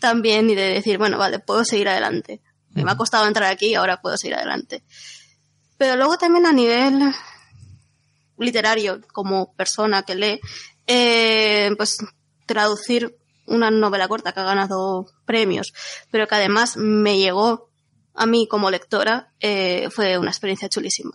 [0.00, 2.40] también y de decir, bueno, vale, puedo seguir adelante.
[2.70, 4.82] Me ha costado entrar aquí y ahora puedo seguir adelante.
[5.76, 7.12] Pero luego también a nivel
[8.38, 10.40] literario, como persona que lee,
[10.86, 11.98] eh, pues
[12.46, 13.16] traducir
[13.46, 15.72] una novela corta que ha ganado premios,
[16.10, 17.70] pero que además me llegó
[18.14, 21.12] a mí como lectora, eh, fue una experiencia chulísima.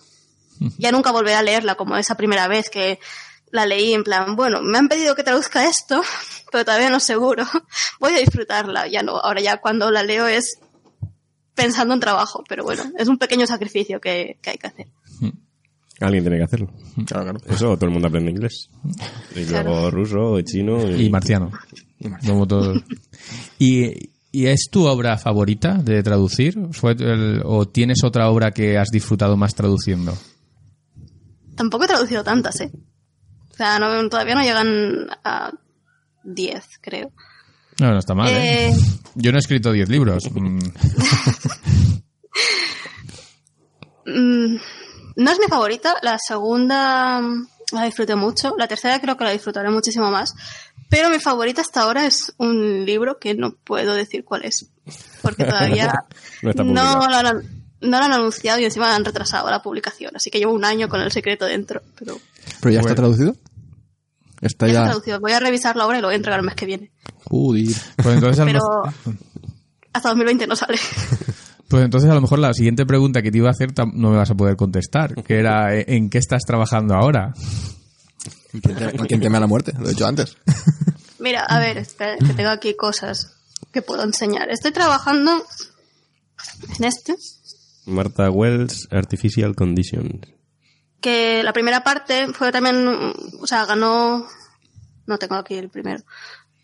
[0.77, 2.99] Ya nunca volveré a leerla como esa primera vez que
[3.49, 6.01] la leí en plan, bueno, me han pedido que traduzca esto,
[6.51, 7.45] pero todavía no seguro.
[7.99, 8.87] Voy a disfrutarla.
[8.87, 10.59] Ya no, ahora ya cuando la leo es
[11.55, 14.87] pensando en trabajo, pero bueno, es un pequeño sacrificio que, que hay que hacer.
[15.99, 16.67] Alguien tiene que hacerlo.
[17.05, 17.39] Claro, claro.
[17.47, 18.69] Eso todo el mundo aprende inglés.
[19.35, 19.69] Y Claro.
[19.69, 20.89] luego ruso, y chino.
[20.89, 21.51] Y marciano.
[22.25, 22.81] Como todos.
[23.59, 26.57] ¿Y, y es tu obra favorita de traducir?
[26.71, 30.17] ¿Fue el- ¿O tienes otra obra que has disfrutado más traduciendo?
[31.55, 32.71] Tampoco he traducido tantas, ¿eh?
[33.51, 35.51] O sea, no- todavía no llegan a
[36.23, 37.11] 10, creo.
[37.79, 38.69] No, no está mal, ¿eh?
[38.69, 38.75] Eh,
[39.15, 40.29] Yo no he escrito 10 libros.
[40.33, 40.59] Mm,
[44.05, 44.55] Mm,
[45.17, 45.95] no es mi favorita.
[46.01, 47.21] La segunda
[47.71, 48.55] la disfruté mucho.
[48.57, 50.33] La tercera creo que la disfrutaré muchísimo más.
[50.89, 54.67] Pero mi favorita hasta ahora es un libro que no puedo decir cuál es.
[55.21, 55.93] Porque todavía
[56.41, 57.25] No lo han,
[57.81, 60.11] no lo han anunciado y encima han retrasado la publicación.
[60.15, 61.81] Así que llevo un año con el secreto dentro.
[61.97, 62.17] Pero
[62.59, 62.95] ¿Pero ya está Bueno.
[62.95, 63.31] traducido?
[63.31, 63.50] Está
[64.41, 64.85] está ya...
[64.85, 65.19] traducido.
[65.19, 66.91] Voy a revisar la obra y lo voy a entregar el mes que viene.
[67.25, 67.65] Joder.
[67.97, 69.17] Pues entonces, a lo Pero mejor-
[69.93, 70.77] hasta 2020 no sale.
[71.67, 74.17] pues entonces a lo mejor la siguiente pregunta que te iba a hacer no me
[74.17, 77.33] vas a poder contestar, que era ¿eh, ¿en qué estás trabajando ahora?
[79.07, 79.73] ¿Quién teme, a la muerte?
[79.79, 80.35] Lo he dicho antes.
[81.19, 83.35] Mira, a ver, espera, que tengo aquí cosas
[83.71, 84.49] que puedo enseñar.
[84.49, 85.43] Estoy trabajando
[86.77, 87.15] en este,
[87.85, 90.21] Martha Wells, Artificial Conditions.
[91.01, 94.25] Que la primera parte fue también, o sea, ganó,
[95.07, 96.03] no tengo aquí el primero,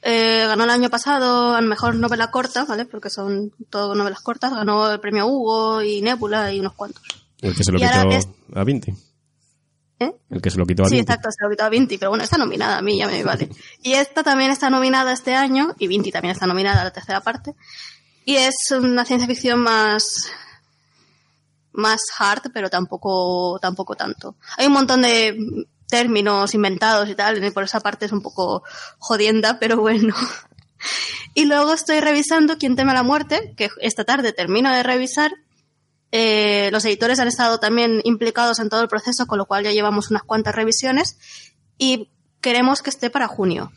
[0.03, 2.85] Eh, ganó el año pasado a mejor novela corta, ¿vale?
[2.85, 7.01] Porque son todo novelas cortas, ganó el premio Hugo y Nebula y unos cuantos.
[7.41, 8.93] El que se lo Y quitó es- a Vinti.
[9.99, 10.11] ¿Eh?
[10.30, 11.11] El que se lo quitó a Sí, Vinti.
[11.11, 13.49] exacto, se lo quitó a Vinti, pero bueno, está nominada a mí, ya me vale.
[13.81, 17.22] Y esta también está nominada este año, y Vinti también está nominada a la tercera
[17.22, 17.55] parte.
[18.23, 20.30] Y es una ciencia ficción más
[21.78, 24.36] más hard, pero tampoco tampoco tanto.
[24.58, 25.38] Hay un montón de
[25.88, 28.64] términos inventados y tal, y por esa parte es un poco
[28.98, 30.14] jodienda, pero bueno.
[31.34, 35.32] Y luego estoy revisando Quién teme la muerte, que esta tarde termino de revisar.
[36.12, 39.72] Eh, los editores han estado también implicados en todo el proceso, con lo cual ya
[39.72, 41.18] llevamos unas cuantas revisiones
[41.78, 43.72] y queremos que esté para junio.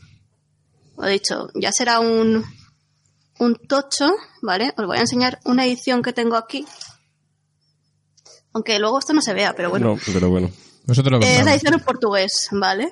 [0.97, 2.45] Lo dicho, ya será un,
[3.39, 4.73] un tocho, ¿vale?
[4.77, 6.67] Os voy a enseñar una edición que tengo aquí.
[8.53, 9.95] Aunque luego esto no se vea, pero bueno.
[9.95, 10.51] No, pero bueno.
[10.87, 12.91] Nosotros lo Eh, es la edición en portugués, ¿vale?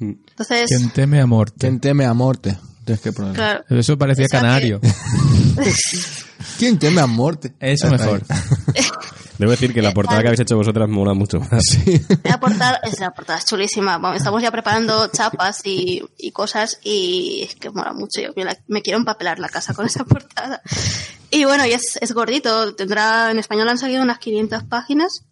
[0.00, 1.56] Entonces, Quien teme a morte.
[1.58, 2.56] ¿Quién teme a muerte?
[2.84, 3.32] Tienes que poner.
[3.34, 3.64] claro.
[3.70, 4.80] Eso parecía O sea que- canario.
[6.58, 7.52] ¿Quién teme a muerte?
[7.60, 8.22] Eso mejor.
[9.38, 11.62] Debo decir que la portada que habéis hecho vosotras mola mucho más.
[12.24, 13.98] La portada, es la portada es chulísima.
[13.98, 18.20] Vamos, estamos ya preparando chapas y, y cosas y es que mola mucho.
[18.20, 20.60] Yo me, la- me quiero empapelar la casa con esa portada.
[21.30, 22.74] Y bueno, y es, es gordito.
[22.74, 25.24] Tendrá, en español han salido unas 500 páginas.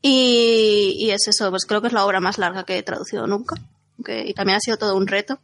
[0.00, 3.26] Y, y es eso, pues creo que es la obra más larga que he traducido
[3.26, 3.56] nunca.
[4.04, 5.38] Que- y también ha sido todo un reto.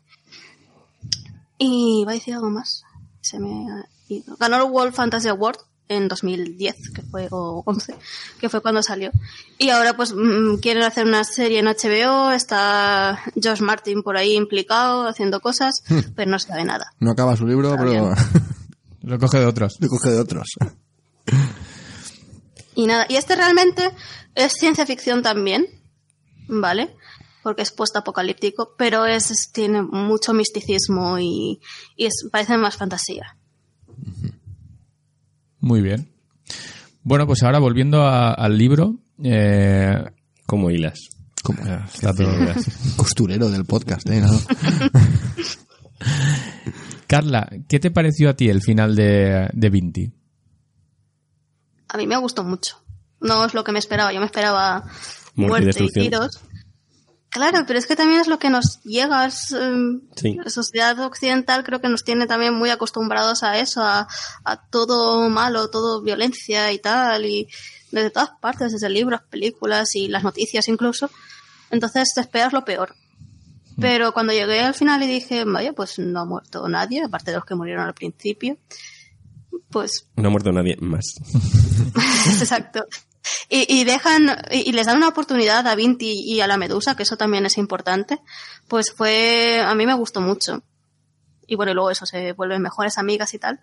[1.59, 2.83] Y va a decir algo más.
[3.21, 4.37] Se me ha ido.
[4.39, 5.59] Ganó el World Fantasy Award
[5.89, 7.95] en 2010, que fue, o 11,
[8.41, 9.11] que fue cuando salió.
[9.59, 14.35] Y ahora pues mm, quieren hacer una serie en HBO, está Josh Martin por ahí
[14.35, 15.83] implicado, haciendo cosas,
[16.17, 16.87] pero no se sabe nada.
[17.01, 18.15] No acaba su libro, Está pero
[19.03, 19.77] Lo coge de otros.
[19.81, 20.49] le coge de otros.
[22.75, 23.91] Y nada, y este realmente
[24.35, 25.67] es ciencia ficción también,
[26.49, 26.97] ¿vale?
[27.43, 31.61] Porque es post-apocalíptico, pero es, es- tiene mucho misticismo y,
[31.97, 33.37] y es, parece más fantasía.
[35.65, 36.11] Muy bien.
[37.03, 38.97] Bueno, pues ahora volviendo a- al libro.
[39.23, 40.05] eh,
[40.47, 40.99] Como hilas.
[41.43, 42.53] Como está todo bien.
[42.97, 44.21] costurero del podcast, ¿eh?
[44.21, 44.31] ¿No?
[47.07, 50.13] Carla, ¿qué te pareció a ti el final de, de Vinti?
[51.89, 52.77] A mí me gustó mucho.
[53.21, 54.13] No es lo que me esperaba.
[54.13, 54.85] Yo me esperaba
[55.35, 56.41] Muerte y tiros.
[57.35, 59.27] Claro, pero es que también es lo que nos llega.
[59.27, 60.37] es, em, Sí.
[60.37, 64.07] La sociedad occidental creo que nos tiene también muy acostumbrados a eso, a,
[64.45, 67.49] a todo malo, todo violencia y tal, y
[67.91, 71.11] desde todas partes, desde libros, películas y las noticias incluso.
[71.71, 72.95] Entonces te esperas lo peor.
[73.81, 77.39] Pero cuando llegué al final y dije, vaya, pues no ha muerto nadie, aparte de
[77.39, 78.59] los que murieron al principio,
[79.71, 81.17] pues No ha muerto nadie más.
[82.41, 82.87] Exacto.
[83.49, 86.97] Y, y dejan, y, y les dan una oportunidad a Vinti y a la Medusa,
[86.97, 88.21] que eso también es importante.
[88.69, 90.63] Pues fue, a mí me gustó mucho.
[91.47, 93.61] Y bueno, y luego eso, se vuelven mejores amigas y tal,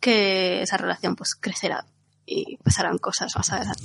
[0.00, 1.86] que esa relación pues crecerá
[2.26, 3.84] y pasarán cosas más adelante.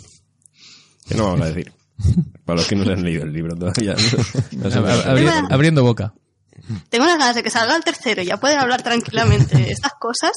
[1.07, 1.73] Que no vamos a decir.
[2.45, 3.95] Para los que no se han leído el libro todavía.
[4.51, 4.69] No
[5.49, 6.13] abriendo boca.
[6.89, 9.93] Tengo unas ganas de que salga el tercero y ya pueden hablar tranquilamente de estas
[9.99, 10.31] cosas,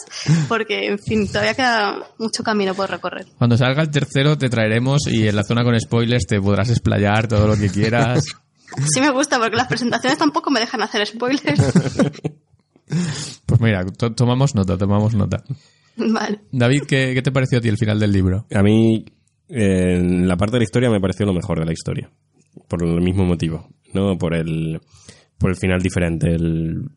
[0.49, 3.27] porque, en fin, todavía queda mucho camino por recorrer.
[3.39, 7.29] Cuando salga el tercero te traeremos y en la zona con spoilers te podrás explayar
[7.29, 8.25] todo lo que quieras.
[8.93, 11.61] Sí me gusta, porque las presentaciones tampoco me dejan hacer spoilers.
[13.47, 15.43] Pues mira, to- tomamos nota, tomamos nota.
[15.97, 16.41] vale.
[16.51, 18.47] David, ¿qué, qué te pareció a ti el final del libro?
[18.55, 19.05] A mí,
[19.49, 22.11] eh, en la parte de la historia me pareció lo mejor de la historia.
[22.69, 23.69] Por el mismo motivo.
[23.95, 24.81] No por el,
[25.43, 26.33] por el final diferente.
[26.35, 26.89] El,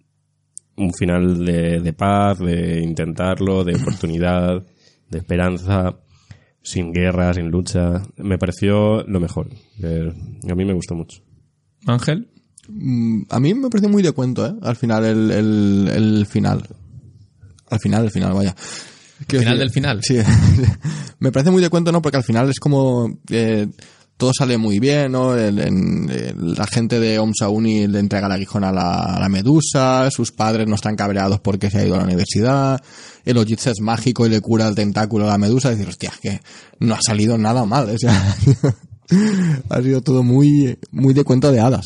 [0.78, 4.64] un final de, de paz, de intentarlo, de oportunidad,
[5.10, 5.98] de esperanza,
[6.62, 8.02] sin guerra, sin lucha.
[8.18, 9.50] Me pareció lo mejor.
[9.84, 10.14] Eh,
[10.50, 11.22] a mí me gustó mucho.
[11.86, 12.30] Ángel,
[12.68, 14.56] Mm, A mí me pareció muy de cuento, ¿eh?
[14.64, 16.68] Al final, el, el, el final.
[17.70, 18.56] Al final, el final, vaya.
[19.28, 20.00] Quiero Final del final.
[20.04, 20.18] Sí.
[21.20, 22.02] me parece muy de cuento, ¿no?
[22.02, 23.20] Porque al final es como...
[23.30, 23.68] eh,
[24.18, 25.36] todo sale muy bien, ¿no?
[25.38, 29.28] El- en- el- la gente de Omsauni le entrega el aguijón a la, a la
[29.30, 32.82] medusa, sus padres no están cabreados porque se ha ido a la universidad,
[33.26, 36.12] el Ojitsu es mágico y le cura el tentáculo a la medusa, y decir, hostia,
[36.14, 36.42] es que
[36.80, 38.36] no ha salido nada mal, o sea,
[39.70, 41.86] ha sido todo muy, muy de cuento de hadas.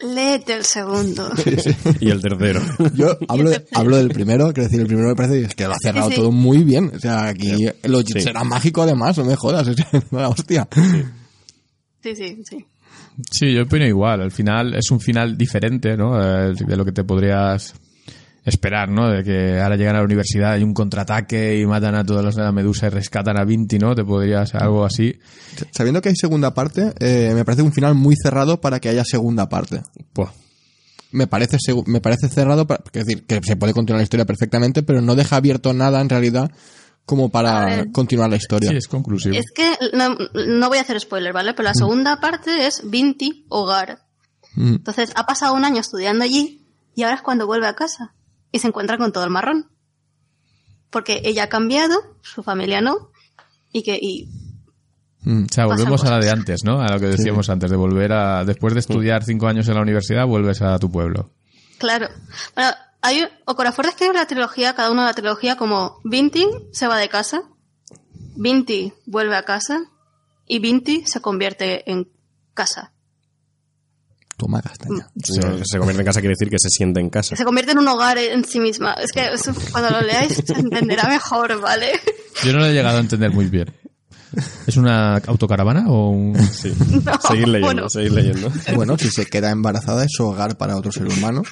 [0.00, 1.28] Léete el segundo.
[2.00, 2.60] Y el tercero.
[2.94, 5.76] Yo hablo, de- hablo del primero, quiero decir, el primero me parece que lo ha
[5.80, 6.20] cerrado Sí, sí.
[6.20, 6.90] todo muy bien.
[6.96, 8.22] O sea, aquí el Ojitsu Sí.
[8.24, 10.66] será mágico además, no me jodas, o sea, la hostia.
[12.02, 12.66] Sí, sí, sí.
[13.30, 14.20] Sí, yo opino igual.
[14.22, 16.20] Al final es un final diferente, ¿no?
[16.20, 17.74] Eh, De lo que te podrías
[18.44, 19.08] esperar, ¿no?
[19.08, 22.34] De que ahora llegan a la universidad, hay un contraataque y matan a todos los
[22.34, 23.94] de la Medusa y rescatan a Vinti, ¿no?
[23.94, 25.16] Te podrías algo así.
[25.70, 29.04] Sabiendo que hay segunda parte, eh, me parece un final muy cerrado para que haya
[29.04, 29.82] segunda parte.
[30.14, 30.32] Buah.
[31.12, 34.82] Me parece, me parece cerrado, para, es decir, que se puede continuar la historia perfectamente,
[34.82, 36.50] pero no deja abierto nada en realidad
[37.04, 38.70] como para continuar la historia.
[38.70, 39.34] Sí, es conclusivo.
[39.34, 40.16] Es que no,
[40.46, 41.54] no voy a hacer spoiler, ¿vale?
[41.54, 44.00] Pero la segunda parte es Vinti Hogar.
[44.54, 44.74] Mm.
[44.74, 48.14] Entonces, ha pasado un año estudiando allí y ahora es cuando vuelve a casa
[48.50, 49.70] y se encuentra con todo el marrón.
[50.90, 53.10] Porque ella ha cambiado, su familia no,
[53.72, 54.28] y que y
[55.24, 55.44] Mm.
[55.44, 56.80] O sea, volvemos a la de antes, ¿no?
[56.80, 58.44] A lo que decíamos antes, de volver a...
[58.44, 61.30] Después de estudiar cinco años en la universidad, vuelves a tu pueblo.
[61.78, 62.08] Claro.
[62.54, 62.70] Bueno,
[63.02, 67.08] hay Ocorafor describe la trilogía, cada una de la trilogía como Vinti se va de
[67.08, 67.42] casa,
[68.36, 69.80] Vinti vuelve a casa
[70.46, 72.08] y Vinti se convierte en
[72.54, 72.92] casa.
[74.36, 75.08] Toma castaña.
[75.22, 75.34] Se,
[75.64, 77.36] se convierte en casa quiere decir que se siente en casa.
[77.36, 78.94] Se convierte en un hogar en sí misma.
[78.94, 81.92] Es que eso, cuando lo leáis se entenderá mejor, ¿vale?
[82.44, 83.72] Yo no lo he llegado a entender muy bien.
[84.66, 86.34] ¿Es una autocaravana o un...?
[86.52, 86.72] Sí.
[87.28, 87.88] seguir leyendo, bueno.
[87.88, 88.50] seguir leyendo.
[88.74, 91.42] Bueno, si se queda embarazada es su hogar para otro ser humano.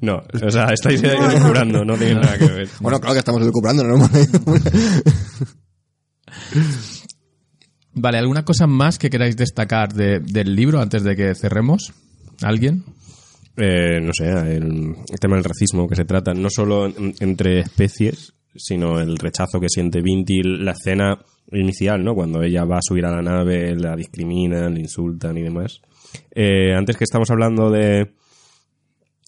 [0.00, 1.02] No, o sea, estáis
[1.46, 2.68] curando, no tiene nada que ver.
[2.80, 3.98] Bueno, claro que estamos recuperando, ¿no?
[7.94, 11.92] Vale, ¿alguna cosa más que queráis destacar de- del libro antes de que cerremos?
[12.42, 12.84] ¿Alguien?
[13.56, 17.60] Eh, no sé, el, el tema del racismo que se trata no solo en- entre
[17.60, 21.18] especies, sino el rechazo que siente Vinti, la escena
[21.50, 22.14] inicial, ¿no?
[22.14, 25.80] Cuando ella va a subir a la nave, la discriminan, le insultan y demás.
[26.32, 28.12] Eh, antes que estamos hablando de,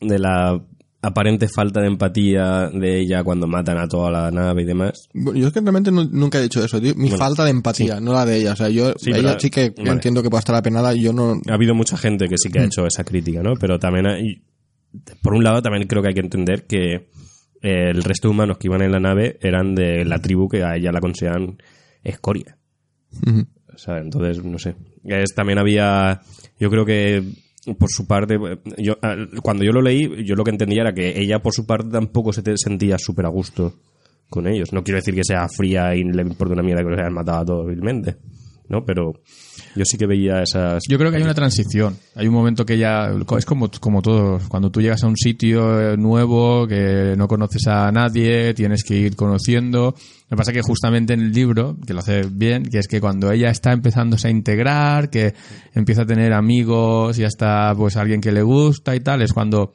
[0.01, 0.60] de la
[1.02, 5.09] aparente falta de empatía de ella cuando matan a toda la nave y demás.
[5.14, 6.94] Bueno, Yo es que realmente nu- nunca he dicho eso, tío.
[6.94, 8.52] Mi Bueno, falta de empatía, no la de ella.
[8.52, 9.93] O sea, yo, Sí, ella sí que vale.
[9.93, 11.40] entiendo que pueda estar apenada y yo no.
[11.48, 13.55] Ha habido mucha gente que sí que ha hecho esa crítica, ¿no?
[13.59, 14.43] Pero también hay,
[15.22, 16.94] por un lado también creo que hay que entender que
[17.62, 20.64] eh, el resto de humanos que iban en la nave eran de la tribu que
[20.64, 21.56] a ella la consideran
[22.02, 22.59] escoria.
[23.74, 24.74] O sea, entonces, no sé.
[25.05, 26.20] Es, también había,
[26.59, 27.22] yo creo que
[27.78, 28.39] por su parte,
[28.78, 31.66] yo, al- cuando yo lo leí, yo lo que entendía era que ella por su
[31.66, 33.74] parte tampoco se te- sentía súper a gusto
[34.28, 34.73] con ellos.
[34.73, 37.39] No quiero decir que sea fría y le importa una mierda que los hayan matado
[37.41, 38.16] a todos vilmente,
[38.70, 38.84] ¿no?
[38.84, 39.12] Pero
[39.74, 40.84] yo sí que veía esas...
[40.88, 41.97] Yo creo que hay una transición.
[42.14, 44.38] Hay un momento que ya es como, como todo.
[44.48, 49.16] Cuando tú llegas a un sitio nuevo que no conoces a nadie, tienes que ir
[49.16, 49.94] conociendo.
[50.30, 53.32] Me pasa que justamente en el libro, que lo hace bien, que es que cuando
[53.32, 55.34] ella está empezándose a integrar, que
[55.74, 59.72] empieza a tener amigos y hasta pues alguien que le gusta y tal, es cuando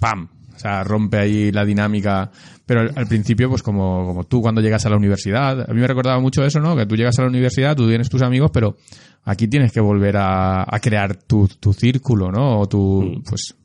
[0.00, 0.28] ¡pam!
[0.62, 2.30] O sea, rompe ahí la dinámica.
[2.64, 5.80] Pero al, al principio, pues como, como tú cuando llegas a la universidad, a mí
[5.80, 6.76] me recordaba mucho eso, ¿no?
[6.76, 8.76] Que tú llegas a la universidad, tú tienes tus amigos, pero
[9.24, 12.60] aquí tienes que volver a, a crear tu, tu círculo, ¿no?
[12.60, 13.56] O tu, pues,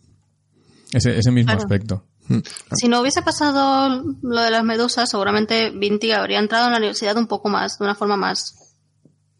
[0.92, 1.62] ese, ese mismo Claro.
[1.62, 2.04] aspecto.
[2.76, 7.16] Si no hubiese pasado lo de las medusas, seguramente Vinti habría entrado en la universidad
[7.18, 8.56] un poco más, de una forma más,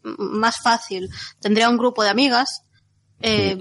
[0.04, 1.08] más fácil.
[1.40, 2.62] Tendría un grupo de amigas
[3.20, 3.58] eh,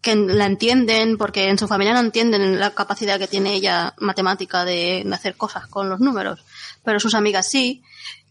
[0.00, 4.64] que la entienden, porque en su familia no entienden la capacidad que tiene ella matemática
[4.64, 6.44] de, de hacer cosas con los números,
[6.84, 7.82] pero sus amigas sí.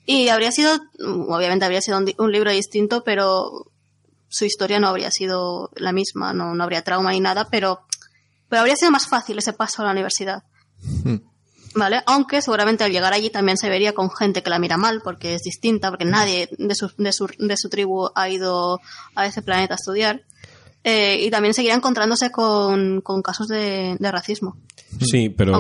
[0.06, 3.68] Y habría sido, obviamente habría sido un libro distinto, pero
[4.30, 7.82] su historia no habría sido la misma, no, no habría trauma ni nada, pero,
[8.48, 10.44] pero habría sido más fácil ese paso a la universidad.
[11.76, 12.02] ¿Vale?
[12.08, 15.36] Aunque seguramente al llegar allí también se vería con gente que la mira mal porque
[15.36, 18.80] es distinta, porque nadie de su, de su, de su tribu ha ido
[19.14, 20.24] a ese planeta a estudiar.
[20.84, 24.58] Eh, y también seguirá encontrándose con, con casos de, de racismo.
[25.02, 25.52] Sí, pero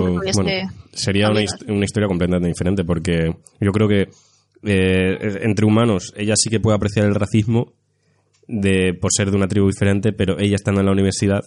[0.43, 0.49] bueno,
[0.93, 4.09] sería una, hist- una historia completamente diferente porque yo creo que
[4.63, 7.73] eh, entre humanos ella sí que puede apreciar el racismo
[8.47, 11.41] de por ser de una tribu diferente, pero ella estando en la universidad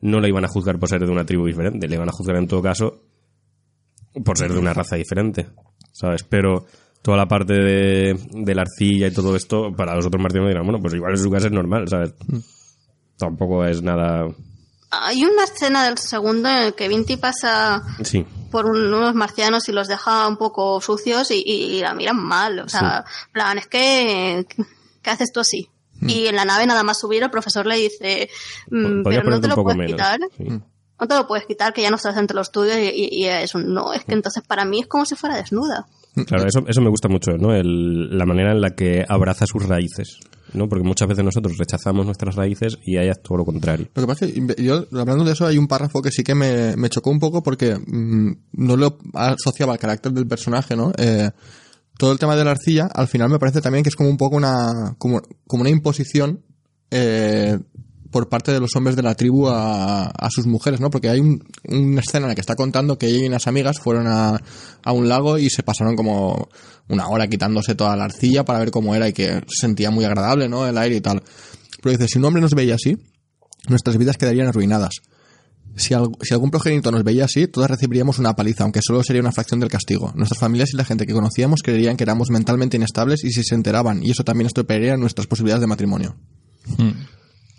[0.00, 2.36] no la iban a juzgar por ser de una tribu diferente, le iban a juzgar
[2.36, 3.02] en todo caso
[4.24, 5.46] por ser de una raza diferente,
[5.92, 6.22] ¿sabes?
[6.24, 6.66] Pero
[7.02, 10.64] toda la parte de, de la arcilla y todo esto, para los otros marcianos dirán,
[10.64, 12.14] bueno, pues igual en su casa es normal, ¿sabes?
[13.18, 14.28] Tampoco es nada...
[14.90, 19.68] Hay una escena del segundo en el que Vinti pasa Sí, por un- unos marcianos
[19.68, 22.60] y los deja un poco sucios y, la miran mal.
[22.60, 24.46] O sea, plan, es que,
[25.02, 25.68] ¿qué haces tú así?
[26.00, 28.28] Y en la nave nada más subir el profesor le dice,
[28.70, 29.92] mm, pero no te lo puedes menos.
[29.92, 30.20] quitar.
[30.36, 30.44] sí.
[31.00, 33.26] No te lo puedes quitar, que ya no estás entre los tuyos y, y- y
[33.26, 33.92] es un no.
[33.92, 35.86] Es que entonces para mí es como si fuera desnuda.
[36.26, 37.52] Claro, eso, eso me gusta mucho, ¿no?
[37.52, 40.20] El- la manera en la que abraza sus raíces,
[40.54, 40.68] ¿no?
[40.68, 43.88] Porque muchas veces nosotros rechazamos nuestras raíces y es todo lo contrario.
[43.94, 46.34] Lo que pasa es que yo, hablando de eso, hay un párrafo que sí que
[46.34, 50.92] me, me chocó un poco porque mm, no lo asociaba al carácter del personaje, ¿no?
[50.96, 51.30] Eh,
[51.98, 54.16] todo el tema de la arcilla, al final me parece también que es como un
[54.16, 56.42] poco una, como, como una imposición
[56.90, 57.58] eh,
[58.14, 60.88] por parte de los hombres de la tribu a, a sus mujeres, ¿no?
[60.88, 63.80] Porque hay un- una escena en la que está contando que ella y unas amigas
[63.80, 64.40] fueron a,
[64.84, 66.48] a un lago y se pasaron como
[66.88, 70.04] una hora quitándose toda la arcilla para ver cómo era y que se sentía muy
[70.04, 70.64] agradable, ¿no?
[70.64, 71.24] El aire y tal.
[71.82, 72.96] Pero dice, si un hombre nos veía así,
[73.68, 74.94] nuestras vidas quedarían arruinadas.
[75.76, 79.22] Si, al- si algún progenitor nos veía así, todas recibiríamos una paliza, aunque solo sería
[79.22, 80.12] una fracción del castigo.
[80.14, 83.56] Nuestras familias y la gente que conocíamos creerían que éramos mentalmente inestables y si se
[83.56, 86.14] enteraban, y eso también estropearía nuestras posibilidades de matrimonio.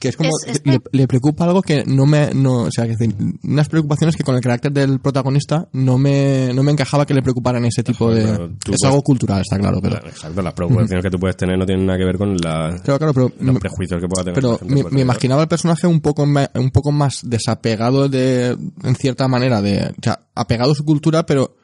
[0.05, 2.91] Que es como, Es- es le, preocupa algo que no me, no, o sea, que
[2.91, 7.15] decir, unas preocupaciones que con el carácter del protagonista no me, no me encajaba que
[7.15, 10.53] le preocuparan ese tipo de, Claro, es puedes- algo cultural, está claro, pero, Exacto, las
[10.53, 13.31] preocupaciones que tú puedes tener no tienen nada que ver con la- claro, claro, pero,
[13.39, 14.35] los prejuicios que pueda tener.
[14.35, 19.27] pero me, me imaginaba el personaje un poco un poco más desapegado de en cierta
[19.27, 21.55] manera de o sea apegado a su cultura pero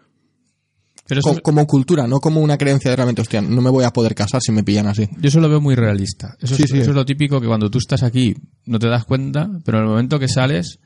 [1.11, 3.91] Pero co- como cultura no como una creencia de realmente hostia no me voy a
[3.91, 6.35] poder casar si me pillan así yo eso lo veo muy realista.
[6.39, 6.77] Eso, Sí, es, sí.
[6.79, 8.33] eso es lo típico que cuando tú estás aquí
[8.65, 10.79] no te das cuenta, pero en el momento que sales,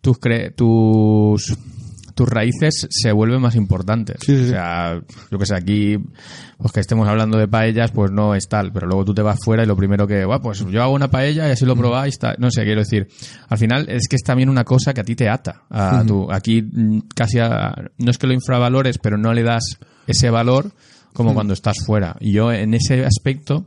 [0.00, 1.54] tus, cre- tus,
[2.14, 4.16] tus raíces se vuelven más importantes.
[4.20, 5.96] Sí, sí, o sea, yo que sé, aquí,
[6.58, 9.38] pues que estemos hablando de paellas, pues no es tal, pero luego tú te vas
[9.44, 11.68] fuera y lo primero que, "Buah, pues yo hago una paella y así Mm.
[11.68, 12.36] lo probáis, tal".
[12.38, 13.08] no sé, quiero decir,
[13.48, 15.62] al final es que es también una cosa que a ti te ata.
[15.70, 19.64] A tu, aquí mm, casi, a- no es que lo infravalores, pero no le das
[20.06, 20.70] ese valor
[21.12, 22.16] como cuando estás fuera.
[22.20, 23.64] Y yo en ese aspecto,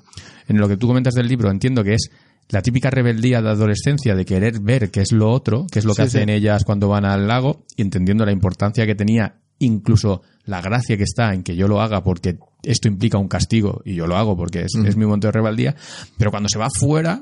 [0.47, 2.09] en lo que tú comentas del libro, entiendo que es
[2.49, 5.93] la típica rebeldía de adolescencia de querer ver qué es lo otro, qué es lo
[5.93, 6.17] que Sí, sí.
[6.17, 10.97] hacen ellas cuando van al lago, y entendiendo la importancia que tenía, incluso la gracia
[10.97, 14.15] que está en que yo lo haga porque esto implica un castigo y yo lo
[14.17, 15.75] hago porque es, es mi momento de rebeldía,
[16.17, 17.21] pero cuando se va fuera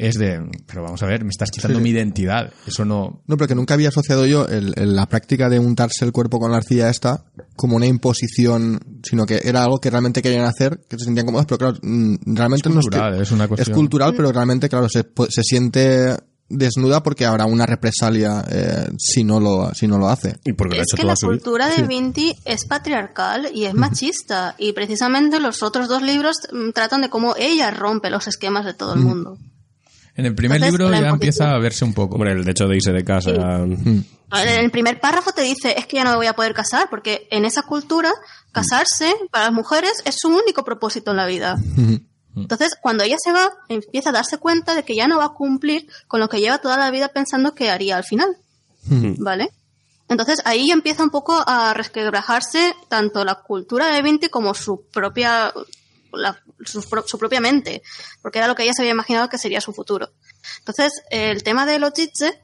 [0.00, 3.22] es de, pero vamos a ver, me estás quitando Sí, mi identidad, eso no...
[3.26, 6.38] No, pero que nunca había asociado yo el- el- la práctica de untarse el cuerpo
[6.38, 7.24] con la arcilla esta
[7.56, 11.46] como una imposición, sino que era algo que realmente querían hacer, que se sentían cómodos,
[11.46, 14.88] pero claro, mm, realmente Es no cultural, que- es una cuestión- cultural, pero realmente, claro,
[14.88, 16.14] se, se siente
[16.50, 20.38] desnuda porque habrá una represalia eh, si no lo si no lo hace.
[20.46, 23.74] Y porque lo ha Es hecho que la cultura de Vinti es patriarcal y es
[23.74, 24.54] machista.
[24.56, 28.72] Y precisamente los otros dos libros mm, tratan de cómo ella rompe los esquemas de
[28.72, 29.36] todo el mundo.
[30.18, 32.16] En el primer Entonces, libro ya empieza a verse un poco.
[32.16, 33.30] Hombre, el hecho de irse de casa.
[33.30, 36.90] En el primer párrafo te dice, es que ya no me voy a poder casar,
[36.90, 38.10] porque en esa cultura,
[38.50, 41.56] casarse para las mujeres es su único propósito en la vida.
[42.36, 45.34] Entonces, cuando ella se va, empieza a darse cuenta de que ya no va a
[45.34, 48.36] cumplir con lo que lleva toda la vida pensando que haría al final.
[48.90, 49.50] ¿Vale?
[50.08, 54.82] Entonces, ahí ya empieza un poco a resquebrajarse tanto la cultura de Vinti como su
[54.92, 55.52] propia,
[56.12, 57.82] la- su, pro- su propia mente,
[58.22, 60.12] porque era lo que ella se había imaginado que sería su futuro.
[60.58, 62.40] Entonces, el tema de los jitse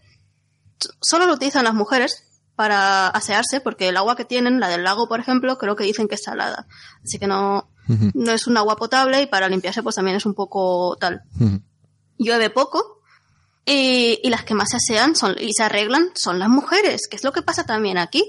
[1.00, 2.24] solo lo utilizan las mujeres
[2.56, 6.06] para asearse, porque el agua que tienen, la del lago, por ejemplo, creo que dicen
[6.08, 6.66] que es salada.
[7.02, 7.68] Así que no,
[8.14, 11.22] no es un agua potable y para limpiarse pues también es un poco tal.
[12.16, 13.00] Llueve poco
[13.66, 17.16] y, y las que más se asean son, y se arreglan son las mujeres, que
[17.16, 18.24] es lo que pasa también aquí.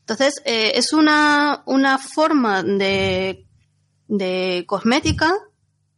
[0.00, 3.46] Entonces, eh, es una, una forma de,
[4.08, 5.32] de cosmética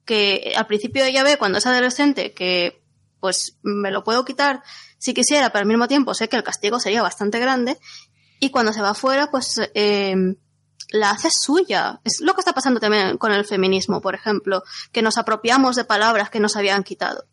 [0.04, 2.82] que al principio ella ve cuando es adolescente que
[3.20, 4.62] pues me lo puedo quitar
[4.98, 7.78] si quisiera, pero al mismo tiempo sé que el castigo sería bastante grande
[8.40, 10.34] y cuando se va afuera pues eh,
[10.90, 12.00] la hace suya.
[12.04, 15.84] Es lo que está pasando también con el feminismo, por ejemplo, que nos apropiamos de
[15.84, 17.24] palabras que nos habían quitado.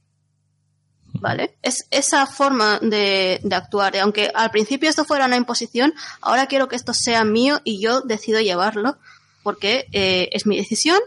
[1.20, 1.58] ¿Vale?
[1.64, 3.95] Es esa forma de, de actuar.
[3.95, 7.82] Y aunque al principio esto fuera una imposición, ahora quiero que esto sea mío y
[7.82, 8.99] yo decido llevarlo
[9.48, 10.99] porque eh, es mi decisión,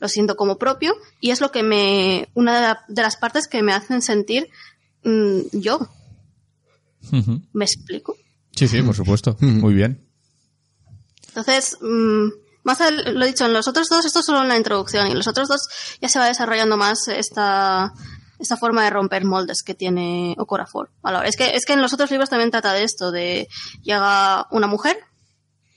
[0.00, 3.48] lo siento como propio y es lo que me, una de, la- de las partes
[3.48, 4.50] que me hacen sentir
[5.02, 5.88] mm, yo.
[7.54, 8.14] ¿Me explico?
[8.54, 9.34] Sí, sí, por supuesto.
[9.40, 10.06] Muy bien.
[11.28, 12.28] Entonces, mm,
[12.64, 15.06] más al- lo he dicho, en los otros dos, esto es solo en la introducción,
[15.06, 15.62] y en los otros dos
[16.02, 17.94] ya se va desarrollando más esta,
[18.38, 20.90] esta forma de romper moldes que tiene Okorafor.
[21.02, 23.48] Ahora, es que, es que en los otros libros también trata de esto, de
[23.82, 24.98] llega una mujer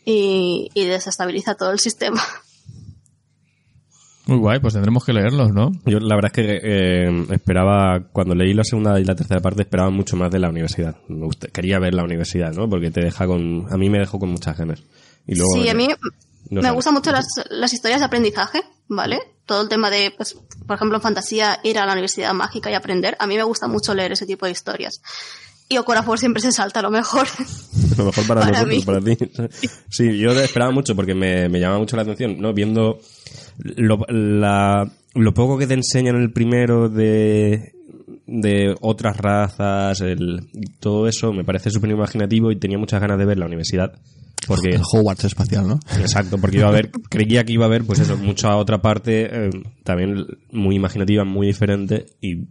[0.10, 2.22] y, y desestabiliza todo el sistema.
[4.26, 5.72] Muy guay, pues tendremos que leerlos, ¿no?
[5.86, 9.64] Yo la verdad es que eh, esperaba, cuando leí la segunda y la tercera parte,
[9.64, 10.98] esperaba mucho más de la universidad.
[11.08, 12.70] Me gusta- quería ver la universidad, ¿no?
[12.70, 14.84] Porque te deja con, a mí me dejó con muchas ganas.
[15.26, 15.88] Y luego, sí, a mí
[16.52, 19.18] no me gustan mucho las, las historias de aprendizaje, ¿vale?
[19.48, 20.36] Todo el tema de, pues,
[20.68, 23.16] por ejemplo, en fantasía, ir a la universidad mágica y aprender.
[23.20, 25.02] A mí me gusta mucho leer ese tipo de historias.
[25.72, 27.28] Y Okorafor siempre se salta a lo mejor.
[27.98, 28.84] lo mejor para, Para nosotros, mí.
[28.84, 29.18] para ti.
[29.90, 32.54] Sí, yo esperaba mucho porque me, me llama mucho la atención, ¿no?
[32.54, 33.00] Viendo
[33.60, 37.74] lo, la- lo poco que te enseñan en el primero de,
[38.26, 40.42] de otras razas, el,
[40.80, 43.92] todo eso, me parece súper imaginativo y tenía muchas ganas de ver la universidad.
[44.48, 45.80] Porque, El Hogwarts espacial, ¿no?
[46.00, 49.28] exacto, porque iba a ver, creía que iba a haber, pues eso, mucha otra parte,
[49.48, 49.50] eh,
[49.84, 52.46] también muy imaginativa, muy diferente, y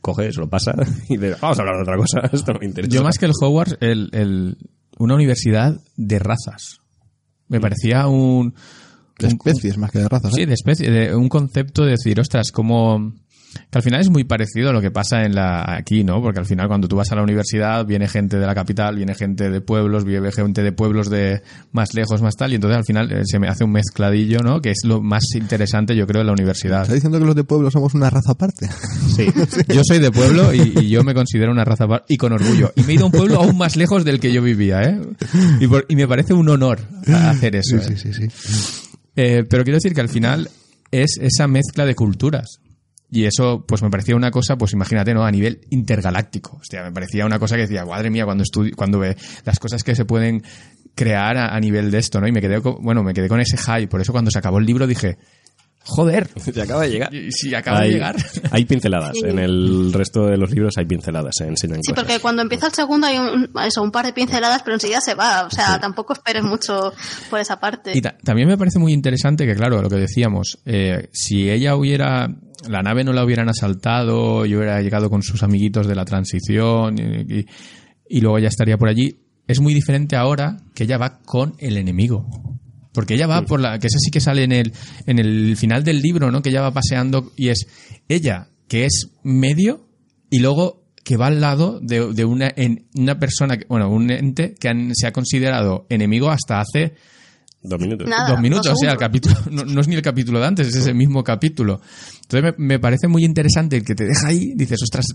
[0.00, 0.72] coge, se lo pasa,
[1.08, 2.92] y dice, vamos a hablar de otra cosa, esto no me interesa.
[2.94, 4.56] Yo más que el Hogwarts, el, el-
[4.98, 6.78] una universidad de razas.
[7.48, 8.54] Me parecía un...
[9.18, 10.32] De un- especies más que de razas.
[10.32, 10.36] ¿eh?
[10.36, 13.12] Sí, de especie, de un concepto de decir, ostras, como
[13.70, 16.20] que al final es muy parecido a lo que pasa en la aquí, ¿no?
[16.22, 19.14] Porque al final cuando tú vas a la universidad viene gente de la capital, viene
[19.14, 22.84] gente de pueblos, viene gente de pueblos de más lejos, más tal, y entonces al
[22.84, 24.60] final eh, se me hace un mezcladillo, ¿no?
[24.60, 26.82] Que es lo más interesante, yo creo, de la universidad.
[26.82, 28.68] ¿Está diciendo que los de pueblo somos una raza aparte?
[29.14, 29.28] Sí.
[29.72, 32.72] Yo soy de pueblo y, y yo me considero una raza par- y con orgullo.
[32.74, 35.00] Y me he ido a un pueblo aún más lejos del que yo vivía, ¿eh?
[35.60, 37.78] Y, por- y me parece un honor hacer eso.
[37.80, 37.96] Sí, ¿eh?
[37.96, 38.88] sí, sí, sí.
[39.14, 40.50] Eh, pero quiero decir que al final
[40.90, 42.58] es esa mezcla de culturas.
[43.14, 45.24] Y eso, pues me parecía una cosa, pues imagínate, ¿no?
[45.24, 46.56] A nivel intergaláctico.
[46.60, 49.84] Hostia, me parecía una cosa que decía, madre mía, cuando estudio, cuando ve las cosas
[49.84, 50.42] que se pueden
[50.96, 52.26] crear a, nivel de esto, ¿no?
[52.26, 53.86] Y me quedé con, bueno, me quedé con ese high.
[53.86, 55.16] Por eso cuando se acabó el libro dije,
[55.86, 56.28] Joder.
[56.36, 57.10] Se acaba de llegar.
[57.30, 58.16] Si acaba hay, de llegar.
[58.50, 59.12] hay pinceladas.
[59.14, 59.20] Sí.
[59.28, 62.04] En el resto de los libros hay pinceladas, se enseñan Sí, cosas.
[62.04, 65.14] porque cuando empieza el segundo hay un, eso, un par de pinceladas, pero enseguida se
[65.14, 65.44] va.
[65.46, 66.92] O sea, tampoco esperes mucho
[67.30, 67.92] por esa parte.
[67.96, 71.76] Y ta- también me parece muy interesante que, claro, lo que decíamos, eh, si ella
[71.76, 72.28] hubiera,
[72.68, 76.96] la nave no la hubieran asaltado y hubiera llegado con sus amiguitos de la transición
[76.98, 77.46] y, y-
[78.08, 81.76] y luego ella estaría por allí, es muy diferente ahora que ella va con el
[81.76, 82.26] enemigo.
[82.94, 84.72] Porque ella va por la, que eso sí que sale en el,
[85.06, 86.40] en el final del libro, ¿no?
[86.40, 87.66] Que ella va paseando y es
[88.08, 89.86] ella, que es medio,
[90.30, 94.54] y luego que va al lado de, de una, en, una persona, bueno, un ente
[94.58, 96.94] que han- se ha considerado enemigo hasta hace
[97.66, 98.06] Dos minutos.
[98.08, 98.28] Nada.
[98.30, 100.68] dos minutos, dos o sea, el capítulo, no, no es ni el capítulo de antes,
[100.68, 101.80] es ese mismo capítulo.
[102.22, 105.06] Entonces me, me parece muy interesante el que te deja ahí, dices, ostras,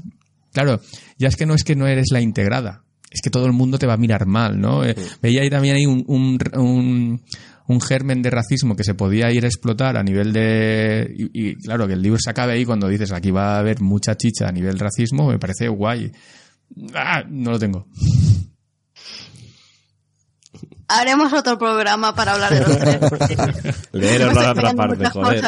[0.52, 0.82] claro,
[1.18, 3.78] ya es que no es que no eres la integrada, es que todo el mundo
[3.78, 4.84] te va a mirar mal, ¿no?
[4.84, 7.22] Eh, veía ahí también ahí un, un, un,
[7.70, 11.14] un germen de racismo que se podía ir a explotar a nivel de...
[11.16, 13.80] Y, y, claro, que el libro se acabe ahí cuando dices, aquí va a haber
[13.80, 16.12] mucha chicha a nivel racismo, me parece guay.
[16.96, 17.86] Ah, no lo tengo.
[20.88, 23.90] Haremos otro programa para hablar de los tres.
[23.92, 25.44] Leeros la otra parte, joder.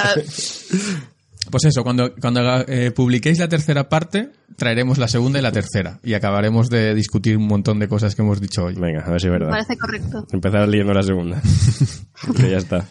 [1.49, 5.99] Pues eso, cuando, cuando eh, publiquéis la tercera parte, traeremos la segunda y la tercera.
[6.03, 8.76] Y acabaremos de discutir un montón de cosas que hemos dicho hoy.
[8.76, 9.49] Venga, a ver si es verdad.
[9.49, 10.27] parece correcto.
[10.31, 11.41] Empezar leyendo la segunda.
[12.38, 12.88] que ya está.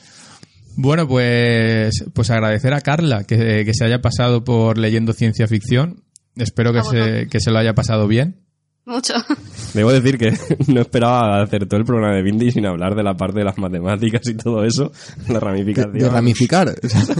[0.76, 6.02] Bueno, pues, pues agradecer a Carla que, que se haya pasado por leyendo ciencia ficción.
[6.36, 8.40] Espero que se, que se lo haya pasado bien.
[8.86, 9.14] Mucho.
[9.74, 10.32] Debo decir que
[10.68, 13.56] no esperaba hacer todo el programa de Bindi sin hablar de la parte de las
[13.58, 14.90] matemáticas y todo eso,
[15.28, 15.92] la ramificación.
[15.98, 16.74] De ramificar.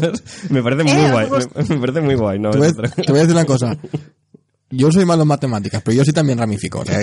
[0.50, 2.38] me parece muy Eh, guay, me, me parece muy guay.
[2.38, 3.76] No, te, voy, te a decir una cosa.
[4.72, 6.80] Yo soy malo en matemáticas, pero yo sí también ramifico.
[6.80, 6.98] O sea,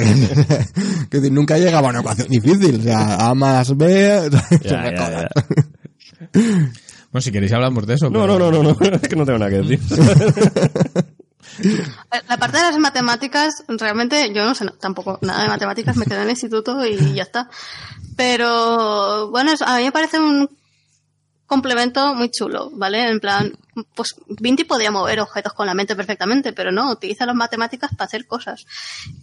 [1.09, 2.79] que decir, nunca llegaba a una ecuación difícil.
[2.79, 4.29] O sea, A más B...
[4.63, 5.29] Ya, ya, ya.
[6.33, 8.09] Bueno, si queréis hablamos de eso.
[8.09, 9.79] No, pero- no, no, no, no, es que no tengo nada que decir.
[12.27, 16.17] La parte de las matemáticas, realmente yo no sé tampoco nada de matemáticas, me quedé
[16.17, 17.49] en el instituto y ya está.
[18.15, 20.49] Pero bueno, a mí me parece un
[21.47, 23.09] complemento muy chulo, ¿vale?
[23.09, 23.53] En plan,
[23.95, 28.05] pues Vinti podría mover objetos con la mente perfectamente, pero no, utiliza las matemáticas para
[28.05, 28.65] hacer cosas.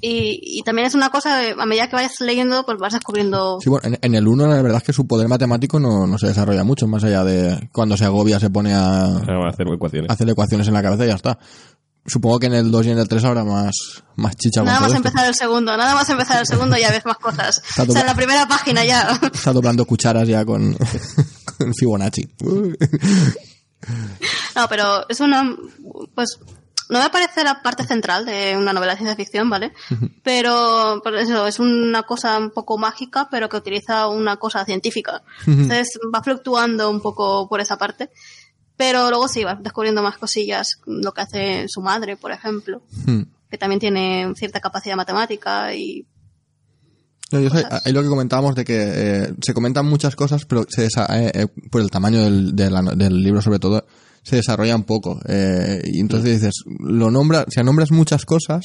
[0.00, 3.58] Y, y también es una cosa, de, a medida que vayas leyendo, pues vas descubriendo...
[3.60, 6.16] Sí, bueno, en, en el 1 la verdad es que su poder matemático no, no
[6.16, 10.10] se desarrolla mucho, más allá de cuando se agobia se pone a, a hacer ecuaciones.
[10.10, 11.38] hacer ecuaciones en la cabeza y ya está.
[12.06, 14.88] Supongo que en el 2 y en el 3 habrá más, más chicha Nada más
[14.88, 14.98] esto.
[14.98, 17.62] empezar el segundo, nada más empezar el segundo ya ves más cosas.
[17.68, 19.18] Está O sea, en la primera página ya.
[19.32, 20.76] Está doblando cucharas ya con,
[21.58, 22.28] con Fibonacci.
[24.56, 25.56] No, pero es una.
[26.14, 26.38] Pues.
[26.90, 29.72] No me parece la parte central de una novela de ciencia ficción, ¿vale?
[30.22, 35.22] Pero, por eso, es una cosa un poco mágica, pero que utiliza una cosa científica.
[35.46, 38.10] Entonces va fluctuando un poco por esa parte.
[38.76, 43.22] Pero luego sí, vas descubriendo más cosillas, lo que hace su madre, por ejemplo, Hmm.
[43.50, 46.06] que también tiene cierta capacidad matemática y
[47.30, 50.66] No, yo sé, ahí lo que comentábamos de que eh, se comentan muchas cosas, pero
[50.68, 53.86] se desa- eh, eh, por el tamaño del, del libro sobre todo,
[54.24, 55.20] se desarrollan poco.
[55.28, 58.64] Eh, y entonces dices, lo nombras, o sea, nombras muchas cosas,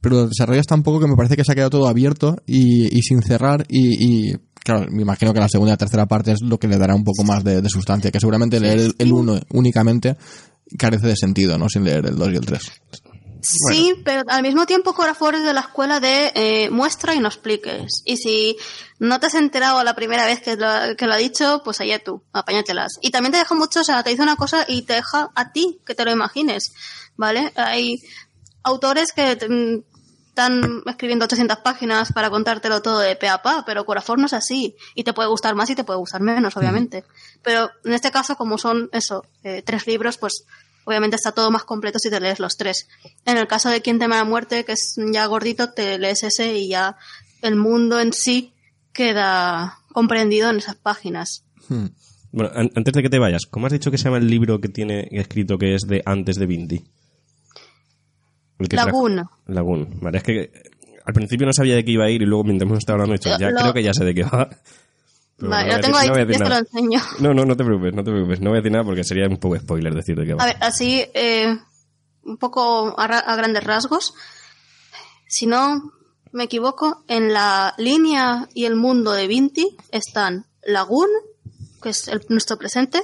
[0.00, 2.96] pero lo desarrollas tan poco que me parece que se ha quedado todo abierto y,
[2.96, 6.32] y sin cerrar y, y, claro, me imagino que la segunda y la tercera parte
[6.32, 8.94] es lo que le dará un poco más de, de sustancia, que seguramente leer el,
[8.98, 10.16] el uno únicamente
[10.78, 11.68] carece de sentido, ¿no?
[11.68, 12.72] Sin leer el 2 y el 3.
[13.42, 17.28] Sí, pero al mismo tiempo Corafor es de la escuela de eh, muestra y no
[17.28, 18.02] expliques.
[18.04, 18.56] Y si
[18.98, 22.02] no te has enterado la primera vez que lo, que lo ha dicho, pues allá
[22.02, 22.98] tú, apáñatelas.
[23.00, 25.52] Y también te deja mucho, o sea, te dice una cosa y te deja a
[25.52, 26.72] ti que te lo imagines,
[27.16, 27.52] ¿vale?
[27.56, 28.00] Hay
[28.62, 29.82] autores que te- mm,
[30.28, 34.32] están escribiendo 800 páginas para contártelo todo de pe a pa, pero Corafor no es
[34.32, 34.76] así.
[34.94, 37.04] Y te puede gustar más y te puede gustar menos, obviamente.
[37.42, 40.44] Pero en este caso, como son eso, eh, tres libros, pues
[40.90, 42.88] obviamente está todo más completo si te lees los tres.
[43.24, 46.54] En el caso de Quien teme la muerte, que es ya gordito, te lees ese
[46.56, 46.96] y ya
[47.42, 48.52] el mundo en sí
[48.92, 51.44] queda comprendido en esas páginas.
[51.68, 51.86] Hmm.
[52.32, 54.60] Bueno, an- antes de que te vayas, ¿cómo has dicho que se llama el libro
[54.60, 56.84] que tiene escrito que es de antes de Bindi?
[58.58, 59.24] Lagoon.
[59.46, 59.88] Lagoon.
[60.00, 60.50] Vale, es que eh,
[61.06, 63.14] al principio no sabía de qué iba a ir y luego mientras hemos estado hablando
[63.14, 64.50] he dicho, ya lo- creo que ya sé de qué va.
[65.40, 67.00] Pero Vale, no lo tengo decir- ahí, no ya te lo enseño.
[67.20, 68.40] No, no, no te preocupes, no te preocupes.
[68.40, 70.42] No voy a decir nada porque sería un poco spoiler decir de qué va.
[70.42, 71.56] A ver, así, eh,
[72.24, 74.12] un poco a, ra- a grandes rasgos.
[75.26, 75.92] Si no
[76.32, 81.08] me equivoco, en la línea y el mundo de Vinti están Lagoon,
[81.82, 83.02] que es el- nuestro presente,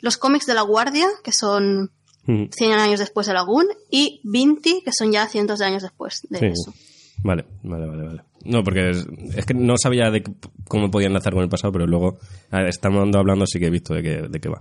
[0.00, 1.92] los cómics de La Guardia, que son
[2.26, 6.22] Mm, 100 años después de Lagoon, y Vinti, que son ya cientos de años después
[6.28, 6.46] de sí.
[6.46, 6.74] eso.
[7.22, 8.22] Vale, vale, vale, vale.
[8.46, 10.22] No, porque es, es que no sabía de
[10.68, 12.18] cómo podía enlazar con el pasado, pero luego,
[12.50, 14.58] ver, estamos hablando, sí que he visto de qué, de qué va.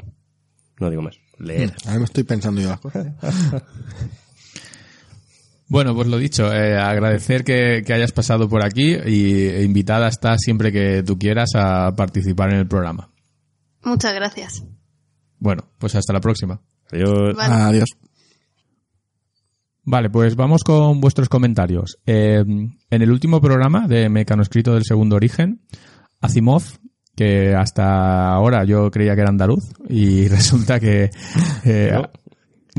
[0.80, 1.18] No digo más.
[1.40, 1.74] Leer.
[1.86, 3.07] Ahora me estoy pensando yo las cosas.
[5.68, 10.07] Bueno, pues lo dicho, eh, agradecer que, que hayas pasado por aquí y e invitada
[10.07, 13.10] está siempre que tú quieras a participar en el programa.
[13.84, 14.64] Muchas gracias.
[15.40, 16.62] Bueno, pues hasta la próxima.
[16.91, 17.36] Adiós.
[17.36, 17.53] Vale.
[17.53, 17.90] Adiós.
[19.86, 21.98] Vale, pues vamos con vuestros comentarios.
[22.06, 25.62] Eh, en el último programa de Mecanoscrito del Segundo Origen,
[26.22, 26.64] Asimov,
[27.16, 31.10] que hasta ahora yo creía que era andaluz, y resulta que
[31.64, 32.10] eh, No.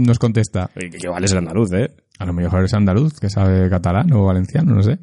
[0.04, 1.94] nos contesta, Que, vale ser andaluz, ¿eh?
[2.18, 4.98] a lo mejor es andaluz, que sabe catalán o valenciano, no sé.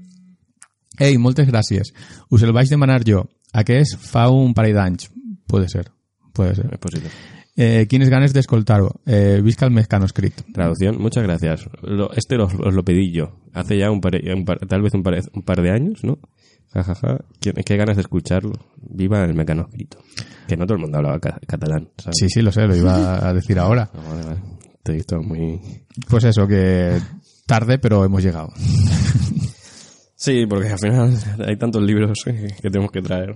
[0.99, 1.89] Ei, moltes gràcies.
[2.29, 3.23] Us el vaig demanar jo.
[3.57, 5.07] Aquest fa un parell d'anys.
[5.47, 5.87] Puede ser,
[6.33, 6.67] puede ser.
[6.71, 7.09] Es posible.
[7.55, 9.01] Eh, quines ganes d'escoltar-ho.
[9.05, 10.33] Eh, visca el mecanoscrit.
[10.53, 11.67] Traducción, muchas gracias.
[11.83, 13.37] Lo- este os lo pedí yo.
[13.53, 16.17] Hace ya un par, un par- tal vez un par, un par de años, ¿no?
[16.73, 17.19] Ja, ja, ja.
[17.39, 18.53] Qué, qué ganas de escucharlo.
[18.81, 19.99] Viva el mecanoscrito.
[20.47, 22.15] Que no todo el mundo hablaba ca- catalán, ¿sabes?
[22.19, 23.89] Sí, sí, lo sé, lo iba a decir ahora.
[23.93, 24.39] Ah, vale, vale.
[24.81, 25.61] Te he visto muy...
[26.09, 26.97] Pues eso, que
[27.45, 28.49] tarde, pero hemos llegado.
[30.15, 31.13] Sí, porque al final
[31.45, 33.35] hay tantos libros que tenemos que traer.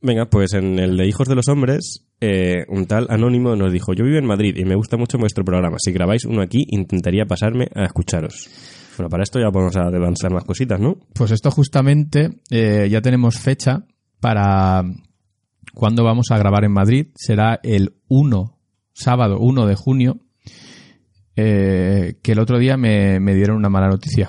[0.00, 3.94] Venga, pues en el de Hijos de los Hombres, eh, un tal anónimo nos dijo,
[3.94, 5.76] yo vivo en Madrid y me gusta mucho vuestro programa.
[5.80, 8.48] Si grabáis uno aquí, intentaría pasarme a escucharos.
[8.96, 10.98] Bueno, para esto ya podemos avanzar más cositas, ¿no?
[11.14, 13.86] Pues esto justamente eh, ya tenemos fecha
[14.20, 14.84] para
[15.74, 17.08] cuando vamos a grabar en Madrid.
[17.16, 18.58] Será el 1,
[18.92, 20.20] sábado 1 de junio,
[21.34, 24.28] eh, que el otro día me, me dieron una mala noticia.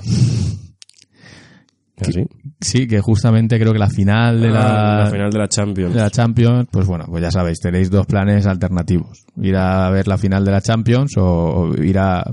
[1.98, 2.26] Así.
[2.62, 5.94] Sí, que justamente creo que la final de Ah, la, la final de la Champions.
[5.94, 9.26] de la Champions, pues bueno, pues ya sabéis, tenéis dos planes alternativos.
[9.42, 12.24] Ir a ver la final de la Champions o, o ir a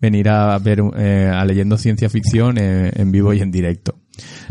[0.00, 3.94] venir a ver eh, a leyendo ciencia ficción eh, en vivo y en directo.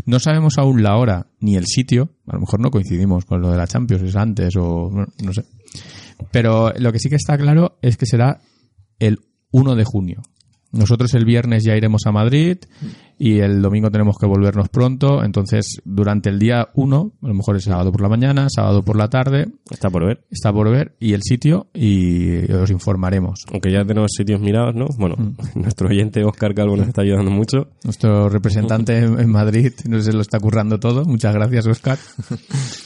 [0.06, 3.50] No sabemos aún la hora ni el sitio, a lo mejor no coincidimos con lo
[3.50, 5.44] de la Champions, es antes o no, no sé.
[6.32, 8.40] Pero lo que sí que está claro es que será
[8.98, 9.18] el
[9.50, 10.22] 1 de junio.
[10.72, 12.58] Nosotros el viernes ya iremos a Madrid
[13.18, 15.22] y el domingo tenemos que volvernos pronto.
[15.24, 18.96] Entonces, durante el día 1, a lo mejor es sábado por la mañana, sábado por
[18.96, 20.24] la tarde, Está por ver.
[20.30, 23.44] está por ver, y el sitio, y os informaremos.
[23.52, 24.86] Aunque ya tenemos sitios mirados, ¿no?
[24.98, 25.34] Bueno, Mm.
[25.62, 27.68] nuestro oyente Oscar Calvo nos está ayudando mucho.
[27.84, 31.04] Nuestro representante en Madrid nos lo está currando todo.
[31.04, 31.98] Muchas gracias, Oscar.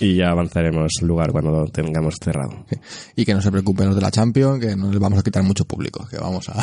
[0.00, 2.64] Y ya avanzaremos lugar cuando lo tengamos cerrado.
[3.16, 5.42] Y que no se preocupen los de la Champions, que no les vamos a quitar
[5.42, 6.54] mucho público, que vamos a,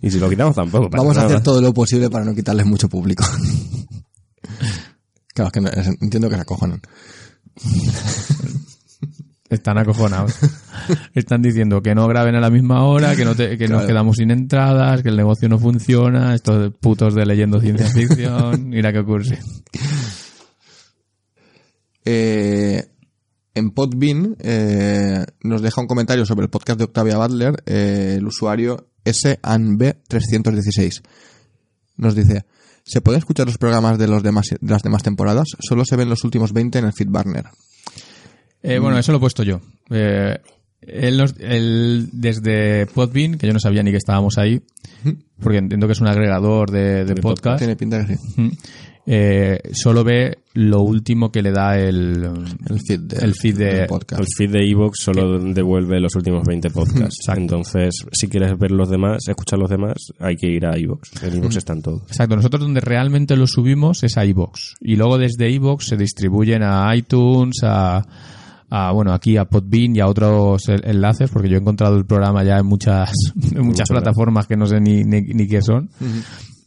[0.00, 0.88] Y si lo quitamos tampoco.
[0.90, 3.24] vamos a hacer todo lo posible para no quitarles mucho público.
[5.34, 6.80] Claro, es que es- entiendo que se acojonan.
[9.50, 10.34] Están acojonados.
[11.14, 14.16] Están diciendo que no graben a la misma hora, que, no te- que nos quedamos
[14.16, 18.68] sin entradas, que el negocio no funciona, estos putos de leyendo ciencia ficción.
[18.70, 19.38] Mira qué ocurre.
[22.04, 22.84] Eh,
[23.54, 28.26] en Podbean eh, nos deja un comentario sobre el podcast de Octavia Butler, eh, el
[28.26, 31.02] usuario SANB316.
[31.96, 32.44] Nos dice,
[32.84, 35.48] ¿se pueden escuchar los programas de, los demás, de las demás temporadas?
[35.60, 37.46] Solo se ven los últimos 20 en el Feedburner.
[38.62, 39.60] Eh, bueno, eso lo he puesto yo.
[39.90, 40.38] Eh,
[40.80, 44.62] él, nos- él desde Podbean, que yo no sabía ni que estábamos ahí,
[45.40, 48.50] porque entiendo que es un agregador de, de podcast, Tiene pinta que sí.
[49.06, 49.10] Mm.
[49.10, 52.24] eh, solo ve lo último que le da el,
[52.68, 54.20] El feed, de, el feed de- podcast.
[54.20, 57.16] El feed de Evox solo devuelve los últimos 20 podcasts.
[57.20, 57.40] Exacto.
[57.40, 61.22] Entonces, si quieres ver los demás, escuchar los demás, hay que ir a Evox.
[61.22, 62.02] En Evox están todos.
[62.06, 64.74] Exacto, nosotros donde realmente lo subimos es a iVoox.
[64.80, 68.00] Y luego desde iVoox se distribuyen a iTunes, a,
[68.70, 72.44] a, bueno, aquí a Podbean y a otros enlaces, porque yo he encontrado el programa
[72.44, 73.10] ya en muchas,
[73.54, 75.90] en muchas plataformas que no sé ni, ni, ni qué son.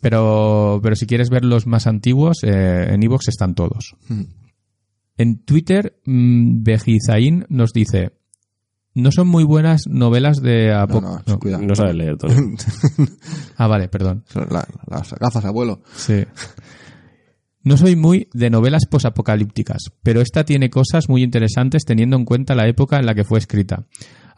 [0.02, 3.95] Pero, pero si quieres ver los más antiguos, eh, en iVoox están todos.
[5.18, 8.11] En Twitter, mm, Bejizain nos dice,
[8.94, 11.02] no son muy buenas novelas de No, Apoc...
[11.03, 11.40] no, no.
[11.40, 11.64] cuidado.
[11.64, 12.34] No sabes leer, Tony.
[13.57, 14.24] Ah, vale, perdón.
[14.36, 15.82] La- las gafas, abuelo.
[15.95, 16.24] Sí.
[17.64, 22.56] No soy muy de novelas posapocalípticas, pero esta tiene cosas muy interesantes teniendo en cuenta
[22.56, 23.86] la época en la que fue escrita.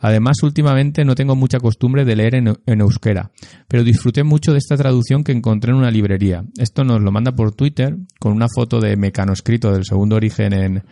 [0.02, 3.32] Además, últimamente no tengo mucha costumbre de leer en, en euskera,
[3.68, 6.46] pero disfruté mucho de esta traducción que encontré en una librería.
[6.58, 10.84] Esto nos lo manda por Twitter con una foto de mecanoscrito del segundo origen en,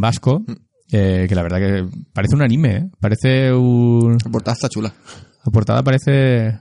[0.00, 0.44] vasco,
[0.90, 2.90] eh, que la verdad que parece un anime, ¿eh?
[3.00, 4.18] Parece un...
[4.22, 4.92] La portada está chula.
[5.44, 6.58] La portada parece...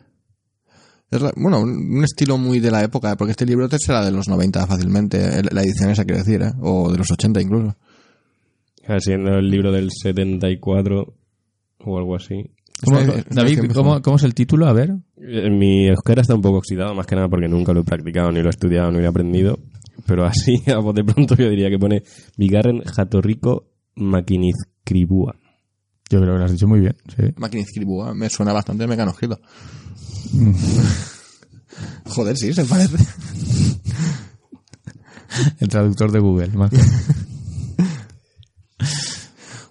[1.10, 3.16] Es la- bueno, un, estilo muy de la época, ¿eh?
[3.18, 6.54] porque este libro será de los 90 fácilmente, la edición esa quiero decir, ¿eh?
[6.62, 7.76] o de los 80 incluso.
[9.00, 11.14] Siendo el libro del 74
[11.86, 12.52] o algo así.
[12.84, 14.68] ¿Cómo- Es una- es una David, edición ¿cómo, cómo es el título?
[14.68, 14.92] A ver.
[15.18, 18.32] Eh, Mi euskera está un poco oxidado, más que nada porque nunca lo he practicado,
[18.32, 19.60] ni lo he estudiado, ni lo he aprendido.
[20.06, 22.02] Pero así, a voz de pronto, yo diría que pone
[22.38, 25.36] Bigarren Jatorrico Maquinizcribua.
[26.10, 27.24] Yo creo que lo has dicho muy bien, sí.
[27.38, 29.40] Máquina escribua me suena bastante mecanoscrito.
[32.06, 32.98] Joder, sí, se parece.
[35.60, 36.78] El traductor de Google, más que-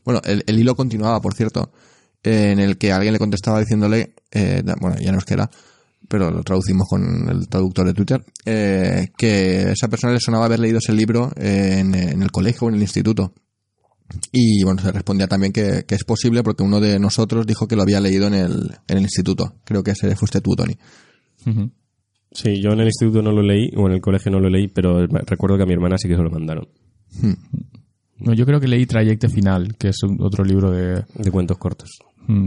[0.05, 1.90] Bueno, el, el hilo continuaba, por cierto, eh,
[2.23, 5.51] en el que alguien le contestaba diciéndole, eh, bueno, ya nos queda,
[6.09, 10.47] pero lo traducimos con el traductor de Twitter, eh, que a esa persona le sonaba
[10.47, 13.33] haber leído ese libro en, en el colegio o en el instituto.
[14.33, 17.77] Y bueno, se respondía también que, que es posible porque uno de nosotros dijo que
[17.77, 19.55] lo había leído en el, en el instituto.
[19.65, 20.77] Creo que ese fuiste tú, Tony.
[22.33, 24.69] Sí, yo en el instituto no lo leí, o en el colegio no lo leí,
[24.69, 26.69] pero me- recuerdo que a mi hermana sí que se lo mandaron.
[28.19, 31.57] No, yo creo que leí Trayecto Final, que es un- otro libro de, De cuentos
[31.59, 31.91] cortos.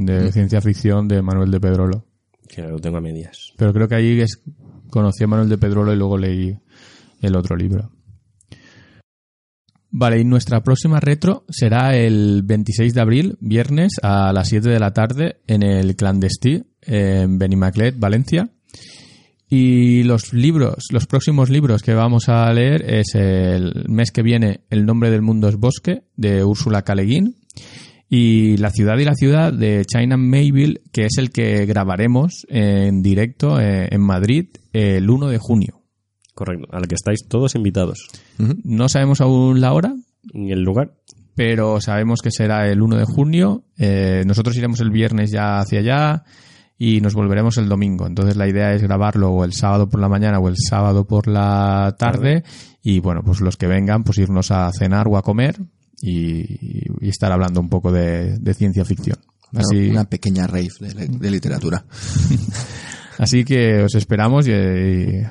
[0.06, 2.06] De ciencia ficción de Manuel de Pedrolo.
[2.48, 3.54] Que lo tengo a medias.
[3.58, 4.42] Pero creo que ahí es,
[4.90, 6.58] conocí a Manuel de Pedrolo y luego leí
[7.22, 7.92] el otro libro.
[9.96, 14.80] Vale, y nuestra próxima retro será el 26 de abril, viernes, a las 7 de
[14.80, 18.50] la tarde, en el Clandestí, en Benimaclet, Valencia.
[19.48, 24.62] Y los libros, los próximos libros que vamos a leer es el mes que viene
[24.72, 26.96] El nombre del mundo es bosque, de Úrsula K.
[28.10, 33.02] Y La ciudad y la ciudad de China Mayville, que es el que grabaremos en
[33.02, 35.82] directo eh, en Madrid el 1 de junio.
[36.36, 36.68] Correcto.
[36.72, 38.08] Al que estáis todos invitados.
[38.38, 39.94] No sabemos aún la hora,
[40.34, 40.94] ¿Y el lugar?
[41.36, 43.64] pero sabemos que será el 1 de junio.
[43.78, 46.24] Eh, nosotros iremos el viernes ya hacia allá
[46.78, 48.06] y nos volveremos el domingo.
[48.06, 51.28] Entonces la idea es grabarlo o el sábado por la mañana o el sábado por
[51.28, 52.44] la tarde
[52.84, 55.58] y bueno, pues los que vengan, pues irnos a cenar o a comer
[56.02, 59.18] y, y estar hablando un poco de, de ciencia ficción.
[59.56, 61.86] Así, Una pequeña rave de, de literatura.
[63.20, 65.22] así que os esperamos y, y-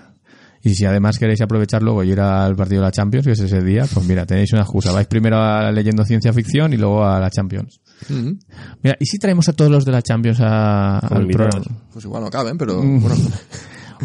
[0.65, 3.41] y si además queréis aprovechar luego y ir al partido de la Champions, que es
[3.41, 4.93] ese día, pues mira, tenéis una excusa.
[4.93, 7.81] Vais primero a leyendo ciencia ficción y luego a la Champions.
[8.09, 11.55] Mira, ¿y si traemos a todos los de la Champions a- Como al invitados.
[11.57, 11.83] programa?
[11.93, 13.17] Pues igual no caben, pero bueno.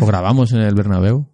[0.02, 1.28] ¿O grabamos en el Bernabéu?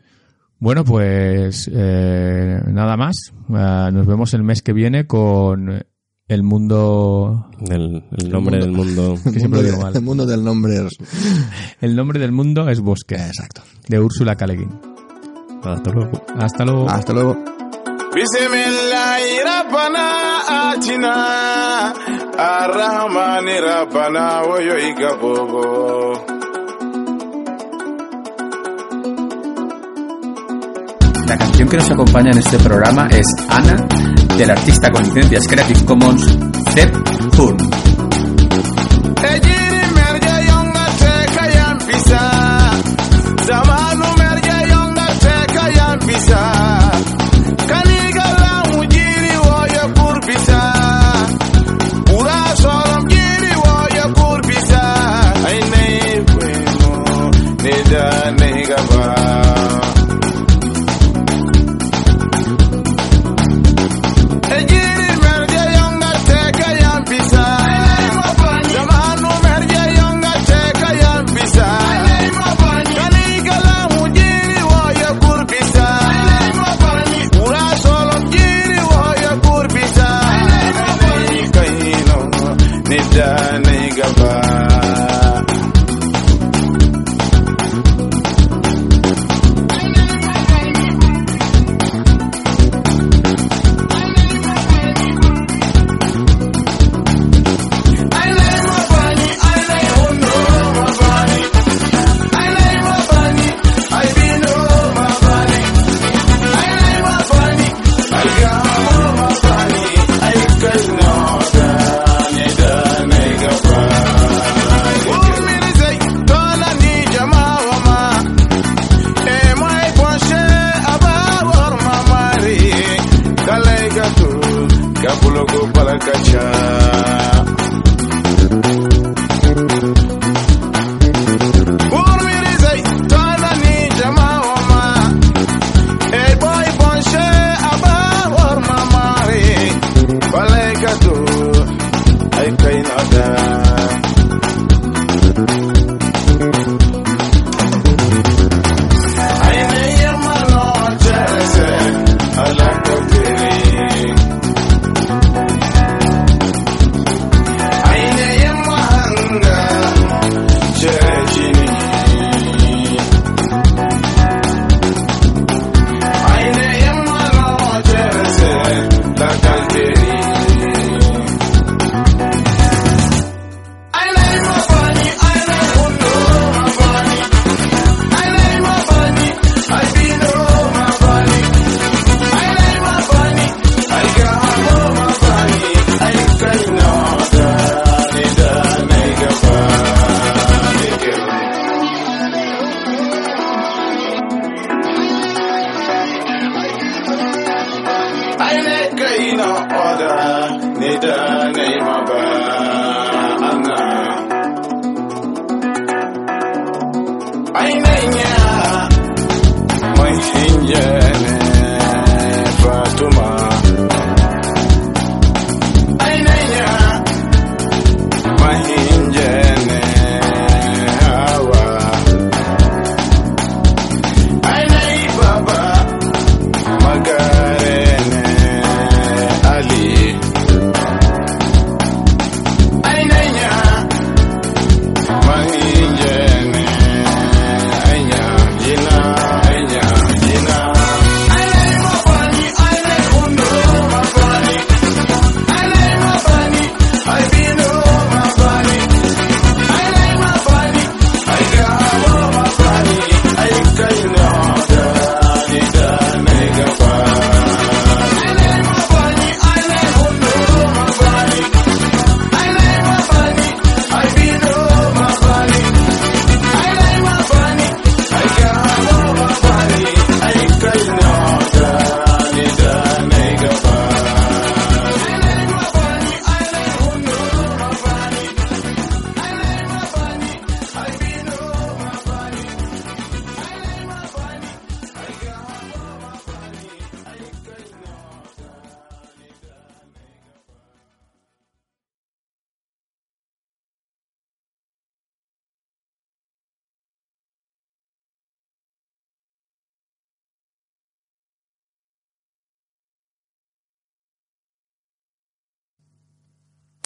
[0.64, 3.16] Bueno, pues eh, nada más.
[3.50, 5.86] Eh, nos vemos el mes que viene con
[6.30, 7.50] el mundo...
[7.70, 9.16] El, el nombre del mundo.
[9.24, 9.96] Que El siempre mundo, lo digo de- mal.
[9.98, 10.98] el mundo del nombre es...
[11.82, 13.62] El nombre del mundo es Bosque, Exacto.
[13.90, 14.48] de Úrsula K.
[14.48, 14.70] Le Guin.
[15.66, 16.24] Hasta luego.
[16.40, 16.90] Hasta luego.
[16.90, 17.44] Hasta luego.
[31.28, 33.76] La canción que nos acompaña en este programa es Ana,
[34.38, 36.38] del artista con licencias Creative Commons,
[36.74, 36.96] Zep
[37.40, 37.83] Hun.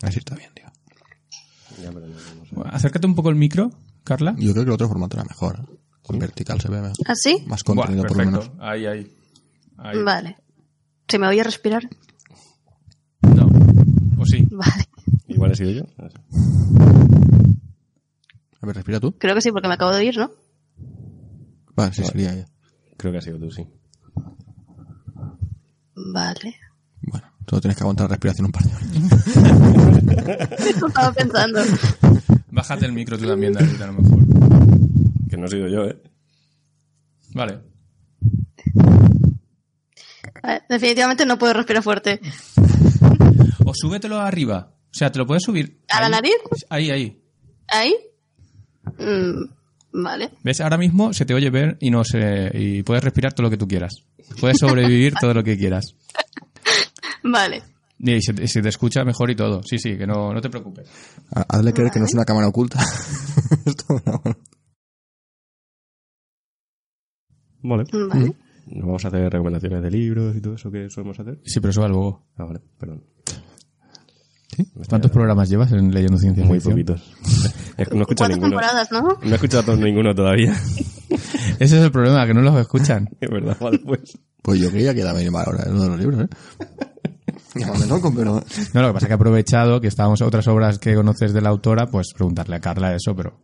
[0.02, 0.66] Así está bien, tío.
[1.82, 2.56] Ya, pero no, no sé.
[2.56, 3.72] Bueno, acércate un poco el micro,
[4.04, 4.36] Carla.
[4.38, 5.60] Yo creo que el otro formato era mejor.
[5.60, 5.78] ¿eh?
[6.10, 6.98] En vertical se ve mejor.
[7.06, 7.44] ¿Así?
[7.48, 8.40] más Buah, contenido, por lo menos.
[8.46, 8.64] perfecto.
[8.66, 9.16] Ahí, ahí.
[9.78, 10.04] Ahí.
[10.04, 10.38] Vale.
[11.08, 11.88] ¿Se me oye respirar?
[13.22, 13.48] No.
[14.18, 14.48] ¿O sí?
[14.52, 14.88] Vale.
[15.28, 15.84] Igual he sido yo.
[18.62, 19.14] A ver, respira tú.
[19.18, 20.32] Creo que sí, porque me acabo de oír, ¿no?
[21.76, 22.48] Vale, sí, sería ya.
[22.98, 23.68] Creo que ha sido tú, sí.
[25.96, 26.56] Vale.
[27.50, 30.50] Solo tienes que aguantar la respiración un par de horas.
[30.60, 31.62] Eso estaba pensando.
[32.52, 34.20] Bájate el micro tú también, David, a lo mejor.
[35.30, 36.02] Que no he sido yo, ¿eh?
[37.34, 37.60] Vale.
[40.44, 42.20] Ver, definitivamente no puedo respirar fuerte.
[43.66, 44.74] O súbetelo arriba.
[44.92, 45.82] O sea, te lo puedes subir.
[45.90, 46.36] ¿A la nariz?
[46.70, 47.22] Ahí, ahí.
[47.68, 47.96] ¿Ahí?
[48.98, 50.32] Mm, vale.
[50.44, 50.62] ¿Ves?
[50.62, 53.58] Ahora mismo se te oye ver y no se, y puedes respirar todo lo que
[53.58, 54.04] tú quieras.
[54.40, 55.96] Puedes sobrevivir todo lo que quieras.
[57.32, 57.64] Vale.
[58.00, 59.62] Y se, te- se te escucha mejor y todo.
[59.64, 60.88] Sí, sí, que no, no te preocupes.
[61.36, 62.80] Ha- Hazle creer que no es una cámara oculta.
[67.64, 67.84] Vale.
[67.92, 68.36] Vale.
[68.68, 71.40] Nos vamos a hacer recomendaciones de libros y todo eso que solemos hacer.
[71.46, 72.26] Sí, pero eso va luego.
[72.38, 73.04] Ah, vale, perdón.
[74.90, 76.74] ¿Cuántos programas llevas en Leyendo Ciencia Muy Ficción?
[76.74, 77.14] poquitos.
[77.20, 77.44] No
[77.78, 78.50] he escuchado Cuatro ninguno.
[78.50, 79.02] temporadas, ¿no?
[79.22, 80.52] No he escuchado ninguno todavía.
[81.60, 83.08] Ese es el problema, que no los escuchan.
[83.22, 84.18] Es verdad, vale, pues.
[84.42, 86.28] Pues yo creía que era bien ahora uno de los libros, ¿eh?
[87.66, 88.44] Llámame loco, pero...
[88.74, 91.42] No, lo que pasa es que he aprovechado que estábamos otras obras que conoces de
[91.42, 93.40] la autora, pues preguntarle a Carla eso, pero...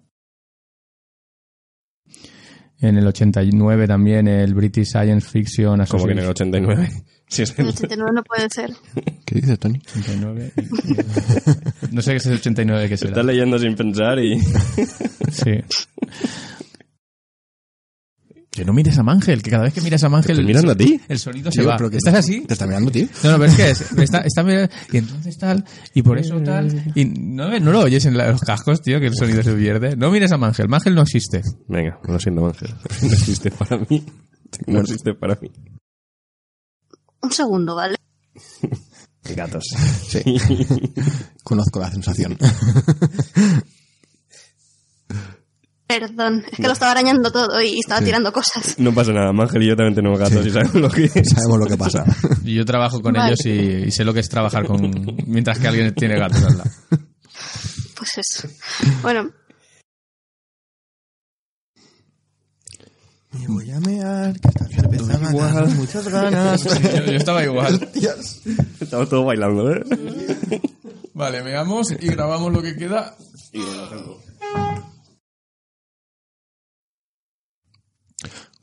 [2.80, 6.66] En el 89 también el British Science Fiction Como que en el Association.
[6.66, 7.04] 89.
[7.26, 7.70] Si es El el...
[7.70, 8.72] 89 no puede ser.
[9.26, 9.82] ¿Qué dices, Tony?
[9.98, 10.54] 89.
[11.92, 13.10] no sé qué es el 89 que será.
[13.12, 14.40] Estás leyendo sin pensar y...
[15.32, 15.64] Sí.
[18.56, 20.32] Que no mires a Mangel, que cada vez que miras a Mangel...
[20.34, 21.02] estoy mirando a ti.
[21.08, 21.76] El sonido se Tío, va.
[21.76, 22.42] pero que- ¿Estás así?
[22.42, 23.08] ¿Te está mirando, tío?
[23.24, 25.66] No, no, pero es que es, está, está mirando- y entonces tal,
[25.96, 29.08] y por eso tal, y no, no lo oyes en la- los cascos, tío, que
[29.08, 29.96] el sonido se pierde.
[29.96, 31.42] No mires a Mangel, Mangel no existe.
[31.68, 32.70] Venga, lo siento, Ángel.
[33.02, 34.06] No existe para mí.
[34.68, 35.50] No existe para mí.
[37.24, 37.96] Un segundo, ¿vale?
[39.36, 39.64] Gatos.
[40.08, 40.22] Sí.
[41.44, 42.38] Conozco la sensación.
[46.00, 48.78] Perdón, es que lo estaba arañando todo y estaba tirando cosas.
[48.80, 51.30] No pasa nada, Ángel y yo también tenemos gatos y sabemos lo que es.
[51.30, 52.04] Sabemos lo que pasa.
[52.44, 53.34] Y yo trabajo con Vale.
[53.34, 54.92] ellos y, y sé lo que es trabajar con,
[55.28, 56.72] mientras que alguien tiene gatos al lado.
[57.96, 58.48] Pues eso.
[59.02, 59.30] Bueno,
[63.32, 66.64] Me voy a mear, que esta cerveza me ha dado muchas ganas.
[66.64, 67.90] Yo, yo estaba igual.
[68.80, 69.84] Estamos todos bailando, ¿eh?
[71.16, 73.16] Vale, veamos y grabamos lo que queda.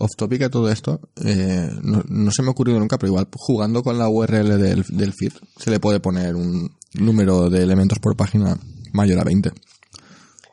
[0.03, 3.29] Off topic a todo esto, eh, no, no se me ha ocurrido nunca, pero igual
[3.33, 7.99] jugando con la URL del, del feed se le puede poner un número de elementos
[7.99, 8.59] por página
[8.93, 9.51] mayor a 20.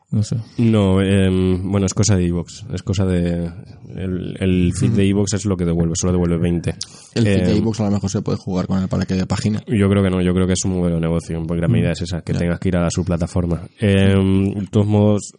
[0.10, 0.38] No sé.
[0.58, 2.66] No, em, bueno, es cosa de Evox.
[2.74, 3.52] Es cosa de.
[3.94, 6.76] El, el feed de Evox es lo que devuelve, solo devuelve 20.
[7.16, 9.16] El feed de Em, iVoox a lo mejor se puede jugar con él para que
[9.16, 9.62] de página.
[9.68, 11.92] Yo creo que no, yo creo que es un modelo de negocio, porque la medida
[11.92, 13.68] es esa, que tengas que ir a su plataforma.
[13.82, 15.34] Eh, de todos modos,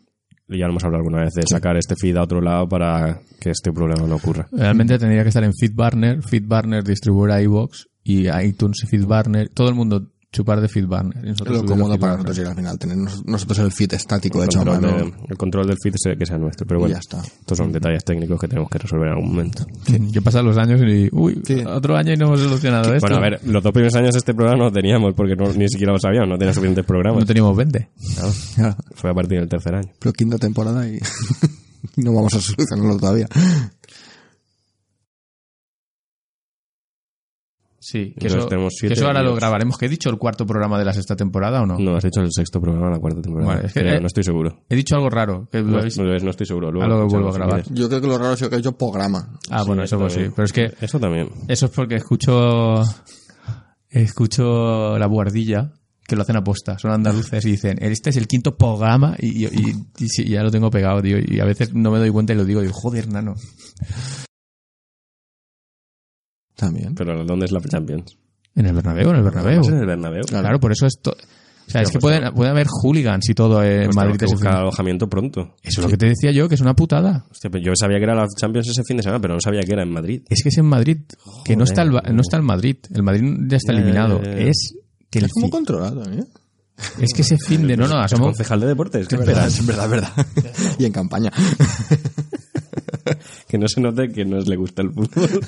[0.56, 3.50] ya lo hemos hablado alguna vez, de sacar este feed a otro lado para que
[3.50, 4.48] este problema no ocurra.
[4.50, 9.74] Realmente tendría que estar en FeedBurner, FeedBurner distribuir iVoox y iTunes y FeedBurner, todo el
[9.74, 13.58] mundo chupar de Es nosotros lo cómodo para nosotros llegar al final, tener nos- nosotros
[13.60, 16.66] el feed estático El hecho control, de- el control del feed sea- que sea nuestro,
[16.66, 17.18] pero bueno, ya está.
[17.22, 19.66] estos son detalles técnicos que tenemos que resolver en algún momento.
[19.86, 21.62] Sí, que pasan los años y, uy, Sí.
[21.66, 23.06] otro año y no hemos solucionado esto.
[23.08, 25.50] Bueno, a ver, los dos primeros años de este programa no lo teníamos porque no-
[25.54, 27.20] ni siquiera lo sabíamos, no tenía suficientes programas.
[27.20, 27.88] no teníamos 20.
[28.14, 28.76] Claro, Claro.
[28.96, 29.88] fue a partir del tercer año.
[29.98, 30.98] Pero quinta temporada y
[31.96, 33.28] no vamos a solucionarlo todavía.
[37.90, 39.78] Sí, que eso, tenemos que siete eso ahora lo grabaremos.
[39.78, 41.78] ¿Que he dicho el cuarto programa de la sexta temporada o no?
[41.78, 43.54] No, has dicho el sexto programa, la cuarta temporada.
[43.54, 44.64] Vale, es que, Creo, eh, no estoy seguro.
[44.68, 45.48] He dicho algo raro.
[45.50, 46.70] Que lo No, habéis- no, no estoy seguro.
[46.70, 47.62] Luego Ah, vuelvo a grabar.
[47.72, 49.38] Yo creo que lo raro sido que he hecho programa.
[49.48, 50.24] Ah, bueno, eso pues sí.
[50.36, 51.30] Pero es que Eso también.
[51.48, 52.82] eso es porque escucho
[53.88, 55.72] escucho la buhardilla
[56.06, 56.78] que lo hacen aposta.
[56.78, 60.42] Son andaluces y dicen, este es el quinto programa y, y- y- y sí, ya
[60.42, 61.16] lo tengo pegado, tío.
[61.18, 63.34] Y a veces no me doy cuenta y lo digo, digo, joder, nano.
[66.58, 66.92] También.
[66.96, 68.18] Pero ¿dónde es la Champions?
[68.56, 69.58] En el Bernabéu, en el Bernabéu.
[69.58, 70.24] ¿Vas en el Bernabéu?
[70.26, 71.12] Claro, por eso esto...
[71.12, 74.18] O sea, es que pues pueden, puede haber hooligans y todo en Pues Madrid tenemos
[74.18, 75.54] que buscar fin- alojamiento pronto.
[75.62, 77.26] Eso es lo que te decía yo, que es una putada.
[77.30, 79.60] Hostia, pero yo sabía que era la Champions ese fin de semana, pero no sabía
[79.60, 80.22] que era en Madrid.
[80.30, 80.96] Es que es en Madrid,
[81.44, 82.76] que no está el, no está el Madrid.
[82.92, 84.20] El Madrid ya está eliminado.
[84.22, 84.74] Es
[85.10, 86.02] que el Es como controlado.
[86.10, 86.24] ¿eh?
[87.00, 89.06] es que ese fin de no no Es somos concejal de deportes.
[89.06, 90.26] ¿Qué Es verdad, es verdad, es verdad.
[90.78, 91.30] y en campaña.
[93.48, 95.40] Que no se note que no le gusta el fútbol.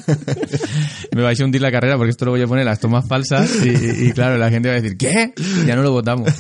[1.15, 3.51] me vais a hundir la carrera porque esto lo voy a poner las tomas falsas
[3.65, 5.33] y, claro, la gente va a decir, ¿qué?
[5.67, 6.33] Ya no lo votamos.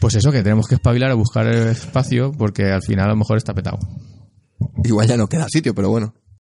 [0.00, 3.16] Pues eso, que tenemos que espabilar a buscar el espacio porque al final a lo
[3.16, 3.78] mejor está petado.
[4.84, 6.14] Igual ya no queda sitio, pero bueno.